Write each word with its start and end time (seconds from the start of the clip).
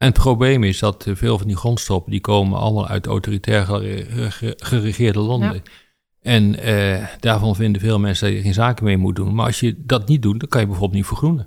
En 0.00 0.06
het 0.06 0.18
probleem 0.18 0.64
is 0.64 0.78
dat 0.78 1.06
veel 1.08 1.38
van 1.38 1.46
die 1.46 1.56
grondstoffen 1.56 2.10
die 2.10 2.20
komen 2.20 2.58
allemaal 2.58 2.88
uit 2.88 3.06
autoritair 3.06 3.66
geregeerde 4.56 5.18
landen. 5.18 5.62
En 6.22 6.68
uh, 6.68 7.06
daarvan 7.18 7.56
vinden 7.56 7.80
veel 7.80 7.98
mensen 7.98 8.26
dat 8.26 8.36
je 8.36 8.42
geen 8.42 8.54
zaken 8.54 8.84
mee 8.84 8.96
moet 8.96 9.16
doen. 9.16 9.34
Maar 9.34 9.46
als 9.46 9.60
je 9.60 9.74
dat 9.78 10.08
niet 10.08 10.22
doet, 10.22 10.40
dan 10.40 10.48
kan 10.48 10.60
je 10.60 10.66
bijvoorbeeld 10.66 10.96
niet 10.96 11.06
vergroenen. 11.06 11.46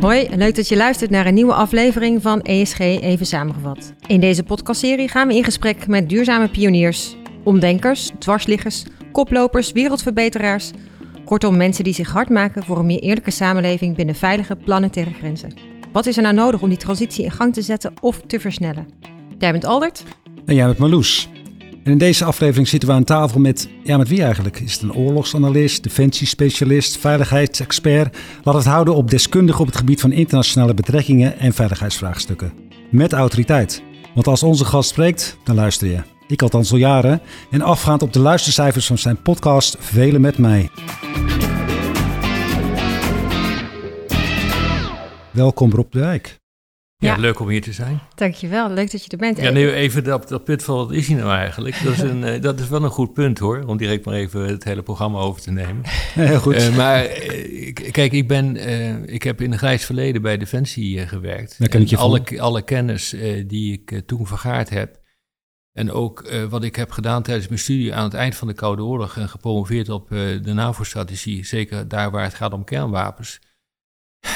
Hoi, 0.00 0.28
leuk 0.36 0.54
dat 0.54 0.68
je 0.68 0.76
luistert 0.76 1.10
naar 1.10 1.26
een 1.26 1.34
nieuwe 1.34 1.54
aflevering 1.54 2.22
van 2.22 2.42
ESG 2.42 2.78
Even 2.78 3.26
Samengevat. 3.26 3.94
In 4.06 4.20
deze 4.20 4.42
podcastserie 4.42 5.08
gaan 5.08 5.28
we 5.28 5.36
in 5.36 5.44
gesprek 5.44 5.86
met 5.86 6.08
duurzame 6.08 6.48
pioniers, 6.48 7.16
omdenkers, 7.44 8.10
dwarsliggers, 8.18 8.84
koplopers, 9.12 9.72
wereldverbeteraars. 9.72 10.70
Kortom, 11.24 11.56
mensen 11.56 11.84
die 11.84 11.94
zich 11.94 12.10
hard 12.10 12.28
maken 12.28 12.64
voor 12.64 12.78
een 12.78 12.86
meer 12.86 13.00
eerlijke 13.00 13.30
samenleving 13.30 13.96
binnen 13.96 14.14
veilige 14.14 14.56
planetaire 14.56 15.12
grenzen. 15.12 15.79
Wat 15.92 16.06
is 16.06 16.16
er 16.16 16.22
nou 16.22 16.34
nodig 16.34 16.62
om 16.62 16.68
die 16.68 16.78
transitie 16.78 17.24
in 17.24 17.30
gang 17.30 17.54
te 17.54 17.62
zetten 17.62 17.92
of 18.00 18.20
te 18.26 18.40
versnellen? 18.40 18.88
Jij 19.38 19.52
bent 19.52 19.64
Aldert. 19.64 20.04
En 20.46 20.54
jij 20.54 20.66
bent 20.66 20.78
Marloes. 20.78 21.28
En 21.84 21.92
in 21.92 21.98
deze 21.98 22.24
aflevering 22.24 22.68
zitten 22.68 22.88
we 22.88 22.94
aan 22.94 23.04
tafel 23.04 23.40
met, 23.40 23.68
ja, 23.82 23.96
met 23.96 24.08
wie 24.08 24.22
eigenlijk? 24.22 24.60
Is 24.60 24.72
het 24.72 24.82
een 24.82 24.94
oorlogsanalist, 24.94 25.82
defensiespecialist, 25.82 26.98
veiligheidsexpert? 26.98 28.16
Laat 28.42 28.54
het 28.54 28.64
houden 28.64 28.94
op 28.94 29.10
deskundige 29.10 29.60
op 29.60 29.66
het 29.66 29.76
gebied 29.76 30.00
van 30.00 30.12
internationale 30.12 30.74
betrekkingen 30.74 31.38
en 31.38 31.52
veiligheidsvraagstukken. 31.52 32.52
Met 32.90 33.12
autoriteit. 33.12 33.82
Want 34.14 34.26
als 34.26 34.42
onze 34.42 34.64
gast 34.64 34.90
spreekt, 34.90 35.36
dan 35.44 35.54
luister 35.54 35.88
je. 35.88 36.00
Ik 36.26 36.42
althans 36.42 36.72
al 36.72 36.78
jaren. 36.78 37.20
En 37.50 37.62
afgaand 37.62 38.02
op 38.02 38.12
de 38.12 38.20
luistercijfers 38.20 38.86
van 38.86 38.98
zijn 38.98 39.22
podcast 39.22 39.76
Velen 39.78 40.20
met 40.20 40.38
mij. 40.38 40.70
Welkom 45.32 45.70
Rob 45.70 45.92
de 45.92 45.98
Wijk. 45.98 46.38
Ja, 46.96 47.16
leuk 47.16 47.40
om 47.40 47.48
hier 47.48 47.62
te 47.62 47.72
zijn. 47.72 48.00
Dankjewel, 48.14 48.70
leuk 48.70 48.90
dat 48.90 49.04
je 49.04 49.10
er 49.10 49.18
bent. 49.18 49.40
Ja, 49.40 49.50
nu 49.50 49.72
even 49.72 50.04
dat, 50.04 50.28
dat 50.28 50.44
punt 50.44 50.62
van 50.62 50.76
wat 50.76 50.92
is 50.92 51.06
hij 51.06 51.16
nou 51.16 51.30
eigenlijk? 51.30 51.82
Dat 51.84 51.92
is, 51.92 52.00
een, 52.00 52.24
eh, 52.34 52.40
dat 52.40 52.60
is 52.60 52.68
wel 52.68 52.84
een 52.84 52.90
goed 52.90 53.12
punt 53.12 53.38
hoor, 53.38 53.64
om 53.66 53.76
direct 53.76 54.04
maar 54.04 54.14
even 54.14 54.40
het 54.40 54.64
hele 54.64 54.82
programma 54.82 55.18
over 55.18 55.40
te 55.40 55.50
nemen. 55.50 55.82
Heel 56.14 56.40
goed. 56.40 56.54
Uh, 56.54 56.76
maar 56.76 57.04
uh, 57.04 57.72
kijk, 57.72 58.12
ik, 58.12 58.28
ben, 58.28 58.56
ik 59.12 59.22
heb 59.22 59.40
in 59.40 59.52
een 59.52 59.58
grijs 59.58 59.84
verleden 59.84 60.22
bij 60.22 60.36
Defensie 60.36 61.06
gewerkt. 61.06 61.58
Daar 61.58 61.68
kan 61.68 61.80
ik 61.80 61.88
je 61.88 61.96
alle, 61.96 62.40
alle 62.40 62.62
kennis 62.62 63.16
die 63.46 63.72
ik 63.72 64.02
toen 64.06 64.26
vergaard 64.26 64.70
heb, 64.70 65.00
en 65.72 65.92
ook 65.92 66.32
wat 66.48 66.64
ik 66.64 66.76
heb 66.76 66.90
gedaan 66.90 67.22
tijdens 67.22 67.48
mijn 67.48 67.60
studie 67.60 67.94
aan 67.94 68.04
het 68.04 68.14
eind 68.14 68.34
van 68.34 68.48
de 68.48 68.54
Koude 68.54 68.82
Oorlog 68.82 69.16
en 69.16 69.28
gepromoveerd 69.28 69.88
op 69.88 70.08
de 70.08 70.52
NAVO-strategie, 70.52 71.46
zeker 71.46 71.88
daar 71.88 72.10
waar 72.10 72.24
het 72.24 72.34
gaat 72.34 72.52
om 72.52 72.64
kernwapens 72.64 73.40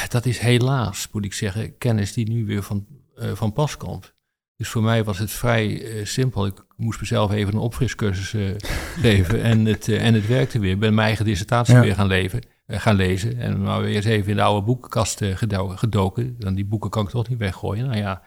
dat 0.08 0.27
is 0.27 0.38
helaas, 0.38 1.08
moet 1.12 1.24
ik 1.24 1.32
zeggen, 1.32 1.78
kennis 1.78 2.12
die 2.12 2.28
nu 2.28 2.46
weer 2.46 2.62
van, 2.62 2.86
uh, 3.16 3.32
van 3.32 3.52
pas 3.52 3.77
komt. 3.77 4.14
Dus 4.56 4.68
voor 4.68 4.82
mij 4.82 5.04
was 5.04 5.18
het 5.18 5.30
vrij 5.30 5.96
uh, 5.96 6.04
simpel. 6.04 6.46
Ik 6.46 6.64
moest 6.76 7.00
mezelf 7.00 7.32
even 7.32 7.54
een 7.54 7.60
opfriscursus 7.60 8.32
uh, 8.32 8.54
geven 9.06 9.42
en 9.42 9.64
het, 9.64 9.88
en 9.88 10.14
het 10.14 10.26
werkte 10.26 10.58
weer. 10.58 10.70
Ik 10.70 10.78
ben 10.78 10.94
mijn 10.94 11.06
eigen 11.06 11.24
dissertatie 11.24 11.78
weer 11.78 11.94
gaan, 11.94 12.06
leven, 12.06 12.41
gaan 12.66 12.96
lezen. 12.96 13.38
En 13.38 13.62
maar 13.62 13.80
weer 13.80 13.94
eens 13.94 14.04
even 14.04 14.30
in 14.30 14.36
de 14.36 14.42
oude 14.42 14.66
boekenkast 14.66 15.20
gedoken. 15.74 16.36
Dan 16.38 16.54
die 16.54 16.64
boeken 16.64 16.91
kan 16.91 17.04
ik 17.04 17.10
toch 17.10 17.28
niet 17.28 17.38
weggooien. 17.38 17.86
Nou 17.86 17.98
ja, 17.98 18.22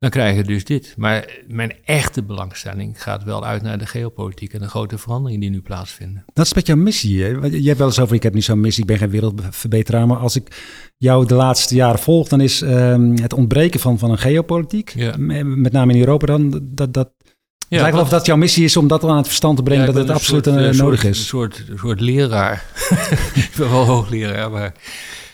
dan 0.00 0.10
krijg 0.10 0.36
je 0.36 0.44
dus 0.44 0.64
dit. 0.64 0.94
Maar 0.96 1.38
mijn 1.48 1.72
echte 1.84 2.22
belangstelling 2.22 3.02
gaat 3.02 3.24
wel 3.24 3.44
uit 3.44 3.62
naar 3.62 3.78
de 3.78 3.86
geopolitiek 3.86 4.52
en 4.52 4.60
de 4.60 4.68
grote 4.68 4.98
veranderingen 4.98 5.40
die 5.40 5.50
nu 5.50 5.60
plaatsvinden. 5.60 6.24
Dat 6.32 6.46
is 6.46 6.54
met 6.54 6.66
jouw 6.66 6.76
missie. 6.76 7.22
Hè? 7.22 7.28
Je 7.28 7.66
hebt 7.66 7.78
wel 7.78 7.86
eens 7.86 8.00
over, 8.00 8.14
ik 8.14 8.22
heb 8.22 8.34
niet 8.34 8.44
zo'n 8.44 8.60
missie, 8.60 8.82
ik 8.82 8.88
ben 8.88 8.98
geen 8.98 9.10
wereldverbeteraar. 9.10 10.06
Maar 10.06 10.16
als 10.16 10.36
ik 10.36 10.48
jou 10.96 11.26
de 11.26 11.34
laatste 11.34 11.74
jaren 11.74 11.98
volg, 11.98 12.28
dan 12.28 12.40
is 12.40 12.60
um, 12.60 13.18
het 13.18 13.32
ontbreken 13.32 13.80
van, 13.80 13.98
van 13.98 14.10
een 14.10 14.18
geopolitiek, 14.18 14.92
ja. 14.96 15.16
met 15.16 15.72
name 15.72 15.92
in 15.92 15.98
Europa 15.98 16.26
dan, 16.26 16.60
dat, 16.62 16.94
dat, 16.94 17.10
ja, 17.18 17.26
het 17.68 17.80
lijkt 17.80 17.94
wel 17.94 18.04
of 18.04 18.10
dat 18.10 18.26
jouw 18.26 18.36
missie 18.36 18.64
is 18.64 18.76
om 18.76 18.88
dat 18.88 19.04
aan 19.04 19.16
het 19.16 19.26
verstand 19.26 19.56
te 19.56 19.62
brengen, 19.62 19.86
dat 19.86 19.94
het 19.94 20.10
absoluut 20.10 20.44
soort, 20.44 20.56
uh, 20.56 20.62
nodig 20.62 21.00
soort, 21.00 21.04
is. 21.14 21.18
Een 21.18 21.24
soort, 21.24 21.64
een 21.68 21.78
soort 21.78 22.00
leraar. 22.00 22.64
ik 23.34 23.50
ben 23.56 23.70
wel 23.70 23.84
hoogleraar, 23.84 24.50
maar 24.50 24.74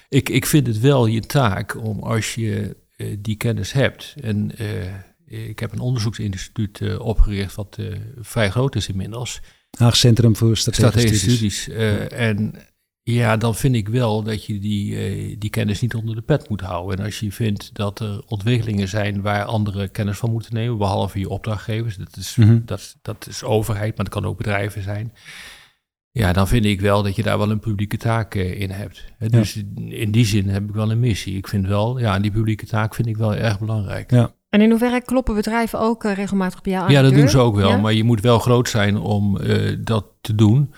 ik, 0.08 0.28
ik 0.28 0.46
vind 0.46 0.66
het 0.66 0.80
wel 0.80 1.06
je 1.06 1.20
taak 1.20 1.84
om 1.84 2.02
als 2.02 2.34
je 2.34 2.76
die 3.18 3.36
kennis 3.36 3.72
hebt. 3.72 4.14
En 4.20 4.50
uh, 4.60 5.48
ik 5.48 5.58
heb 5.58 5.72
een 5.72 5.80
onderzoeksinstituut 5.80 6.80
uh, 6.80 7.00
opgericht 7.00 7.54
wat 7.54 7.78
vrij 8.20 8.50
groot 8.50 8.74
is 8.74 8.88
inmiddels. 8.88 9.40
Haag 9.78 9.96
Centrum 9.96 10.36
voor 10.36 10.56
Strategische, 10.56 11.30
Studies. 11.30 11.62
studies. 11.62 11.64
Ja. 11.64 12.08
En 12.08 12.54
ja, 13.12 13.36
dan 13.36 13.54
vind 13.54 13.74
ik 13.74 13.88
wel 13.88 14.22
dat 14.22 14.44
je 14.44 14.58
die, 14.58 15.38
die 15.38 15.50
kennis 15.50 15.80
niet 15.80 15.94
onder 15.94 16.14
de 16.14 16.22
pet 16.22 16.48
moet 16.48 16.60
houden. 16.60 16.98
En 16.98 17.04
als 17.04 17.20
je 17.20 17.32
vindt 17.32 17.74
dat 17.74 18.00
er 18.00 18.22
ontwikkelingen 18.26 18.88
zijn 18.88 19.22
waar 19.22 19.44
anderen 19.44 19.90
kennis 19.90 20.18
van 20.18 20.30
moeten 20.30 20.54
nemen, 20.54 20.78
behalve 20.78 21.18
je 21.18 21.28
opdrachtgevers, 21.28 21.96
dat 21.96 22.16
is, 22.16 22.36
mm 22.36 22.46
-hmm. 22.46 22.62
dat, 22.64 22.96
dat 23.02 23.26
is 23.26 23.42
overheid, 23.42 23.96
maar 23.96 24.04
dat 24.04 24.14
kan 24.14 24.26
ook 24.26 24.36
bedrijven 24.36 24.82
zijn. 24.82 25.12
Ja, 26.18 26.32
dan 26.32 26.48
vind 26.48 26.64
ik 26.64 26.80
wel 26.80 27.02
dat 27.02 27.16
je 27.16 27.22
daar 27.22 27.38
wel 27.38 27.50
een 27.50 27.58
publieke 27.60 27.96
taak 27.96 28.34
uh, 28.34 28.60
in 28.60 28.70
hebt. 28.70 29.04
Dus 29.18 29.54
ja. 29.54 29.62
in 29.88 30.10
die 30.10 30.24
zin 30.24 30.48
heb 30.48 30.68
ik 30.68 30.74
wel 30.74 30.90
een 30.90 31.00
missie. 31.00 31.36
Ik 31.36 31.48
vind 31.48 31.66
wel, 31.66 31.98
ja, 31.98 32.18
die 32.18 32.30
publieke 32.30 32.66
taak 32.66 32.94
vind 32.94 33.08
ik 33.08 33.16
wel 33.16 33.34
erg 33.34 33.58
belangrijk. 33.58 34.10
Ja. 34.10 34.34
En 34.48 34.60
in 34.60 34.70
hoeverre 34.70 35.02
kloppen 35.02 35.34
bedrijven 35.34 35.80
ook 35.80 36.04
uh, 36.04 36.14
regelmatig 36.14 36.58
op 36.58 36.66
jou 36.66 36.84
aan? 36.84 36.92
Ja, 36.92 37.02
dat 37.02 37.14
doen 37.14 37.28
ze 37.28 37.38
ook 37.38 37.56
wel. 37.56 37.68
Ja? 37.68 37.76
Maar 37.76 37.92
je 37.92 38.04
moet 38.04 38.20
wel 38.20 38.38
groot 38.38 38.68
zijn 38.68 38.96
om 38.98 39.38
uh, 39.40 39.76
dat 39.80 40.06
te 40.20 40.34
doen. 40.34 40.72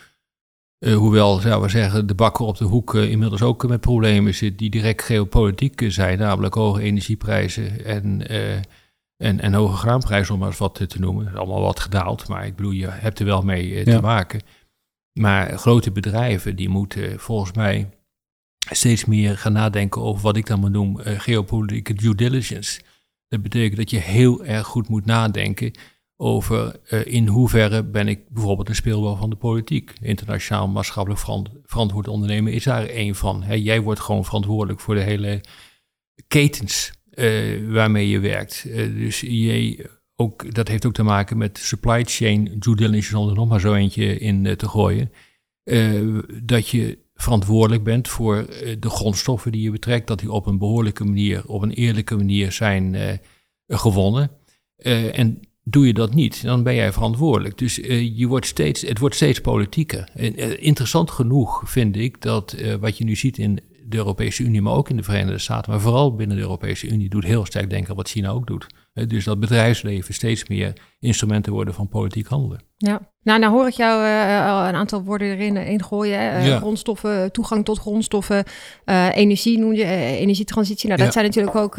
hoewel, 0.94 1.38
zouden 1.38 1.62
we 1.62 1.68
zeggen, 1.68 2.06
de 2.06 2.14
bakker 2.14 2.44
op 2.44 2.56
de 2.56 2.64
hoek 2.64 2.94
inmiddels 2.94 3.42
ook 3.42 3.68
met 3.68 3.80
problemen 3.80 4.34
zit 4.34 4.58
die 4.58 4.70
direct 4.70 5.02
geopolitiek 5.02 5.84
zijn. 5.88 6.18
Namelijk 6.18 6.54
hoge 6.54 6.82
energieprijzen 6.82 7.84
en, 7.84 8.28
en, 9.16 9.40
en 9.40 9.54
hoge 9.54 9.76
graanprijzen, 9.76 10.34
om 10.34 10.40
maar 10.40 10.48
eens 10.48 10.58
wat 10.58 10.74
te 10.88 10.98
noemen. 10.98 11.24
Dat 11.24 11.32
is 11.32 11.38
allemaal 11.38 11.60
wat 11.60 11.80
gedaald, 11.80 12.28
maar 12.28 12.46
ik 12.46 12.56
bedoel, 12.56 12.72
je 12.72 12.88
hebt 12.90 13.18
er 13.18 13.26
wel 13.26 13.42
mee 13.42 13.84
te 13.84 14.00
maken. 14.00 14.40
Maar 15.18 15.58
grote 15.58 15.90
bedrijven 15.90 16.56
die 16.56 16.68
moeten 16.68 17.20
volgens 17.20 17.52
mij 17.52 17.88
steeds 18.70 19.04
meer 19.04 19.38
gaan 19.38 19.52
nadenken 19.52 20.02
over 20.02 20.22
wat 20.22 20.36
ik 20.36 20.46
dan 20.46 20.60
maar 20.60 20.70
noem 20.70 21.00
uh, 21.00 21.20
geopolitieke 21.20 21.94
due 21.94 22.14
diligence. 22.14 22.80
Dat 23.28 23.42
betekent 23.42 23.76
dat 23.76 23.90
je 23.90 23.98
heel 23.98 24.44
erg 24.44 24.66
goed 24.66 24.88
moet 24.88 25.04
nadenken 25.04 25.72
over 26.16 26.80
uh, 26.90 27.06
in 27.06 27.26
hoeverre 27.26 27.84
ben 27.84 28.08
ik 28.08 28.28
bijvoorbeeld 28.28 28.68
een 28.68 28.74
speelbal 28.74 29.16
van 29.16 29.30
de 29.30 29.36
politiek. 29.36 29.92
Internationaal 30.00 30.68
maatschappelijk 30.68 31.20
verant 31.20 31.48
verantwoord 31.64 32.08
ondernemen 32.08 32.52
is 32.52 32.64
daar 32.64 32.86
één 32.86 33.14
van. 33.14 33.42
Hè, 33.42 33.54
jij 33.54 33.80
wordt 33.80 34.00
gewoon 34.00 34.24
verantwoordelijk 34.24 34.80
voor 34.80 34.94
de 34.94 35.00
hele 35.00 35.40
ketens 36.26 36.92
uh, 37.14 37.72
waarmee 37.72 38.08
je 38.08 38.18
werkt. 38.18 38.62
dus 38.72 39.20
je, 39.20 39.90
ook, 40.20 40.54
dat 40.54 40.68
heeft 40.68 40.86
ook 40.86 40.92
te 40.92 41.02
maken 41.02 41.38
met 41.38 41.58
supply 41.58 42.04
chain 42.04 42.50
due 42.58 42.76
diligence, 42.76 43.18
om 43.18 43.28
er 43.28 43.34
nog 43.34 43.48
maar 43.48 43.60
zo 43.60 43.74
eentje 43.74 44.18
in 44.18 44.44
uh, 44.44 44.52
te 44.52 44.68
gooien. 44.68 45.12
Uh, 45.64 46.18
dat 46.42 46.68
je 46.68 46.98
verantwoordelijk 47.14 47.84
bent 47.84 48.08
voor 48.08 48.36
uh, 48.36 48.76
de 48.80 48.90
grondstoffen 48.90 49.52
die 49.52 49.62
je 49.62 49.70
betrekt, 49.70 50.06
dat 50.06 50.18
die 50.18 50.32
op 50.32 50.46
een 50.46 50.58
behoorlijke 50.58 51.04
manier, 51.04 51.46
op 51.46 51.62
een 51.62 51.70
eerlijke 51.70 52.16
manier 52.16 52.52
zijn 52.52 52.96
gewonnen. 53.66 54.30
en 55.12 55.40
doe 55.64 55.86
je 55.86 55.94
dat 55.94 56.14
niet, 56.14 56.42
dan 56.42 56.62
ben 56.62 56.74
jij 56.74 56.92
verantwoordelijk. 56.92 57.58
Dus 57.58 57.74
je 58.14 58.26
wordt 58.26 58.46
steeds, 58.46 58.82
het 58.82 58.98
wordt 58.98 59.14
steeds 59.14 59.40
politieker. 59.40 60.08
interessant 60.60 61.10
genoeg 61.10 61.62
vind 61.70 61.96
ik 61.96 62.22
dat 62.22 62.56
wat 62.80 62.98
je 62.98 63.04
nu 63.04 63.16
ziet 63.16 63.38
in 63.38 63.60
de 63.88 63.96
Europese 63.96 64.42
Unie, 64.42 64.62
maar 64.62 64.72
ook 64.72 64.90
in 64.90 64.96
de 64.96 65.02
Verenigde 65.02 65.38
Staten, 65.38 65.70
maar 65.70 65.80
vooral 65.80 66.14
binnen 66.14 66.36
de 66.36 66.42
Europese 66.42 66.88
Unie, 66.88 67.08
doet 67.08 67.24
heel 67.24 67.44
sterk 67.44 67.70
denken 67.70 67.94
wat 67.94 68.08
China 68.08 68.28
ook 68.28 68.46
doet. 68.46 68.66
Dus 69.06 69.24
dat 69.24 69.40
bedrijfsleven 69.40 70.14
steeds 70.14 70.48
meer 70.48 70.72
instrumenten 70.98 71.52
worden 71.52 71.74
van 71.74 71.88
politiek 71.88 72.26
handelen. 72.26 72.67
Ja, 72.80 73.00
nou, 73.28 73.40
nou 73.40 73.52
hoor 73.52 73.66
ik 73.66 73.72
jou 73.72 74.02
uh, 74.04 74.66
een 74.68 74.74
aantal 74.74 75.02
woorden 75.02 75.28
erin 75.28 75.56
ingooien. 75.56 76.20
Uh, 76.20 76.46
ja. 76.46 76.56
Grondstoffen, 76.56 77.32
toegang 77.32 77.64
tot 77.64 77.78
grondstoffen, 77.78 78.44
uh, 78.84 79.16
energie 79.16 79.58
noem 79.58 79.72
je, 79.72 79.84
energietransitie. 80.18 80.86
Nou, 80.86 80.98
dat 80.98 81.06
ja. 81.06 81.12
zijn 81.12 81.24
natuurlijk 81.24 81.56
ook 81.56 81.78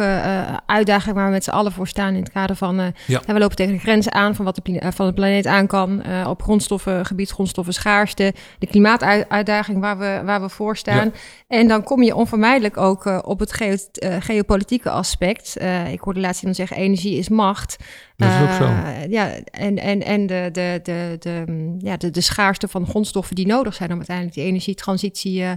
uitdagingen 0.65 1.15
waar 1.15 1.25
we 1.25 1.31
met 1.31 1.43
z'n 1.43 1.49
allen 1.49 1.71
voor 1.71 1.87
staan 1.87 2.13
in 2.13 2.21
het 2.21 2.31
kader 2.31 2.55
van... 2.55 2.93
Ja. 3.05 3.21
we 3.25 3.39
lopen 3.39 3.55
tegen 3.55 3.73
de 3.73 3.79
grenzen 3.79 4.13
aan 4.13 4.35
van 4.35 4.45
wat 4.45 4.55
de, 4.55 4.91
van 4.91 5.07
de 5.07 5.13
planeet 5.13 5.45
aan 5.45 5.67
kan. 5.67 6.03
op 6.27 6.41
grondstoffengebied, 6.41 7.31
grondstoffen 7.31 7.73
schaarste. 7.73 8.33
De 8.59 8.67
klimaatuitdaging 8.67 9.79
waar 9.79 9.97
we, 9.97 10.21
waar 10.25 10.41
we 10.41 10.49
voor 10.49 10.77
staan. 10.77 11.13
En 11.47 11.67
dan 11.67 11.83
kom 11.83 12.03
je 12.03 12.15
onvermijdelijk 12.15 12.77
ook 12.77 13.25
op 13.25 13.39
het 13.39 13.53
geo 13.53 13.75
geopolitieke 14.19 14.89
aspect. 14.89 15.57
ik 15.91 15.99
hoorde 15.99 16.19
laatst 16.19 16.39
iemand 16.39 16.57
zeggen, 16.57 16.77
energie 16.77 17.17
is 17.17 17.29
macht. 17.29 17.77
Dat 18.19 18.29
is 18.31 18.41
ook 18.41 18.51
zo. 18.51 18.65
ja, 19.09 19.31
en, 19.51 19.77
en, 19.77 20.03
en 20.03 20.27
de, 20.27 20.49
de, 20.51 20.79
de, 20.83 21.15
de, 21.19 21.75
ja, 21.77 21.97
de, 21.97 22.09
de 22.09 22.21
schaarste 22.21 22.67
van 22.67 22.87
grondstoffen 22.87 23.35
die 23.35 23.47
nodig 23.47 23.73
zijn 23.73 23.91
om 23.91 23.97
uiteindelijk 23.97 24.35
die 24.35 24.45
energietransitie 24.45 25.41
uh, 25.41 25.51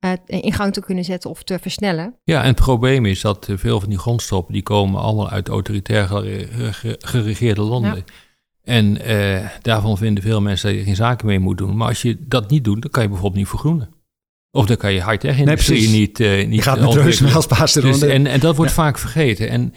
uh, 0.00 0.12
in 0.26 0.52
gang 0.52 0.72
te 0.72 0.80
kunnen 0.80 1.04
zetten 1.04 1.30
of 1.30 1.42
te 1.42 1.58
versnellen. 1.58 2.14
Ja, 2.24 2.40
en 2.40 2.46
het 2.46 2.56
probleem 2.56 3.06
is 3.06 3.20
dat 3.20 3.48
veel 3.50 3.80
van 3.80 3.88
die 3.88 3.98
grondstoffen 3.98 4.52
die 4.52 4.62
komen 4.62 5.00
allemaal 5.00 5.30
uit 5.30 5.48
autoritair 5.48 6.08
geregeerde 6.98 7.60
landen. 7.60 7.96
Ja. 7.96 8.02
En 8.64 8.98
daarvan 9.62 9.98
vinden 9.98 10.22
veel 10.22 10.40
mensen 10.40 10.68
dat 10.68 10.78
je 10.78 10.84
geen 10.84 10.96
zaken 10.96 11.26
mee 11.26 11.38
moet 11.38 11.58
doen. 11.58 11.76
Maar 11.76 11.88
als 11.88 12.02
je 12.02 12.16
dat 12.20 12.50
niet 12.50 12.64
doet, 12.64 12.82
dan 12.82 12.90
kan 12.90 13.02
je 13.02 13.08
bijvoorbeeld 13.08 13.40
niet 13.40 13.50
vergroenen. 13.50 13.88
Of 14.50 14.66
dan 14.66 14.76
kan 14.76 14.92
je 14.92 15.04
high-tech 15.04 15.38
industrie 15.38 15.88
nee, 15.88 15.98
niet, 15.98 16.18
niet 16.18 16.54
Je 16.54 16.62
gaat 16.62 16.80
met 16.80 16.94
reuzen 16.94 17.32
als 17.32 17.72
dus, 17.72 18.02
en, 18.02 18.26
en 18.26 18.40
dat 18.40 18.56
wordt 18.56 18.72
vaak 18.72 18.98
vergeten. 18.98 19.48
En 19.48 19.74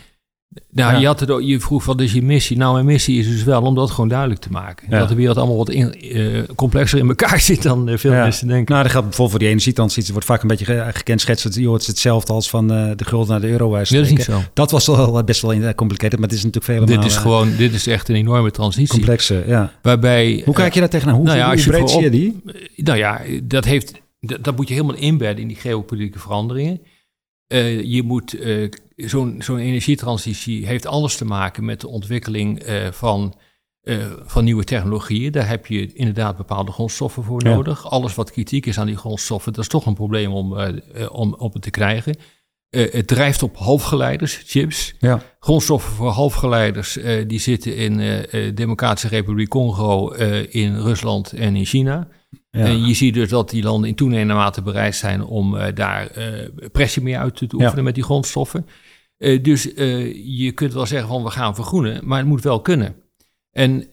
nou, 0.71 0.99
je, 0.99 1.05
had 1.05 1.19
het, 1.19 1.29
je 1.39 1.59
vroeg 1.59 1.85
wat 1.85 2.01
is 2.01 2.13
je 2.13 2.21
missie? 2.21 2.57
Nou, 2.57 2.73
mijn 2.73 2.85
missie 2.85 3.19
is 3.19 3.27
dus 3.27 3.43
wel 3.43 3.61
om 3.61 3.75
dat 3.75 3.91
gewoon 3.91 4.09
duidelijk 4.09 4.39
te 4.39 4.51
maken. 4.51 4.89
Dat 4.89 5.09
de 5.09 5.15
wereld 5.15 5.37
allemaal 5.37 5.57
wat 5.57 5.69
in, 5.69 6.17
uh, 6.17 6.43
complexer 6.55 6.99
in 6.99 7.07
elkaar 7.07 7.39
zit 7.51 7.63
dan 7.63 7.89
uh, 7.89 7.97
veel 7.97 8.11
mensen 8.11 8.47
denken. 8.47 8.71
Nou, 8.71 8.83
dat 8.83 8.91
geldt 8.91 9.07
bijvoorbeeld 9.07 9.29
voor 9.29 9.39
die 9.39 9.47
energietransitie. 9.47 10.11
wordt 10.11 10.27
vaak 10.27 10.41
een 10.41 10.47
beetje 10.47 10.89
gekend 10.93 11.21
schetst. 11.21 11.55
Je 11.55 11.67
hoort 11.67 11.87
hetzelfde 11.87 12.33
als 12.33 12.49
van 12.49 12.73
uh, 12.73 12.91
de 12.95 13.05
gulden 13.05 13.29
naar 13.29 13.41
de 13.41 13.47
euro. 13.47 13.71
Dat 13.71 13.91
is 13.91 14.09
niet 14.09 14.23
zo. 14.23 14.41
Dat 14.53 14.71
was 14.71 14.87
wel 14.87 15.23
best 15.23 15.41
wel 15.41 15.73
complicated, 15.73 16.19
maar 16.19 16.29
het 16.29 16.37
is 16.37 16.43
natuurlijk 16.43 16.87
veel 16.87 16.97
Dit 16.97 17.05
is 17.05 17.17
gewoon, 17.17 17.55
dit 17.57 17.73
is 17.73 17.87
echt 17.87 18.09
een 18.09 18.15
enorme 18.15 18.51
transitie. 18.51 18.87
Complexe, 18.87 19.43
ja. 19.47 19.71
Waarbij... 19.81 20.41
Hoe 20.45 20.53
kijk 20.53 20.73
je 20.73 20.79
daar 20.79 20.89
tegenaan? 20.89 21.15
Hoe, 21.15 21.25
nou 21.25 21.37
ja, 21.37 21.69
breed 21.69 21.89
zie 21.89 22.01
je 22.01 22.09
die? 22.09 22.41
Nou 22.75 22.97
ja, 22.97 23.21
dat 23.43 23.65
heeft... 23.65 24.01
Dat, 24.19 24.43
dat 24.43 24.55
moet 24.55 24.67
je 24.67 24.73
helemaal 24.73 24.95
inbedden 24.95 25.41
in 25.41 25.47
die 25.47 25.57
geopolitieke 25.57 26.19
veranderingen. 26.19 26.81
Uh, 27.51 27.83
je 27.83 28.03
moet 28.03 28.33
uh, 28.33 28.69
zo'n 28.95 29.35
zo'n 29.39 29.57
energietransitie 29.57 30.65
heeft 30.65 30.85
alles 30.85 31.15
te 31.15 31.25
maken 31.25 31.65
met 31.65 31.81
de 31.81 31.87
ontwikkeling 31.87 32.67
uh, 32.67 32.91
van, 32.91 33.33
van 34.25 34.43
nieuwe 34.43 34.63
technologieën. 34.63 35.31
Daar 35.31 35.47
heb 35.47 35.65
je 35.65 35.93
inderdaad 35.93 36.37
bepaalde 36.37 36.71
grondstoffen 36.71 37.23
voor 37.23 37.43
nodig. 37.43 37.89
Alles 37.89 38.15
wat 38.15 38.31
kritiek 38.31 38.65
is 38.65 38.79
aan 38.79 38.85
die 38.85 38.97
grondstoffen, 38.97 39.53
dat 39.53 39.61
is 39.61 39.69
toch 39.69 39.85
een 39.85 39.93
probleem 39.93 40.31
om, 40.31 40.53
om 41.11 41.33
op 41.33 41.53
het 41.53 41.61
te 41.61 41.69
krijgen. 41.69 42.15
het 42.69 43.07
drijft 43.07 43.43
op 43.43 43.57
halfgeleiders, 43.57 44.41
chips. 44.45 44.93
Ja. 44.99 45.21
Grondstoffen 45.39 45.91
voor 45.91 46.09
halfgeleiders 46.09 46.97
die 47.27 47.39
zitten 47.39 47.75
in 47.75 47.97
de 47.97 48.51
Democratische 48.55 49.07
Republiek 49.07 49.49
Congo, 49.49 50.09
in 50.49 50.75
Rusland 50.75 51.31
en 51.33 51.55
in 51.55 51.65
China. 51.65 52.07
En 52.51 52.85
je 52.85 52.93
ziet 52.93 53.13
dus 53.13 53.29
dat 53.29 53.49
die 53.49 53.63
landen 53.63 53.89
in 53.89 53.95
toenemende 53.95 54.33
mate 54.33 54.61
bereid 54.61 54.95
zijn 54.95 55.23
om 55.23 55.55
uh, 55.55 55.65
daar 55.73 56.17
uh, 56.17 56.25
pressie 56.71 57.01
mee 57.01 57.17
uit 57.17 57.35
te 57.35 57.55
oefenen 57.55 57.83
met 57.83 57.95
die 57.95 58.03
grondstoffen. 58.03 58.65
Uh, 59.17 59.43
dus 59.43 59.63
je 60.23 60.51
kunt 60.55 60.73
wel 60.73 60.85
zeggen 60.85 61.07
van 61.07 61.23
we 61.23 61.29
gaan 61.29 61.55
vergroenen, 61.55 62.07
maar 62.07 62.17
het 62.17 62.27
moet 62.27 62.43
wel 62.43 62.61
kunnen. 62.61 62.95
En 63.51 63.87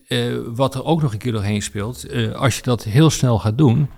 wat 0.54 0.74
er 0.74 0.84
ook 0.84 1.02
nog 1.02 1.12
een 1.12 1.18
keer 1.18 1.32
doorheen 1.32 1.62
speelt, 1.62 2.06
als 2.34 2.56
je 2.56 2.62
dat 2.62 2.84
heel 2.84 3.10
snel 3.10 3.38
gaat 3.38 3.58
doen, 3.58 3.90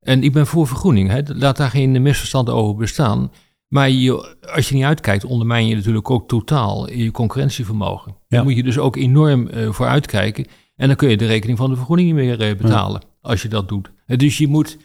en 0.00 0.22
ik 0.22 0.32
ben 0.32 0.46
voor 0.46 0.66
vergroening, 0.66 1.10
hè, 1.10 1.20
laat 1.26 1.56
daar 1.56 1.70
geen 1.70 2.02
misverstand 2.02 2.50
over 2.50 2.76
bestaan. 2.76 3.32
Maar 3.68 3.90
je, 3.90 4.36
als 4.54 4.68
je 4.68 4.74
niet 4.74 4.84
uitkijkt, 4.84 5.24
ondermijn 5.24 5.66
je 5.66 5.74
natuurlijk 5.74 6.10
ook 6.10 6.28
totaal 6.28 6.90
je 6.90 7.10
concurrentievermogen. 7.10 8.12
Ja. 8.12 8.24
Daar 8.28 8.44
moet 8.44 8.56
je 8.56 8.62
dus 8.62 8.78
ook 8.78 8.96
enorm 8.96 9.48
voor 9.70 9.86
uitkijken. 9.86 10.46
En 10.76 10.86
dan 10.86 10.96
kun 10.96 11.08
je 11.08 11.16
de 11.16 11.26
rekening 11.26 11.58
van 11.58 11.70
de 11.70 11.76
vergroening 11.76 12.12
niet 12.12 12.38
meer 12.38 12.56
betalen 12.56 13.00
als 13.24 13.42
je 13.42 13.48
dat 13.48 13.68
doet. 13.68 13.90
Dus 14.06 14.38
je 14.38 14.48
moet. 14.48 14.78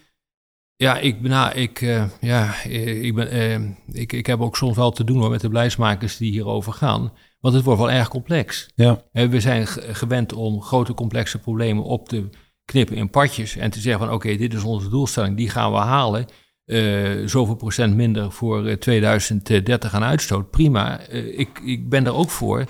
Ja, 0.76 0.98
ik, 0.98 1.22
nou, 1.22 1.56
ik, 1.56 1.82
uh, 1.82 2.04
ja, 2.22 2.64
ik, 2.64 3.16
ben, 3.16 3.36
uh, 3.36 4.02
ik, 4.02 4.14
ik 4.14 4.26
heb 4.26 4.40
ook 4.40 4.58
soms 4.58 4.76
wel 4.76 4.92
te 4.92 5.04
doen 5.04 5.20
hoor, 5.20 5.30
met 5.30 5.42
de 5.42 5.48
beleidsmakers 5.48 6.18
die 6.18 6.32
hierover 6.32 6.74
gaan. 6.74 7.14
Want 7.40 7.56
het 7.56 7.64
wordt 7.64 7.80
wel 7.80 7.92
erg 7.92 8.08
complex. 8.08 8.70
Ja. 8.76 9.04
We 9.12 9.40
zijn 9.40 9.68
gewend 9.68 10.34
om 10.34 10.62
grote 10.62 10.94
complexe 10.94 11.40
problemen 11.40 11.84
op 11.84 12.10
te 12.10 12.30
knippen 12.66 12.96
in 12.96 13.10
partjes. 13.10 13.56
En 13.56 13.72
te 13.72 13.80
zeggen 13.80 14.06
van 14.06 14.16
oké, 14.16 14.36
dit 14.36 14.54
is 14.54 14.64
onze 14.64 14.90
doelstelling, 14.90 15.38
die 15.38 15.50
gaan 15.50 15.72
we 15.72 15.78
halen. 15.78 16.26
Uh, 16.66 17.28
zoveel 17.28 17.56
procent 17.56 17.96
minder 17.96 18.32
voor 18.32 18.78
2030 18.78 19.94
aan 19.94 20.04
uitstoot. 20.04 20.50
Prima, 20.50 21.00
ik, 21.10 21.60
ik 21.64 21.90
ben 21.90 22.04
daar 22.04 22.16
ook 22.16 22.30
voor. 22.30 22.66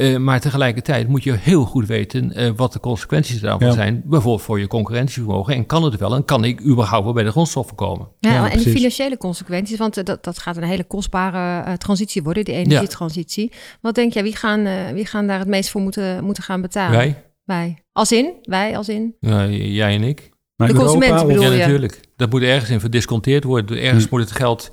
Uh, 0.00 0.16
maar 0.16 0.40
tegelijkertijd 0.40 1.08
moet 1.08 1.24
je 1.24 1.32
heel 1.32 1.64
goed 1.64 1.86
weten 1.86 2.32
uh, 2.40 2.50
wat 2.56 2.72
de 2.72 2.80
consequenties 2.80 3.40
daarvan 3.40 3.72
zijn. 3.72 4.02
Bijvoorbeeld 4.04 4.42
voor 4.42 4.60
je 4.60 4.66
concurrentievermogen. 4.66 5.54
En 5.54 5.66
kan 5.66 5.84
het 5.84 5.96
wel 5.96 6.14
en 6.14 6.24
kan 6.24 6.44
ik 6.44 6.64
überhaupt 6.64 7.04
wel 7.04 7.12
bij 7.12 7.24
de 7.24 7.30
grondstoffen 7.30 7.76
komen? 7.76 8.08
Ja, 8.18 8.32
ja 8.32 8.50
en 8.50 8.58
de 8.58 8.70
financiële 8.70 9.16
consequenties. 9.16 9.78
Want 9.78 9.98
uh, 9.98 10.04
dat, 10.04 10.24
dat 10.24 10.38
gaat 10.38 10.56
een 10.56 10.62
hele 10.62 10.84
kostbare 10.84 11.76
transitie 11.78 12.22
worden, 12.22 12.44
die 12.44 12.54
energietransitie. 12.54 13.52
Wat 13.80 13.94
denk 13.94 14.12
jij, 14.12 14.22
wie 14.22 14.36
gaan, 14.36 14.92
wie 14.94 15.06
gaan 15.06 15.26
daar 15.26 15.38
het 15.38 15.48
meest 15.48 15.70
voor 15.70 15.80
moeten, 15.80 16.24
moeten 16.24 16.42
gaan 16.42 16.60
betalen? 16.60 16.98
Wij. 16.98 17.24
Wij. 17.44 17.84
Als 17.92 18.12
in? 18.12 18.32
Wij 18.42 18.76
als 18.76 18.88
in? 18.88 19.16
Ja, 19.20 19.46
jij 19.48 19.94
en 19.94 20.02
ik. 20.02 20.30
Maar 20.56 20.68
de 20.68 20.74
consument 20.74 21.26
bedoel 21.26 21.42
ja, 21.42 21.56
natuurlijk. 21.56 22.00
Dat 22.16 22.30
moet 22.30 22.42
ergens 22.42 22.70
in 22.70 22.80
verdisconteerd 22.80 23.44
worden. 23.44 23.82
Ergens 23.82 24.04
hm. 24.04 24.10
moet 24.10 24.20
het 24.20 24.32
geld 24.32 24.70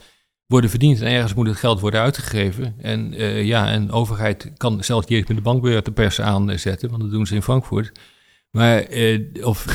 worden 0.47 0.69
verdiend 0.69 1.01
en 1.01 1.07
ergens 1.07 1.33
moet 1.33 1.47
het 1.47 1.57
geld 1.57 1.79
worden 1.79 2.01
uitgegeven. 2.01 2.75
En 2.81 3.13
uh, 3.13 3.43
ja, 3.43 3.73
een 3.73 3.91
overheid 3.91 4.51
kan 4.57 4.83
zelfs 4.83 5.07
niet 5.07 5.17
eens 5.17 5.27
met 5.27 5.37
de 5.37 5.43
bankbeurt 5.43 5.85
de 5.85 5.91
pers 5.91 6.21
aanzetten, 6.21 6.89
want 6.89 7.01
dat 7.01 7.11
doen 7.11 7.25
ze 7.25 7.35
in 7.35 7.41
Frankfurt. 7.41 7.99
Maar, 8.51 8.91
uh, 8.91 9.45
of, 9.45 9.65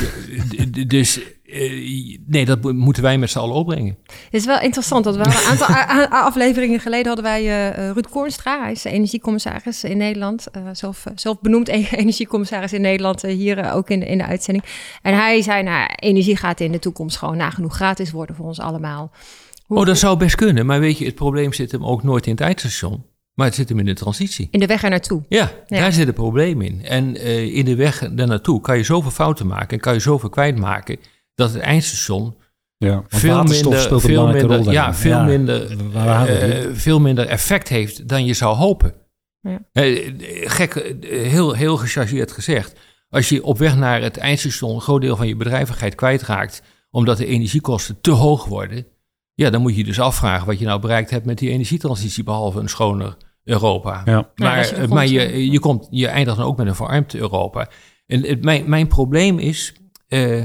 dus, 0.86 1.20
uh, 1.44 2.18
nee, 2.26 2.44
dat 2.44 2.72
moeten 2.72 3.02
wij 3.02 3.18
met 3.18 3.30
z'n 3.30 3.38
allen 3.38 3.54
opbrengen. 3.54 3.98
Het 4.06 4.16
is 4.30 4.44
wel 4.44 4.60
interessant, 4.60 5.04
dat 5.04 5.16
we 5.16 5.24
een 5.24 5.32
aantal 5.32 5.66
afleveringen 6.08 6.80
geleden 6.80 7.06
hadden 7.06 7.24
wij 7.24 7.42
uh, 7.42 7.90
Ruud 7.90 8.08
Koornstra, 8.10 8.62
hij 8.62 8.72
is 8.72 8.84
energiecommissaris 8.84 9.84
in 9.84 9.96
Nederland, 9.96 10.46
zelf, 10.72 11.04
zelf 11.14 11.40
benoemd 11.40 11.68
energiecommissaris 11.92 12.72
in 12.72 12.80
Nederland, 12.80 13.22
hier 13.22 13.72
ook 13.72 13.90
in 13.90 14.00
de, 14.00 14.06
in 14.06 14.18
de 14.18 14.26
uitzending. 14.26 14.66
En 15.02 15.14
hij 15.14 15.42
zei, 15.42 15.62
nou, 15.62 15.90
energie 15.96 16.36
gaat 16.36 16.60
in 16.60 16.72
de 16.72 16.78
toekomst 16.78 17.16
gewoon 17.16 17.36
nagenoeg 17.36 17.74
gratis 17.74 18.10
worden 18.10 18.36
voor 18.36 18.46
ons 18.46 18.60
allemaal. 18.60 19.10
Oh, 19.78 19.86
dat 19.86 19.98
zou 19.98 20.16
best 20.16 20.34
kunnen. 20.34 20.66
Maar 20.66 20.80
weet 20.80 20.98
je, 20.98 21.04
het 21.04 21.14
probleem 21.14 21.52
zit 21.52 21.72
hem 21.72 21.84
ook 21.84 22.02
nooit 22.02 22.26
in 22.26 22.32
het 22.32 22.40
eindstation. 22.40 23.04
Maar 23.34 23.46
het 23.46 23.54
zit 23.54 23.68
hem 23.68 23.78
in 23.78 23.84
de 23.84 23.94
transitie. 23.94 24.48
In 24.50 24.60
de 24.60 24.66
weg 24.66 24.82
er 24.82 24.90
naartoe. 24.90 25.22
Ja, 25.28 25.52
daar 25.66 25.92
zit 25.92 26.06
het 26.06 26.14
probleem 26.14 26.60
in. 26.60 26.84
En 26.84 27.16
uh, 27.16 27.56
in 27.56 27.64
de 27.64 27.74
weg 27.74 28.08
daar 28.12 28.26
naartoe 28.26 28.60
kan 28.60 28.76
je 28.76 28.84
zoveel 28.84 29.10
fouten 29.10 29.46
maken 29.46 29.70
en 29.70 29.80
kan 29.80 29.92
je 29.92 30.00
zoveel 30.00 30.28
kwijtmaken 30.28 30.96
dat 31.34 31.52
het 31.52 31.62
eindstation 31.62 32.36
ja, 32.76 33.04
veel 33.08 33.42
minder, 33.42 34.00
veel 34.00 34.26
minder, 34.26 34.72
ja, 34.72 34.94
veel, 34.94 35.10
ja, 35.10 35.24
minder 35.24 35.70
uh, 35.94 36.74
veel 36.74 37.00
minder 37.00 37.26
effect 37.26 37.68
heeft 37.68 38.08
dan 38.08 38.24
je 38.24 38.34
zou 38.34 38.56
hopen. 38.56 38.94
Ja. 39.40 39.58
Uh, 39.72 40.12
gek, 40.44 40.94
heel, 41.06 41.52
heel 41.52 41.76
gechargeerd 41.76 42.32
gezegd. 42.32 42.78
Als 43.08 43.28
je 43.28 43.44
op 43.44 43.58
weg 43.58 43.76
naar 43.76 44.02
het 44.02 44.16
eindstation 44.16 44.74
een 44.74 44.80
groot 44.80 45.00
deel 45.00 45.16
van 45.16 45.26
je 45.26 45.36
bedrijvigheid 45.36 45.94
kwijtraakt, 45.94 46.62
omdat 46.90 47.16
de 47.16 47.26
energiekosten 47.26 48.00
te 48.00 48.10
hoog 48.10 48.44
worden, 48.44 48.86
ja, 49.42 49.50
dan 49.50 49.60
moet 49.60 49.76
je 49.76 49.84
dus 49.84 50.00
afvragen 50.00 50.46
wat 50.46 50.58
je 50.58 50.64
nou 50.64 50.80
bereikt 50.80 51.10
hebt 51.10 51.26
met 51.26 51.38
die 51.38 51.50
energietransitie, 51.50 52.24
behalve 52.24 52.60
een 52.60 52.68
schoner 52.68 53.16
Europa. 53.44 54.02
Ja. 54.04 54.30
Maar, 54.34 54.80
ja, 54.80 54.86
maar 54.86 55.06
je, 55.06 55.50
je, 55.50 55.58
komt, 55.58 55.86
je 55.90 56.06
eindigt 56.06 56.36
dan 56.36 56.46
ook 56.46 56.56
met 56.56 56.66
een 56.66 56.74
verarmd 56.74 57.14
Europa. 57.14 57.68
En 58.06 58.26
het, 58.26 58.44
mijn, 58.44 58.68
mijn 58.68 58.86
probleem 58.86 59.38
is 59.38 59.74
uh, 60.08 60.42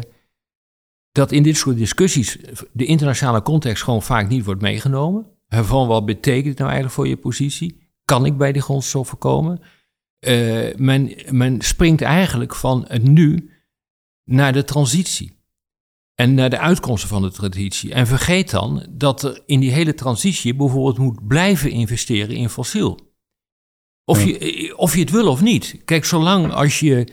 dat 1.11 1.31
in 1.31 1.43
dit 1.43 1.57
soort 1.57 1.77
discussies 1.77 2.37
de 2.73 2.85
internationale 2.85 3.41
context 3.41 3.83
gewoon 3.83 4.01
vaak 4.01 4.29
niet 4.29 4.45
wordt 4.45 4.61
meegenomen. 4.61 5.25
Van 5.47 5.87
wat 5.87 6.05
betekent 6.05 6.47
het 6.47 6.57
nou 6.57 6.69
eigenlijk 6.69 6.95
voor 6.95 7.07
je 7.07 7.17
positie? 7.17 7.91
Kan 8.05 8.25
ik 8.25 8.37
bij 8.37 8.51
die 8.51 8.61
grondstoffen 8.61 9.17
komen? 9.17 9.61
Uh, 10.27 10.75
men, 10.75 11.11
men 11.29 11.61
springt 11.61 12.01
eigenlijk 12.01 12.55
van 12.55 12.85
het 12.87 13.03
nu 13.03 13.51
naar 14.23 14.53
de 14.53 14.63
transitie 14.63 15.36
en 16.19 16.33
naar 16.33 16.49
de 16.49 16.59
uitkomsten 16.59 17.09
van 17.09 17.21
de 17.21 17.31
transitie. 17.31 17.93
En 17.93 18.07
vergeet 18.07 18.51
dan 18.51 18.85
dat 18.89 19.23
er 19.23 19.41
in 19.45 19.59
die 19.59 19.71
hele 19.71 19.93
transitie 19.93 20.55
bijvoorbeeld 20.55 20.97
moet 20.97 21.27
blijven 21.27 21.71
investeren 21.71 22.35
in 22.35 22.49
fossiel. 22.49 22.99
Of, 24.05 24.23
je, 24.23 24.73
of 24.77 24.93
je 24.93 24.99
het 24.99 25.11
wil 25.11 25.27
of 25.27 25.41
niet. 25.41 25.81
Kijk, 25.85 26.05
zolang 26.05 26.53
als 26.53 26.79
je 26.79 27.07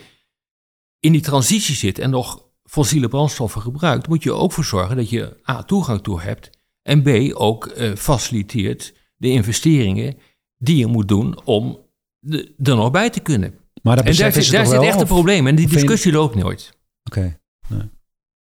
in 0.99 1.13
die 1.13 1.21
transitie 1.21 1.75
zit 1.75 1.99
en 1.99 2.11
nog 2.11 2.49
fossiele 2.65 3.09
brandstoffen 3.09 3.61
gebruikt, 3.61 4.09
moet 4.09 4.23
je 4.23 4.33
ook 4.33 4.53
voor 4.53 4.65
zorgen 4.65 4.97
dat 4.97 5.11
je 5.11 5.41
A, 5.51 5.63
toegang 5.63 6.03
toe 6.03 6.21
hebt 6.21 6.51
en 6.83 7.03
B, 7.03 7.35
ook 7.35 7.67
uh, 7.67 7.95
faciliteert 7.95 8.95
de 9.17 9.29
investeringen 9.29 10.17
die 10.57 10.77
je 10.77 10.87
moet 10.87 11.09
doen 11.09 11.45
om 11.45 11.79
de, 12.19 12.55
er 12.63 12.77
nog 12.77 12.91
bij 12.91 13.11
te 13.11 13.21
kunnen. 13.21 13.55
Maar 13.83 13.99
en 13.99 14.05
daar, 14.17 14.33
zit, 14.33 14.51
daar 14.51 14.67
zit 14.67 14.83
echt 14.83 15.01
een 15.01 15.07
probleem 15.07 15.47
en 15.47 15.55
die 15.55 15.69
discussie 15.69 16.13
loopt 16.13 16.35
nooit. 16.35 16.79
Oké. 17.05 17.41
Nee. 17.69 17.93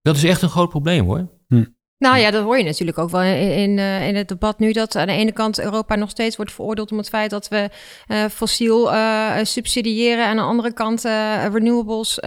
Dat 0.04 0.16
is 0.16 0.25
echt 0.25 0.42
een 0.42 0.49
groot 0.49 0.68
probleem 0.68 1.04
hoor. 1.04 1.28
Hm. 1.49 1.64
Nou 1.99 2.18
ja, 2.18 2.30
dat 2.30 2.44
hoor 2.44 2.58
je 2.58 2.64
natuurlijk 2.64 2.99
ook 2.99 3.11
wel 3.11 3.23
in, 3.23 3.52
in, 3.56 3.78
uh, 3.78 4.08
in, 4.08 4.16
het 4.16 4.28
debat 4.28 4.58
nu. 4.58 4.73
Dat 4.73 4.96
aan 4.96 5.06
de 5.06 5.12
ene 5.12 5.32
kant 5.32 5.61
Europa 5.61 5.94
nog 5.94 6.11
steeds 6.11 6.37
wordt 6.37 6.52
veroordeeld 6.52 6.92
om 6.92 6.99
het 6.99 7.08
feit 7.08 7.30
dat 7.30 7.49
we 7.49 7.70
uh, 8.08 8.25
fossiel 8.25 8.92
uh, 8.92 9.37
subsidiëren. 9.42 10.25
En 10.25 10.30
aan 10.30 10.37
de 10.37 10.42
andere 10.42 10.73
kant 10.73 11.02
renewables. 11.52 12.18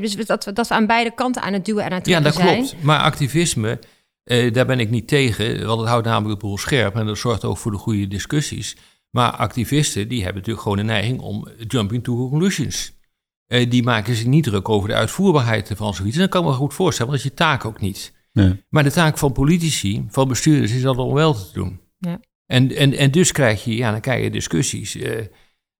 dus 0.00 0.26
dat, 0.26 0.44
we, 0.44 0.52
dat 0.52 0.68
we 0.68 0.74
aan 0.74 0.86
beide 0.86 1.14
kanten 1.14 1.42
aan 1.42 1.52
het 1.52 1.64
duwen 1.64 1.84
en 1.84 1.90
aan 1.90 1.98
het 1.98 2.06
Ja, 2.06 2.20
dat 2.20 2.34
klopt. 2.34 2.82
Maar 2.82 3.00
activisme, 3.00 3.78
daar 4.24 4.66
ben 4.66 4.80
ik 4.80 4.90
niet 4.90 5.08
tegen. 5.08 5.66
Want 5.66 5.80
het 5.80 5.88
houdt 5.88 6.06
namelijk 6.06 6.40
de 6.40 6.46
boel 6.46 6.58
scherp. 6.58 6.96
En 6.96 7.06
dat 7.06 7.18
zorgt 7.18 7.44
ook 7.44 7.58
voor 7.58 7.72
de 7.72 7.78
goede 7.78 8.08
discussies. 8.08 8.76
Maar 9.10 9.30
activisten, 9.30 10.08
die 10.08 10.18
hebben 10.18 10.36
natuurlijk 10.36 10.62
gewoon 10.62 10.78
de 10.78 10.92
neiging 10.92 11.20
om 11.20 11.48
jumping 11.66 12.04
to 12.04 12.28
conclusions. 12.28 12.92
Uh, 13.48 13.70
die 13.70 13.82
maken 13.82 14.14
zich 14.14 14.26
niet 14.26 14.44
druk 14.44 14.68
over 14.68 14.88
de 14.88 14.94
uitvoerbaarheid 14.94 15.72
van 15.74 15.94
zoiets. 15.94 16.16
En 16.16 16.22
dat 16.22 16.30
kan 16.30 16.42
ik 16.42 16.48
me 16.48 16.54
goed 16.54 16.74
voorstellen, 16.74 17.10
want 17.12 17.22
dat 17.22 17.32
is 17.32 17.38
je 17.38 17.44
taak 17.44 17.64
ook 17.64 17.80
niet. 17.80 18.12
Nee. 18.32 18.64
Maar 18.68 18.82
de 18.82 18.90
taak 18.90 19.18
van 19.18 19.32
politici, 19.32 20.04
van 20.08 20.28
bestuurders, 20.28 20.72
is 20.72 20.82
dat 20.82 20.96
om 20.96 21.14
wel 21.14 21.34
te 21.34 21.50
doen. 21.52 21.80
Ja. 21.98 22.20
En, 22.46 22.76
en, 22.76 22.92
en 22.96 23.10
dus 23.10 23.32
krijg 23.32 23.64
je, 23.64 23.76
ja, 23.76 23.90
dan 23.90 24.00
krijg 24.00 24.22
je 24.22 24.30
discussies. 24.30 24.96
Uh, 24.96 25.20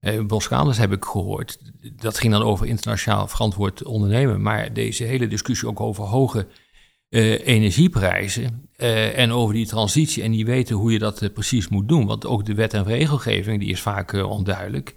uh, 0.00 0.72
heb 0.76 0.92
ik 0.92 1.04
gehoord. 1.04 1.58
Dat 1.96 2.18
ging 2.18 2.32
dan 2.32 2.42
over 2.42 2.66
internationaal 2.66 3.28
verantwoord 3.28 3.84
ondernemen. 3.84 4.42
Maar 4.42 4.72
deze 4.72 5.04
hele 5.04 5.26
discussie 5.26 5.68
ook 5.68 5.80
over 5.80 6.04
hoge 6.04 6.46
energieprijzen 7.44 8.68
en 9.14 9.32
over 9.32 9.54
die 9.54 9.66
transitie 9.66 10.22
en 10.22 10.30
die 10.30 10.44
weten 10.44 10.76
hoe 10.76 10.92
je 10.92 10.98
dat 10.98 11.30
precies 11.32 11.68
moet 11.68 11.88
doen. 11.88 12.06
Want 12.06 12.26
ook 12.26 12.44
de 12.44 12.54
wet 12.54 12.74
en 12.74 12.84
regelgeving 12.84 13.60
die 13.60 13.70
is 13.70 13.80
vaak 13.80 14.12
onduidelijk 14.12 14.94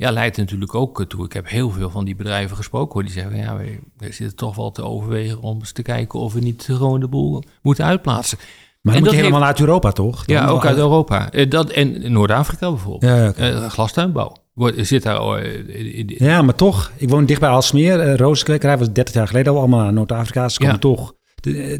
ja, 0.00 0.10
leidt 0.10 0.36
natuurlijk 0.36 0.74
ook 0.74 1.04
toe. 1.04 1.24
Ik 1.24 1.32
heb 1.32 1.48
heel 1.48 1.70
veel 1.70 1.90
van 1.90 2.04
die 2.04 2.16
bedrijven 2.16 2.56
gesproken 2.56 2.92
hoor. 2.92 3.02
Die 3.02 3.12
zeggen, 3.12 3.36
ja, 3.36 3.56
we, 3.56 3.78
we 3.96 4.12
zitten 4.12 4.36
toch 4.36 4.56
wel 4.56 4.70
te 4.70 4.82
overwegen 4.82 5.40
om 5.40 5.58
eens 5.58 5.72
te 5.72 5.82
kijken 5.82 6.18
of 6.18 6.32
we 6.32 6.40
niet 6.40 6.68
gewoon 6.72 7.00
de 7.00 7.08
boel 7.08 7.42
moeten 7.62 7.84
uitplaatsen. 7.84 8.38
Maar 8.80 8.94
dan 8.94 9.02
moet 9.02 9.12
je 9.12 9.16
helemaal 9.16 9.44
uit 9.44 9.60
Europa, 9.60 9.92
toch? 9.92 10.22
ja, 10.26 10.48
ook 10.48 10.66
uit 10.66 10.76
Europa. 10.76 11.30
Eh, 11.30 11.50
dat, 11.50 11.70
en 11.70 12.12
Noord-Afrika 12.12 12.70
bijvoorbeeld. 12.70 13.12
Ja, 13.12 13.28
okay. 13.28 13.52
uh, 13.52 13.66
glastuinbouw. 13.66 14.36
Zit 14.76 15.02
daar, 15.02 15.44
uh, 15.44 16.04
ja, 16.06 16.42
maar 16.42 16.54
toch. 16.54 16.92
Ik 16.96 17.08
woon 17.08 17.26
dicht 17.26 17.40
bij 17.40 17.48
Alsmeer. 17.48 18.06
Uh, 18.06 18.16
Rozenkwekerij 18.16 18.78
was 18.78 18.92
30 18.92 19.14
jaar 19.14 19.26
geleden 19.26 19.52
al 19.52 19.58
allemaal 19.58 19.82
naar 19.82 19.92
Noord-Afrika. 19.92 20.48
Ze 20.48 20.58
komen 20.58 20.80
toch 20.80 21.14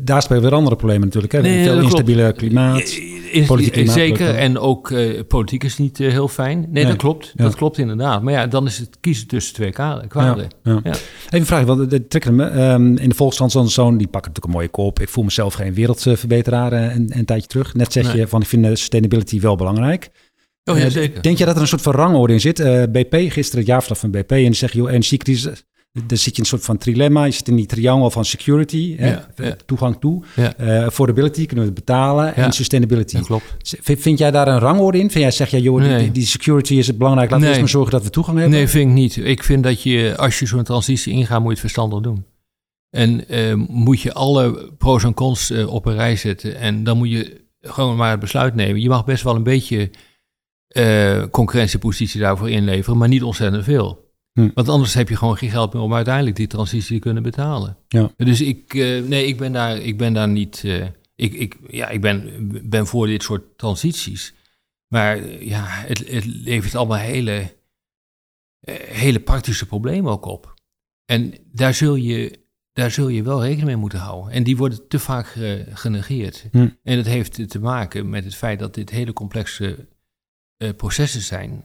daar 0.00 0.22
spelen 0.22 0.42
weer 0.42 0.54
andere 0.54 0.76
problemen 0.76 1.04
natuurlijk. 1.04 1.32
Hè? 1.32 1.40
Nee, 1.40 1.64
Veel 1.64 1.80
instabiele 1.80 2.32
klimaat, 2.32 2.98
politiek 3.46 3.72
klimaat. 3.72 3.94
Zeker, 3.94 4.34
en 4.34 4.58
ook 4.58 4.90
uh, 4.90 5.20
politiek 5.28 5.64
is 5.64 5.78
niet 5.78 5.98
uh, 5.98 6.10
heel 6.10 6.28
fijn. 6.28 6.66
Nee, 6.68 6.86
dat 6.86 6.96
klopt. 6.96 7.32
Dat 7.36 7.54
klopt 7.54 7.78
inderdaad. 7.78 8.22
Maar 8.22 8.32
ja, 8.32 8.46
dan 8.46 8.66
is 8.66 8.78
het 8.78 8.96
kiezen 9.00 9.26
tussen 9.26 9.54
twee 9.54 9.70
kwaden. 9.70 10.48
Ja, 10.62 10.76
Even 10.82 11.00
een 11.30 11.46
vraag, 11.46 11.64
want 11.64 11.90
de 11.90 12.06
trekken 12.06 12.34
me. 12.34 12.72
Um, 12.72 12.96
in 12.96 13.08
de 13.08 13.14
Volkskrant 13.14 13.52
zo'n 13.52 13.96
die 13.96 14.08
pakken 14.08 14.32
natuurlijk 14.32 14.44
een 14.44 14.50
mooie 14.50 14.68
kop. 14.68 15.00
Ik 15.00 15.08
voel 15.08 15.24
mezelf 15.24 15.54
geen 15.54 15.74
wereldverbeteraar 15.74 16.72
uh, 16.72 16.94
een, 16.94 17.10
een 17.14 17.24
tijdje 17.24 17.48
terug. 17.48 17.74
Net 17.74 17.92
zeg 17.92 18.14
je 18.14 18.28
van, 18.28 18.40
ik 18.40 18.46
vind 18.46 18.66
sustainability 18.66 19.40
wel 19.40 19.56
belangrijk. 19.56 20.10
Oh 20.64 20.78
ja, 20.78 20.88
zeker. 20.88 21.22
Denk 21.22 21.38
je 21.38 21.44
dat 21.44 21.54
er 21.54 21.60
een 21.60 21.68
soort 21.68 21.82
van 21.82 21.92
rangorde 21.92 22.32
in 22.32 22.40
zit? 22.40 22.56
BP, 22.92 23.14
gisteren 23.14 23.58
het 23.58 23.66
jaarverslag 23.66 23.98
van 23.98 24.10
BP, 24.10 24.30
en 24.30 24.36
die 24.36 24.54
zeggen, 24.54 24.80
joh, 24.80 24.90
energiecrisis 24.90 25.64
dan 25.92 26.16
zit 26.16 26.24
je 26.24 26.30
in 26.30 26.40
een 26.40 26.46
soort 26.46 26.64
van 26.64 26.78
trilemma. 26.78 27.24
Je 27.24 27.30
zit 27.30 27.48
in 27.48 27.56
die 27.56 27.66
triangel 27.66 28.10
van 28.10 28.24
security, 28.24 28.96
hè, 28.96 29.16
toegang 29.66 29.96
toe. 30.00 30.24
Ja. 30.36 30.54
Uh, 30.60 30.84
affordability, 30.84 31.46
kunnen 31.46 31.64
we 31.64 31.70
het 31.70 31.84
betalen. 31.84 32.34
En 32.34 32.52
sustainability. 32.52 33.20
Klopt. 33.20 33.56
Vind, 33.82 34.18
jij 34.18 34.30
daar 34.30 34.48
een 34.48 34.58
rangorde 34.58 34.98
in? 34.98 35.10
Vind 35.10 35.22
jij, 35.24 35.30
zeg 35.30 35.50
jij, 35.50 35.60
joh, 35.60 35.98
die, 35.98 36.10
die, 36.10 36.26
security 36.26 36.74
is 36.74 36.86
het 36.86 36.98
belangrijk. 36.98 37.30
Laten 37.30 37.44
we 37.44 37.50
eerst 37.50 37.60
maar 37.60 37.70
zorgen 37.70 37.92
dat 37.92 38.02
we 38.02 38.10
toegang 38.10 38.38
hebben. 38.38 38.56
Nee, 38.56 38.68
vind 38.68 38.88
ik 38.88 38.94
niet. 38.94 39.16
Ik 39.16 39.44
vind 39.44 39.62
dat 39.62 39.82
je, 39.82 40.14
als 40.16 40.38
je 40.38 40.46
zo'n 40.46 40.62
transitie 40.62 41.12
ingaat, 41.12 41.38
moet 41.38 41.46
je 41.46 41.50
het 41.50 41.60
verstandig 41.60 42.00
doen. 42.00 42.24
En 42.90 43.24
uh, 43.34 43.54
moet 43.68 44.00
je 44.00 44.12
alle 44.12 44.72
pro's 44.78 45.04
en 45.04 45.14
cons 45.14 45.50
uh, 45.50 45.72
op 45.72 45.86
een 45.86 45.94
rij 45.94 46.16
zetten. 46.16 46.56
En 46.56 46.84
dan 46.84 46.96
moet 46.96 47.10
je 47.10 47.44
gewoon 47.60 47.96
maar 47.96 48.10
het 48.10 48.20
besluit 48.20 48.54
nemen. 48.54 48.80
Je 48.80 48.88
mag 48.88 49.04
best 49.04 49.22
wel 49.22 49.34
een 49.34 49.42
beetje 49.42 49.90
concurrentiepositie 51.30 52.20
daarvoor 52.20 52.50
inleveren, 52.50 52.98
maar 52.98 53.08
niet 53.08 53.22
ontzettend 53.22 53.64
veel. 53.64 53.99
Hm. 54.32 54.50
Want 54.54 54.68
anders 54.68 54.94
heb 54.94 55.08
je 55.08 55.16
gewoon 55.16 55.36
geen 55.36 55.50
geld 55.50 55.72
meer 55.72 55.82
om 55.82 55.94
uiteindelijk 55.94 56.36
die 56.36 56.46
transitie 56.46 56.94
te 56.94 57.02
kunnen 57.02 57.22
betalen. 57.22 57.76
Ja. 57.88 58.12
Dus 58.16 58.40
ik, 58.40 58.74
uh, 58.74 59.08
nee, 59.08 59.26
ik 59.26 59.36
ben 59.36 59.52
daar, 59.52 59.76
ik 59.78 59.98
ben 59.98 60.12
daar 60.12 60.28
niet. 60.28 60.62
Uh, 60.64 60.86
ik, 61.14 61.32
ik, 61.32 61.56
ja, 61.68 61.88
ik 61.88 62.00
ben, 62.00 62.48
ben 62.68 62.86
voor 62.86 63.06
dit 63.06 63.22
soort 63.22 63.58
transities. 63.58 64.34
Maar 64.88 65.44
ja, 65.44 65.64
het, 65.66 65.98
het 65.98 66.24
levert 66.24 66.74
allemaal 66.74 66.98
hele, 66.98 67.56
hele 68.86 69.20
praktische 69.20 69.66
problemen 69.66 70.12
ook 70.12 70.24
op. 70.24 70.54
En 71.04 71.34
daar 71.52 71.74
zul, 71.74 71.94
je, 71.94 72.38
daar 72.72 72.90
zul 72.90 73.08
je 73.08 73.22
wel 73.22 73.42
rekening 73.42 73.66
mee 73.66 73.76
moeten 73.76 73.98
houden. 73.98 74.32
En 74.32 74.42
die 74.42 74.56
worden 74.56 74.88
te 74.88 74.98
vaak 74.98 75.26
genegeerd. 75.72 76.48
Hm. 76.50 76.68
En 76.82 76.96
dat 76.96 77.06
heeft 77.06 77.50
te 77.50 77.60
maken 77.60 78.08
met 78.08 78.24
het 78.24 78.34
feit 78.34 78.58
dat 78.58 78.74
dit 78.74 78.90
hele 78.90 79.12
complexe 79.12 79.88
processen 80.76 81.22
zijn 81.22 81.64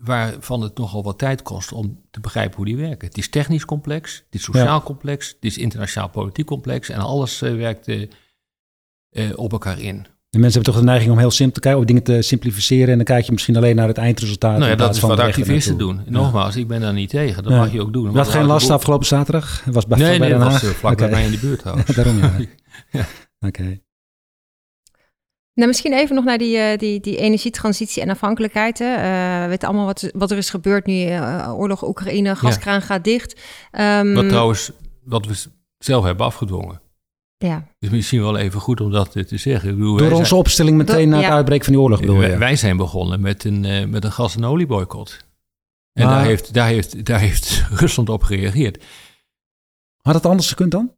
waarvan 0.00 0.60
het 0.60 0.78
nogal 0.78 1.02
wat 1.02 1.18
tijd 1.18 1.42
kost 1.42 1.72
om 1.72 2.00
te 2.10 2.20
begrijpen 2.20 2.56
hoe 2.56 2.64
die 2.64 2.76
werken. 2.76 3.08
Het 3.08 3.18
is 3.18 3.28
technisch 3.28 3.64
complex, 3.64 4.14
het 4.14 4.34
is 4.34 4.42
sociaal 4.42 4.82
complex, 4.82 5.28
het 5.28 5.44
is 5.44 5.58
internationaal 5.58 6.08
politiek 6.08 6.46
complex 6.46 6.88
en 6.88 6.98
alles 6.98 7.42
uh, 7.42 7.54
werkt 7.54 7.88
uh, 7.88 8.06
op 9.34 9.52
elkaar 9.52 9.80
in. 9.80 10.06
De 10.30 10.42
mensen 10.42 10.62
hebben 10.62 10.72
toch 10.72 10.82
de 10.82 10.90
neiging 10.90 11.12
om 11.12 11.18
heel 11.18 11.30
simpel 11.30 11.54
te 11.54 11.60
kijken, 11.60 11.80
of 11.80 11.86
dingen 11.86 12.02
te 12.02 12.22
simplificeren 12.22 12.88
en 12.88 12.96
dan 12.96 13.04
kijk 13.04 13.24
je 13.24 13.32
misschien 13.32 13.56
alleen 13.56 13.76
naar 13.76 13.88
het 13.88 13.98
eindresultaat. 13.98 14.58
Nou 14.58 14.70
ja, 14.70 14.76
dat 14.76 14.94
is 14.94 15.00
wat 15.00 15.18
activisten 15.18 15.78
doen. 15.78 16.00
Nogmaals, 16.06 16.56
ik 16.56 16.68
ben 16.68 16.80
daar 16.80 16.92
niet 16.92 17.10
tegen, 17.10 17.42
dat 17.42 17.52
mag 17.52 17.72
je 17.72 17.80
ook 17.80 17.92
doen. 17.92 18.10
Je 18.10 18.16
had 18.16 18.28
geen 18.28 18.44
last 18.44 18.70
afgelopen 18.70 19.06
zaterdag? 19.06 19.64
Was 19.64 19.86
bij, 19.86 19.98
nee, 19.98 20.18
nee, 20.18 20.30
dat 20.30 20.42
was 20.42 20.58
vlak 20.58 20.92
okay. 20.92 21.08
bij 21.08 21.18
mij 21.18 21.24
in 21.24 21.30
de 21.30 21.38
buurt. 21.38 21.62
Daarom 21.96 22.18
ja. 22.18 22.36
ja. 22.90 23.06
Oké. 23.48 23.80
Nou, 25.56 25.68
misschien 25.68 25.92
even 25.92 26.14
nog 26.14 26.24
naar 26.24 26.38
die, 26.38 26.56
uh, 26.56 26.78
die, 26.78 27.00
die 27.00 27.16
energietransitie 27.16 28.02
en 28.02 28.10
afhankelijkheid. 28.10 28.80
Uh, 28.80 28.86
we 29.42 29.46
weten 29.48 29.68
allemaal 29.68 29.86
wat, 29.86 30.10
wat 30.14 30.30
er 30.30 30.36
is 30.36 30.50
gebeurd 30.50 30.86
nu. 30.86 31.06
Uh, 31.06 31.52
oorlog 31.56 31.86
Oekraïne, 31.86 32.36
gaskraan 32.36 32.82
gaat 32.82 33.04
dicht. 33.04 33.40
Um, 33.72 34.14
wat 34.14 34.28
trouwens, 34.28 34.70
wat 35.04 35.26
we 35.26 35.34
zelf 35.78 36.04
hebben 36.04 36.26
afgedwongen. 36.26 36.80
Ja. 37.36 37.66
Dus 37.78 37.90
misschien 37.90 38.20
wel 38.20 38.36
even 38.36 38.60
goed 38.60 38.80
om 38.80 38.90
dat 38.90 39.12
te 39.12 39.36
zeggen. 39.36 39.70
Ik 39.70 39.76
bedoel, 39.76 39.96
Door 39.96 40.10
onze 40.10 40.24
zijn, 40.24 40.40
opstelling 40.40 40.76
meteen 40.76 41.08
na 41.08 41.20
het 41.20 41.30
uitbreken 41.30 41.64
van 41.64 41.72
die 41.72 41.82
oorlog 41.82 42.00
bedoel 42.00 42.22
je? 42.22 42.38
Wij 42.38 42.56
zijn 42.56 42.76
begonnen 42.76 43.20
met 43.20 43.44
een, 43.44 43.90
met 43.90 44.04
een 44.04 44.12
gas- 44.12 44.36
en 44.36 44.44
olieboycott. 44.44 45.24
En 45.92 46.06
daar, 46.06 46.24
heeft, 46.24 46.54
daar, 46.54 46.68
heeft, 46.68 47.04
daar 47.04 47.20
heeft 47.20 47.64
Rusland 47.80 48.08
op 48.08 48.22
gereageerd. 48.22 48.84
Had 50.02 50.14
het 50.14 50.26
anders 50.26 50.48
gekund 50.48 50.70
dan? 50.70 50.94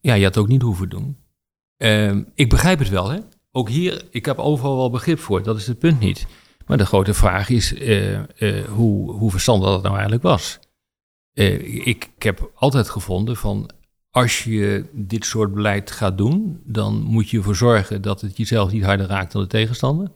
Ja, 0.00 0.14
je 0.14 0.24
had 0.24 0.34
het 0.34 0.44
ook 0.44 0.50
niet 0.50 0.62
hoeven 0.62 0.88
doen. 0.88 1.16
Ehm, 1.76 2.22
ik 2.34 2.48
begrijp 2.48 2.78
het 2.78 2.88
wel, 2.88 3.10
hè 3.10 3.18
ook 3.52 3.68
hier, 3.68 4.04
ik 4.10 4.24
heb 4.24 4.38
overal 4.38 4.76
wel 4.76 4.90
begrip 4.90 5.18
voor, 5.18 5.42
dat 5.42 5.56
is 5.56 5.66
het 5.66 5.78
punt 5.78 6.00
niet. 6.00 6.26
Maar 6.66 6.78
de 6.78 6.86
grote 6.86 7.14
vraag 7.14 7.48
is 7.48 7.72
uh, 7.72 8.18
uh, 8.38 8.64
hoe, 8.64 9.12
hoe 9.12 9.30
verstandig 9.30 9.68
dat 9.68 9.82
nou 9.82 9.94
eigenlijk 9.94 10.22
was. 10.22 10.58
Ik, 11.32 11.84
ik, 11.84 12.10
heb 12.18 12.50
altijd 12.54 12.88
gevonden 12.88 13.36
van 13.36 13.70
als 14.10 14.44
je 14.44 14.84
dit 14.92 15.24
soort 15.24 15.54
beleid 15.54 15.90
gaat 15.90 16.18
doen, 16.18 16.60
dan 16.64 17.02
moet 17.02 17.30
je 17.30 17.36
ervoor 17.36 17.56
zorgen 17.56 18.02
dat 18.02 18.20
het 18.20 18.36
jezelf 18.36 18.72
niet 18.72 18.84
harder 18.84 19.06
raakt 19.06 19.32
dan 19.32 19.42
de 19.42 19.48
tegenstander. 19.48 20.10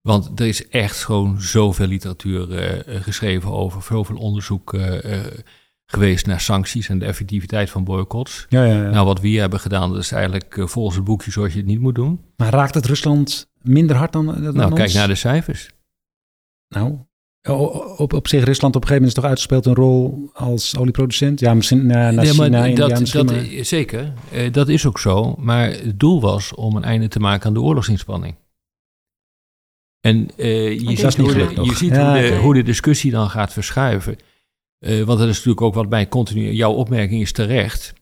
Want 0.00 0.40
er 0.40 0.46
is 0.46 0.68
echt 0.68 1.04
gewoon 1.04 1.40
zoveel 1.40 1.86
literatuur 1.86 2.46
geschreven 2.86 3.50
over, 3.50 3.82
zoveel 3.82 4.16
onderzoek 4.16 4.72
geweest 5.86 6.26
naar 6.26 6.40
sancties 6.40 6.88
en 6.88 6.98
de 6.98 7.04
effectiviteit 7.04 7.70
van 7.70 7.84
boycotts. 7.84 8.46
Ja, 8.48 8.64
ja, 8.64 8.82
ja. 8.82 8.90
Nou, 8.90 9.06
wat 9.06 9.20
we 9.20 9.28
hier 9.28 9.40
hebben 9.40 9.60
gedaan, 9.60 9.92
dat 9.92 10.02
is 10.02 10.12
eigenlijk 10.12 10.56
uh, 10.56 10.66
volgens 10.66 10.96
het 10.96 11.04
boekje 11.04 11.30
zoals 11.30 11.52
je 11.52 11.58
het 11.58 11.66
niet 11.66 11.80
moet 11.80 11.94
doen. 11.94 12.20
Maar 12.36 12.52
raakt 12.52 12.74
het 12.74 12.86
Rusland 12.86 13.50
minder 13.62 13.96
hard 13.96 14.12
dan, 14.12 14.26
dan 14.26 14.54
Nou, 14.54 14.74
kijk 14.74 14.92
naar 14.92 15.08
de 15.08 15.14
cijfers. 15.14 15.70
Nou, 16.68 16.98
op, 17.96 18.12
op 18.12 18.28
zich, 18.28 18.44
Rusland 18.44 18.76
op 18.76 18.82
een 18.82 18.88
gegeven 18.88 18.94
moment 18.94 19.06
is 19.06 19.14
toch 19.14 19.24
uitgespeeld 19.24 19.66
een 19.66 19.74
rol 19.74 20.30
als 20.32 20.76
olieproducent? 20.76 21.40
Ja, 21.40 21.54
misschien 21.54 21.86
naar, 21.86 22.12
naar 22.12 22.24
China, 22.24 22.48
maar 22.48 22.68
India, 22.68 22.88
dat, 22.88 23.00
misschien 23.00 23.26
dat, 23.26 23.66
Zeker, 23.66 24.12
dat 24.52 24.68
is 24.68 24.86
ook 24.86 24.98
zo. 24.98 25.34
Maar 25.38 25.70
het 25.70 26.00
doel 26.00 26.20
was 26.20 26.54
om 26.54 26.76
een 26.76 26.84
einde 26.84 27.08
te 27.08 27.20
maken 27.20 27.46
aan 27.46 27.54
de 27.54 27.60
oorlogsinspanning. 27.60 28.34
En 30.00 30.28
uh, 30.36 30.78
je, 30.78 30.96
ziet, 30.96 31.16
hoe 31.16 31.32
de, 31.32 31.62
je 31.62 31.74
ziet, 31.74 31.96
hoe, 31.96 32.12
de, 32.12 32.38
hoe 32.42 32.54
de 32.54 32.62
discussie 32.62 33.10
dan 33.10 33.30
gaat 33.30 33.52
verschuiven. 33.52 34.16
Uh, 34.86 35.02
want 35.02 35.18
dat 35.18 35.28
is 35.28 35.34
natuurlijk 35.34 35.60
ook 35.60 35.74
wat 35.74 35.88
mij 35.88 36.08
continu, 36.08 36.52
jouw 36.52 36.72
opmerking 36.72 37.20
is 37.20 37.32
terecht. 37.32 37.92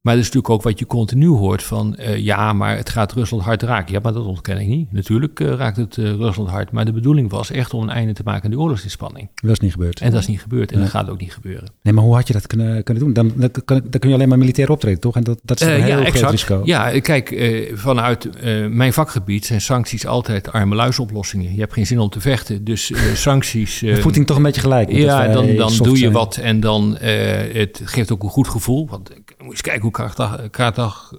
Maar 0.00 0.14
dat 0.14 0.22
is 0.22 0.30
natuurlijk 0.30 0.54
ook 0.54 0.70
wat 0.70 0.78
je 0.78 0.86
continu 0.86 1.26
hoort 1.26 1.62
van 1.62 1.96
uh, 1.98 2.16
ja, 2.16 2.52
maar 2.52 2.76
het 2.76 2.90
gaat 2.90 3.12
Rusland 3.12 3.42
hard 3.42 3.62
raken. 3.62 3.92
Ja, 3.92 4.00
maar 4.02 4.12
dat 4.12 4.24
ontken 4.24 4.60
ik 4.60 4.66
niet. 4.66 4.92
Natuurlijk 4.92 5.40
uh, 5.40 5.52
raakt 5.52 5.76
het 5.76 5.96
uh, 5.96 6.10
Rusland 6.10 6.48
hard. 6.48 6.72
Maar 6.72 6.84
de 6.84 6.92
bedoeling 6.92 7.30
was 7.30 7.50
echt 7.50 7.74
om 7.74 7.82
een 7.82 7.90
einde 7.90 8.12
te 8.12 8.22
maken 8.24 8.44
aan 8.44 8.50
die 8.50 8.58
oorlogsinspanning. 8.58 9.28
Dat 9.34 9.50
is 9.50 9.60
niet 9.60 9.72
gebeurd. 9.72 10.00
En 10.00 10.10
dat 10.10 10.20
is 10.20 10.26
niet 10.26 10.40
gebeurd. 10.40 10.72
En 10.72 10.80
dat 10.80 10.88
gaat 10.88 11.10
ook 11.10 11.20
niet 11.20 11.32
gebeuren. 11.32 11.68
Nee, 11.82 11.94
maar 11.94 12.04
hoe 12.04 12.14
had 12.14 12.26
je 12.26 12.32
dat 12.32 12.46
kunnen, 12.46 12.82
kunnen 12.82 13.04
doen? 13.04 13.12
Dan, 13.12 13.32
dan, 13.36 13.50
dan 13.64 14.00
kun 14.00 14.08
je 14.08 14.14
alleen 14.14 14.28
maar 14.28 14.38
militair 14.38 14.70
optreden, 14.70 15.00
toch? 15.00 15.16
En 15.16 15.24
dat, 15.24 15.40
dat 15.42 15.60
is 15.60 15.66
een 15.66 15.82
heel 15.82 16.00
ja, 16.00 16.10
groot 16.10 16.30
risico. 16.30 16.60
Ja, 16.64 17.00
kijk, 17.00 17.54
vanuit 17.74 18.28
mijn 18.70 18.92
vakgebied 18.92 19.46
zijn 19.46 19.60
sancties 19.60 20.06
altijd 20.06 20.52
arme 20.52 20.74
luisoplossingen. 20.74 21.52
Je 21.52 21.60
hebt 21.60 21.72
geen 21.72 21.86
zin 21.86 21.98
om 21.98 22.10
te 22.10 22.20
vechten. 22.20 22.64
Dus 22.64 22.92
sancties... 23.14 23.84
Voeting 23.92 24.26
toch 24.26 24.36
een 24.36 24.42
beetje 24.42 24.60
gelijk. 24.60 24.92
Ja, 24.92 25.28
dan, 25.28 25.56
dan 25.56 25.72
doe 25.76 25.98
je 25.98 26.10
wat 26.10 26.36
en 26.36 26.60
dan 26.60 26.96
het 26.96 27.80
geeft 27.84 28.12
ook 28.12 28.22
een 28.22 28.28
goed 28.28 28.48
gevoel. 28.48 28.88
Want 28.88 29.10
moet 29.42 29.50
eens 29.50 29.60
kijken 29.60 29.82
hoe 29.82 29.90
krachtig, 29.90 30.50
dag, 30.50 31.10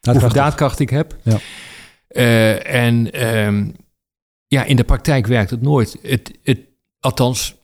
hoeveel 0.00 0.32
daadkracht 0.32 0.78
ik 0.78 0.90
heb. 0.90 1.16
Ja. 1.22 1.38
Uh, 2.08 2.74
en 2.74 3.26
um, 3.28 3.76
ja, 4.46 4.64
in 4.64 4.76
de 4.76 4.84
praktijk 4.84 5.26
werkt 5.26 5.50
het 5.50 5.62
nooit. 5.62 5.98
Het, 6.02 6.38
het, 6.42 6.60
althans, 7.00 7.54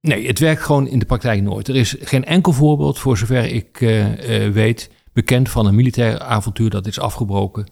nee, 0.00 0.26
het 0.26 0.38
werkt 0.38 0.62
gewoon 0.62 0.88
in 0.88 0.98
de 0.98 1.06
praktijk 1.06 1.42
nooit. 1.42 1.68
Er 1.68 1.76
is 1.76 1.96
geen 2.00 2.24
enkel 2.24 2.52
voorbeeld, 2.52 2.98
voor 2.98 3.18
zover 3.18 3.44
ik 3.44 3.80
uh, 3.80 4.48
weet, 4.48 4.90
bekend 5.12 5.50
van 5.50 5.66
een 5.66 5.74
militair 5.74 6.20
avontuur 6.20 6.70
dat 6.70 6.86
is 6.86 6.98
afgebroken 6.98 7.66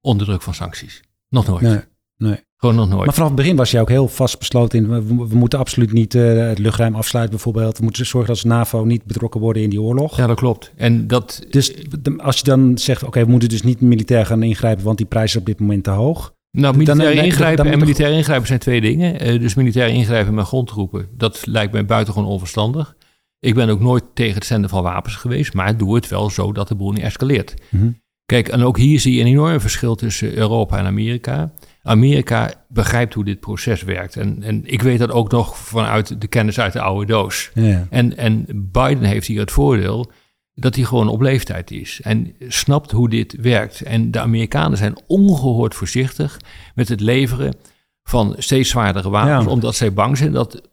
onder 0.00 0.26
druk 0.26 0.42
van 0.42 0.54
sancties. 0.54 1.02
Nog 1.28 1.46
nooit. 1.46 1.62
Nee, 1.62 1.80
nee. 2.16 2.44
Gewoon 2.60 2.74
nog 2.74 2.88
nooit. 2.88 3.04
Maar 3.04 3.14
vanaf 3.14 3.28
het 3.28 3.36
begin 3.36 3.56
was 3.56 3.70
je 3.70 3.80
ook 3.80 3.88
heel 3.88 4.08
vast 4.08 4.38
besloten 4.38 4.78
in, 4.78 5.06
we, 5.28 5.36
moeten 5.36 5.58
absoluut 5.58 5.92
niet 5.92 6.14
uh, 6.14 6.46
het 6.48 6.58
luchtruim 6.58 6.94
afsluiten 6.94 7.34
bijvoorbeeld. 7.34 7.78
We 7.78 7.84
moeten 7.84 8.06
zorgen 8.06 8.34
dat 8.34 8.42
de 8.42 8.48
NAVO 8.48 8.84
niet 8.84 9.04
betrokken 9.04 9.40
worden 9.40 9.62
in 9.62 9.70
die 9.70 9.80
oorlog. 9.80 10.16
Ja, 10.16 10.26
dat 10.26 10.36
klopt. 10.36 10.72
En 10.76 11.06
dat... 11.06 11.46
Dus 11.50 11.74
als 12.16 12.36
je 12.36 12.44
dan 12.44 12.78
zegt, 12.78 13.04
oké, 13.04 13.24
we 13.24 13.30
moeten 13.30 13.48
dus 13.48 13.62
niet 13.62 13.80
militair 13.80 14.26
gaan 14.26 14.42
ingrijpen, 14.42 14.84
want 14.84 14.96
die 14.96 15.06
prijs 15.06 15.30
is 15.30 15.40
op 15.40 15.46
dit 15.46 15.60
moment 15.60 15.84
te 15.84 15.90
hoog. 15.90 16.34
Nou, 16.50 16.76
militair 16.76 17.14
dan, 17.14 17.24
ingrijpen 17.24 17.64
dan, 17.64 17.72
en 17.72 17.78
militair 17.78 18.12
ingrijpen 18.12 18.46
zijn 18.46 18.58
twee 18.58 18.80
dingen. 18.80 19.26
Uh, 19.26 19.40
dus 19.40 19.54
militair 19.54 19.88
ingrijpen 19.88 20.34
met 20.34 20.46
grondtroepen, 20.46 21.08
dat 21.16 21.46
lijkt 21.46 21.72
mij 21.72 21.84
buitengewoon 21.84 22.28
onverstandig. 22.28 22.96
Ik 23.38 23.54
ben 23.54 23.68
ook 23.68 23.80
nooit 23.80 24.04
tegen 24.14 24.34
het 24.34 24.44
zenden 24.44 24.70
van 24.70 24.82
wapens 24.82 25.14
geweest, 25.14 25.54
maar 25.54 25.76
doe 25.76 25.94
het 25.94 26.08
wel 26.08 26.30
zo 26.30 26.52
dat 26.52 26.68
de 26.68 26.74
boel 26.74 26.92
niet 26.92 27.02
escaleert. 27.02 27.54
Mhm. 27.68 27.90
Kijk, 28.26 28.48
en 28.48 28.62
ook 28.62 28.78
hier 28.78 29.00
zie 29.00 29.14
je 29.14 29.20
een 29.20 29.26
enorm 29.26 29.60
verschil 29.60 29.94
tussen 29.94 30.36
Europa 30.36 30.78
en 30.78 30.86
Amerika. 30.86 31.52
Amerika 31.82 32.52
begrijpt 32.68 33.14
hoe 33.14 33.24
dit 33.24 33.40
proces 33.40 33.82
werkt. 33.82 34.16
En, 34.16 34.42
en 34.42 34.62
ik 34.64 34.82
weet 34.82 34.98
dat 34.98 35.10
ook 35.10 35.30
nog 35.30 35.58
vanuit 35.58 36.20
de 36.20 36.26
kennis 36.26 36.60
uit 36.60 36.72
de 36.72 36.80
oude 36.80 37.06
doos. 37.06 37.50
Ja. 37.54 37.86
En, 37.90 38.16
en 38.16 38.46
Biden 38.72 39.04
heeft 39.04 39.26
hier 39.26 39.40
het 39.40 39.50
voordeel 39.50 40.10
dat 40.54 40.74
hij 40.74 40.84
gewoon 40.84 41.08
op 41.08 41.20
leeftijd 41.20 41.70
is 41.70 42.00
en 42.02 42.34
snapt 42.48 42.90
hoe 42.90 43.08
dit 43.08 43.36
werkt. 43.40 43.80
En 43.80 44.10
de 44.10 44.20
Amerikanen 44.20 44.78
zijn 44.78 44.98
ongehoord 45.06 45.74
voorzichtig 45.74 46.40
met 46.74 46.88
het 46.88 47.00
leveren 47.00 47.54
van 48.02 48.34
steeds 48.38 48.70
zwaardere 48.70 49.10
wapens, 49.10 49.46
omdat 49.46 49.74
zij 49.74 49.92
bang 49.92 50.16
zijn 50.16 50.32
dat 50.32 50.68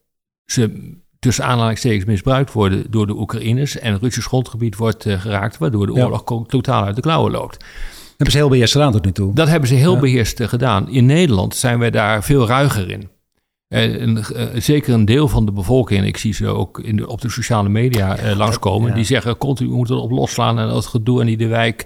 ze 0.46 0.96
tussen 1.20 1.46
aanhalingstekens 1.46 2.06
misbruikt 2.06 2.52
worden 2.52 2.92
door 2.92 3.08
de 3.08 3.16
Oekraïners 3.16 3.80
en 3.80 4.00
Russisch 4.00 4.28
grondgebied 4.28 4.76
wordt 4.76 5.06
uh, 5.06 5.22
geraakt, 5.22 5.58
waardoor 5.58 5.86
de 5.86 5.94
oorlog 5.94 6.24
totaal 6.48 6.84
uit 6.84 6.96
de 6.96 7.02
klauwen 7.02 7.32
loopt. 7.32 7.66
Hebben 8.18 8.32
ze 8.32 8.38
heel 8.38 8.50
beheerst 8.50 8.72
gedaan 8.72 8.92
tot 8.92 9.06
nu 9.06 9.12
toe? 9.12 9.34
Dat 9.34 9.48
hebben 9.48 9.70
ze 9.70 9.76
heel 9.76 10.00
beheerst 10.00 10.40
eh, 10.40 10.48
gedaan. 10.48 10.90
In 10.90 11.06
Nederland 11.06 11.56
zijn 11.56 11.80
wij 11.80 11.92
daar 11.92 12.24
veel 12.24 12.48
ruiger 12.48 12.90
in. 12.90 13.10
En, 13.68 14.18
uh, 14.18 14.46
zeker 14.56 14.94
een 14.94 15.06
deel 15.06 15.28
van 15.28 15.46
de 15.46 15.52
bevolking, 15.52 16.00
en 16.00 16.08
ik 16.08 16.18
zie 16.18 16.34
ze 16.34 16.48
ook 16.48 16.80
in 16.80 16.96
de, 16.96 17.08
op 17.08 17.22
de 17.22 17.30
sociale 17.30 17.70
media 17.70 18.24
uh, 18.24 18.38
langskomen, 18.38 18.94
die 18.94 19.04
zeggen 19.04 19.38
continu 19.38 19.70
moeten 19.70 19.96
erop 19.96 20.12
losslaan 20.12 20.60
en 20.60 20.68
dat 20.68 20.86
gedoe 20.86 21.22
en 21.22 21.28
die 21.28 21.38
de 21.38 21.48
wijk, 21.48 21.86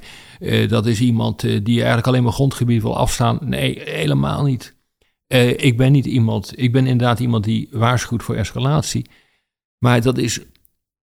dat 0.68 0.86
is 0.86 1.02
iemand 1.02 1.42
die 1.42 1.78
eigenlijk 1.78 2.08
alleen 2.08 2.24
maar 2.24 2.32
grondgebied 2.32 2.82
wil 2.82 2.98
afstaan. 2.98 3.38
Nee, 3.42 3.82
helemaal 3.86 4.44
niet. 4.44 4.76
ik 5.56 5.78
ben 5.78 5.92
niet 5.92 6.06
iemand, 6.06 6.54
ik 6.56 6.72
ben 6.72 6.88
inderdaad 6.88 7.20
iemand 7.20 7.44
die 7.44 7.68
waarschuwt 7.72 8.24
voor 8.24 8.36
escalatie. 8.36 9.10
Maar 9.78 10.02
dat 10.02 10.18
is 10.18 10.40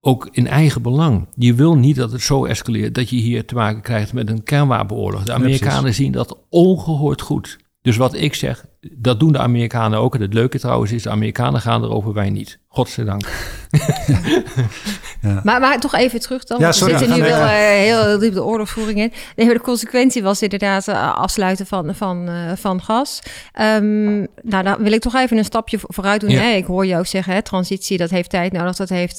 ook 0.01 0.29
in 0.33 0.47
eigen 0.47 0.83
belang. 0.83 1.29
Je 1.35 1.55
wil 1.55 1.75
niet 1.75 1.97
dat 1.97 2.13
het 2.13 2.23
zo 2.23 2.45
escaleert 2.45 2.95
dat 2.95 3.11
je 3.11 3.17
hier 3.17 3.45
te 3.45 3.55
maken 3.55 3.83
krijgt 3.83 4.13
met 4.13 4.29
een 4.29 4.43
kernwapenoorlog. 4.43 5.25
De 5.25 5.33
Amerikanen 5.33 5.95
zien 5.95 6.13
dat 6.13 6.39
ongehoord 6.49 7.21
goed. 7.21 7.59
Dus 7.83 7.97
wat 7.97 8.15
ik 8.15 8.35
zeg, 8.35 8.67
dat 8.81 9.21
doen 9.21 9.33
de 9.33 9.39
Amerikanen 9.39 9.99
ook. 9.99 10.15
En 10.15 10.21
het 10.21 10.35
leuke 10.35 10.59
trouwens 10.59 10.93
is, 10.93 11.03
de 11.03 11.11
Amerikanen 11.11 11.61
gaan 11.61 11.85
erover, 11.85 12.13
wij 12.13 12.31
niet. 12.31 12.61
Godzijdank. 12.67 13.25
ja. 15.21 15.41
maar, 15.45 15.61
maar 15.61 15.81
toch 15.81 15.95
even 15.95 16.21
terug 16.21 16.45
dan. 16.45 16.61
Ja, 16.61 16.73
sorry, 16.73 16.93
we 16.93 16.99
zitten 16.99 17.17
nu 17.17 17.23
wel 17.23 17.41
uh, 17.41 17.49
heel 17.49 18.19
diep 18.19 18.35
de 18.35 18.45
oorlogvoering 18.45 18.99
in. 18.99 19.13
Nee, 19.37 19.49
de 19.53 19.61
consequentie 19.61 20.23
was 20.23 20.43
inderdaad 20.43 20.89
uh, 20.89 21.17
afsluiten 21.17 21.67
van, 21.67 21.95
van, 21.95 22.29
uh, 22.29 22.53
van 22.55 22.83
gas. 22.83 23.23
Um, 23.61 24.27
nou, 24.43 24.65
dan 24.65 24.77
wil 24.79 24.93
ik 24.93 25.01
toch 25.01 25.15
even 25.15 25.39
een 25.39 25.45
stapje 25.45 25.79
vooruit 25.83 26.21
doen. 26.21 26.31
Hè? 26.31 26.51
Ik 26.51 26.65
hoor 26.65 26.87
je 26.87 26.97
ook 26.97 27.07
zeggen, 27.07 27.33
hè, 27.33 27.43
transitie, 27.43 27.99
dat 27.99 28.11
heeft 28.11 28.31
tijd 28.31 28.53
nodig. 28.53 28.77
Dat 28.77 28.89
heeft 28.89 29.19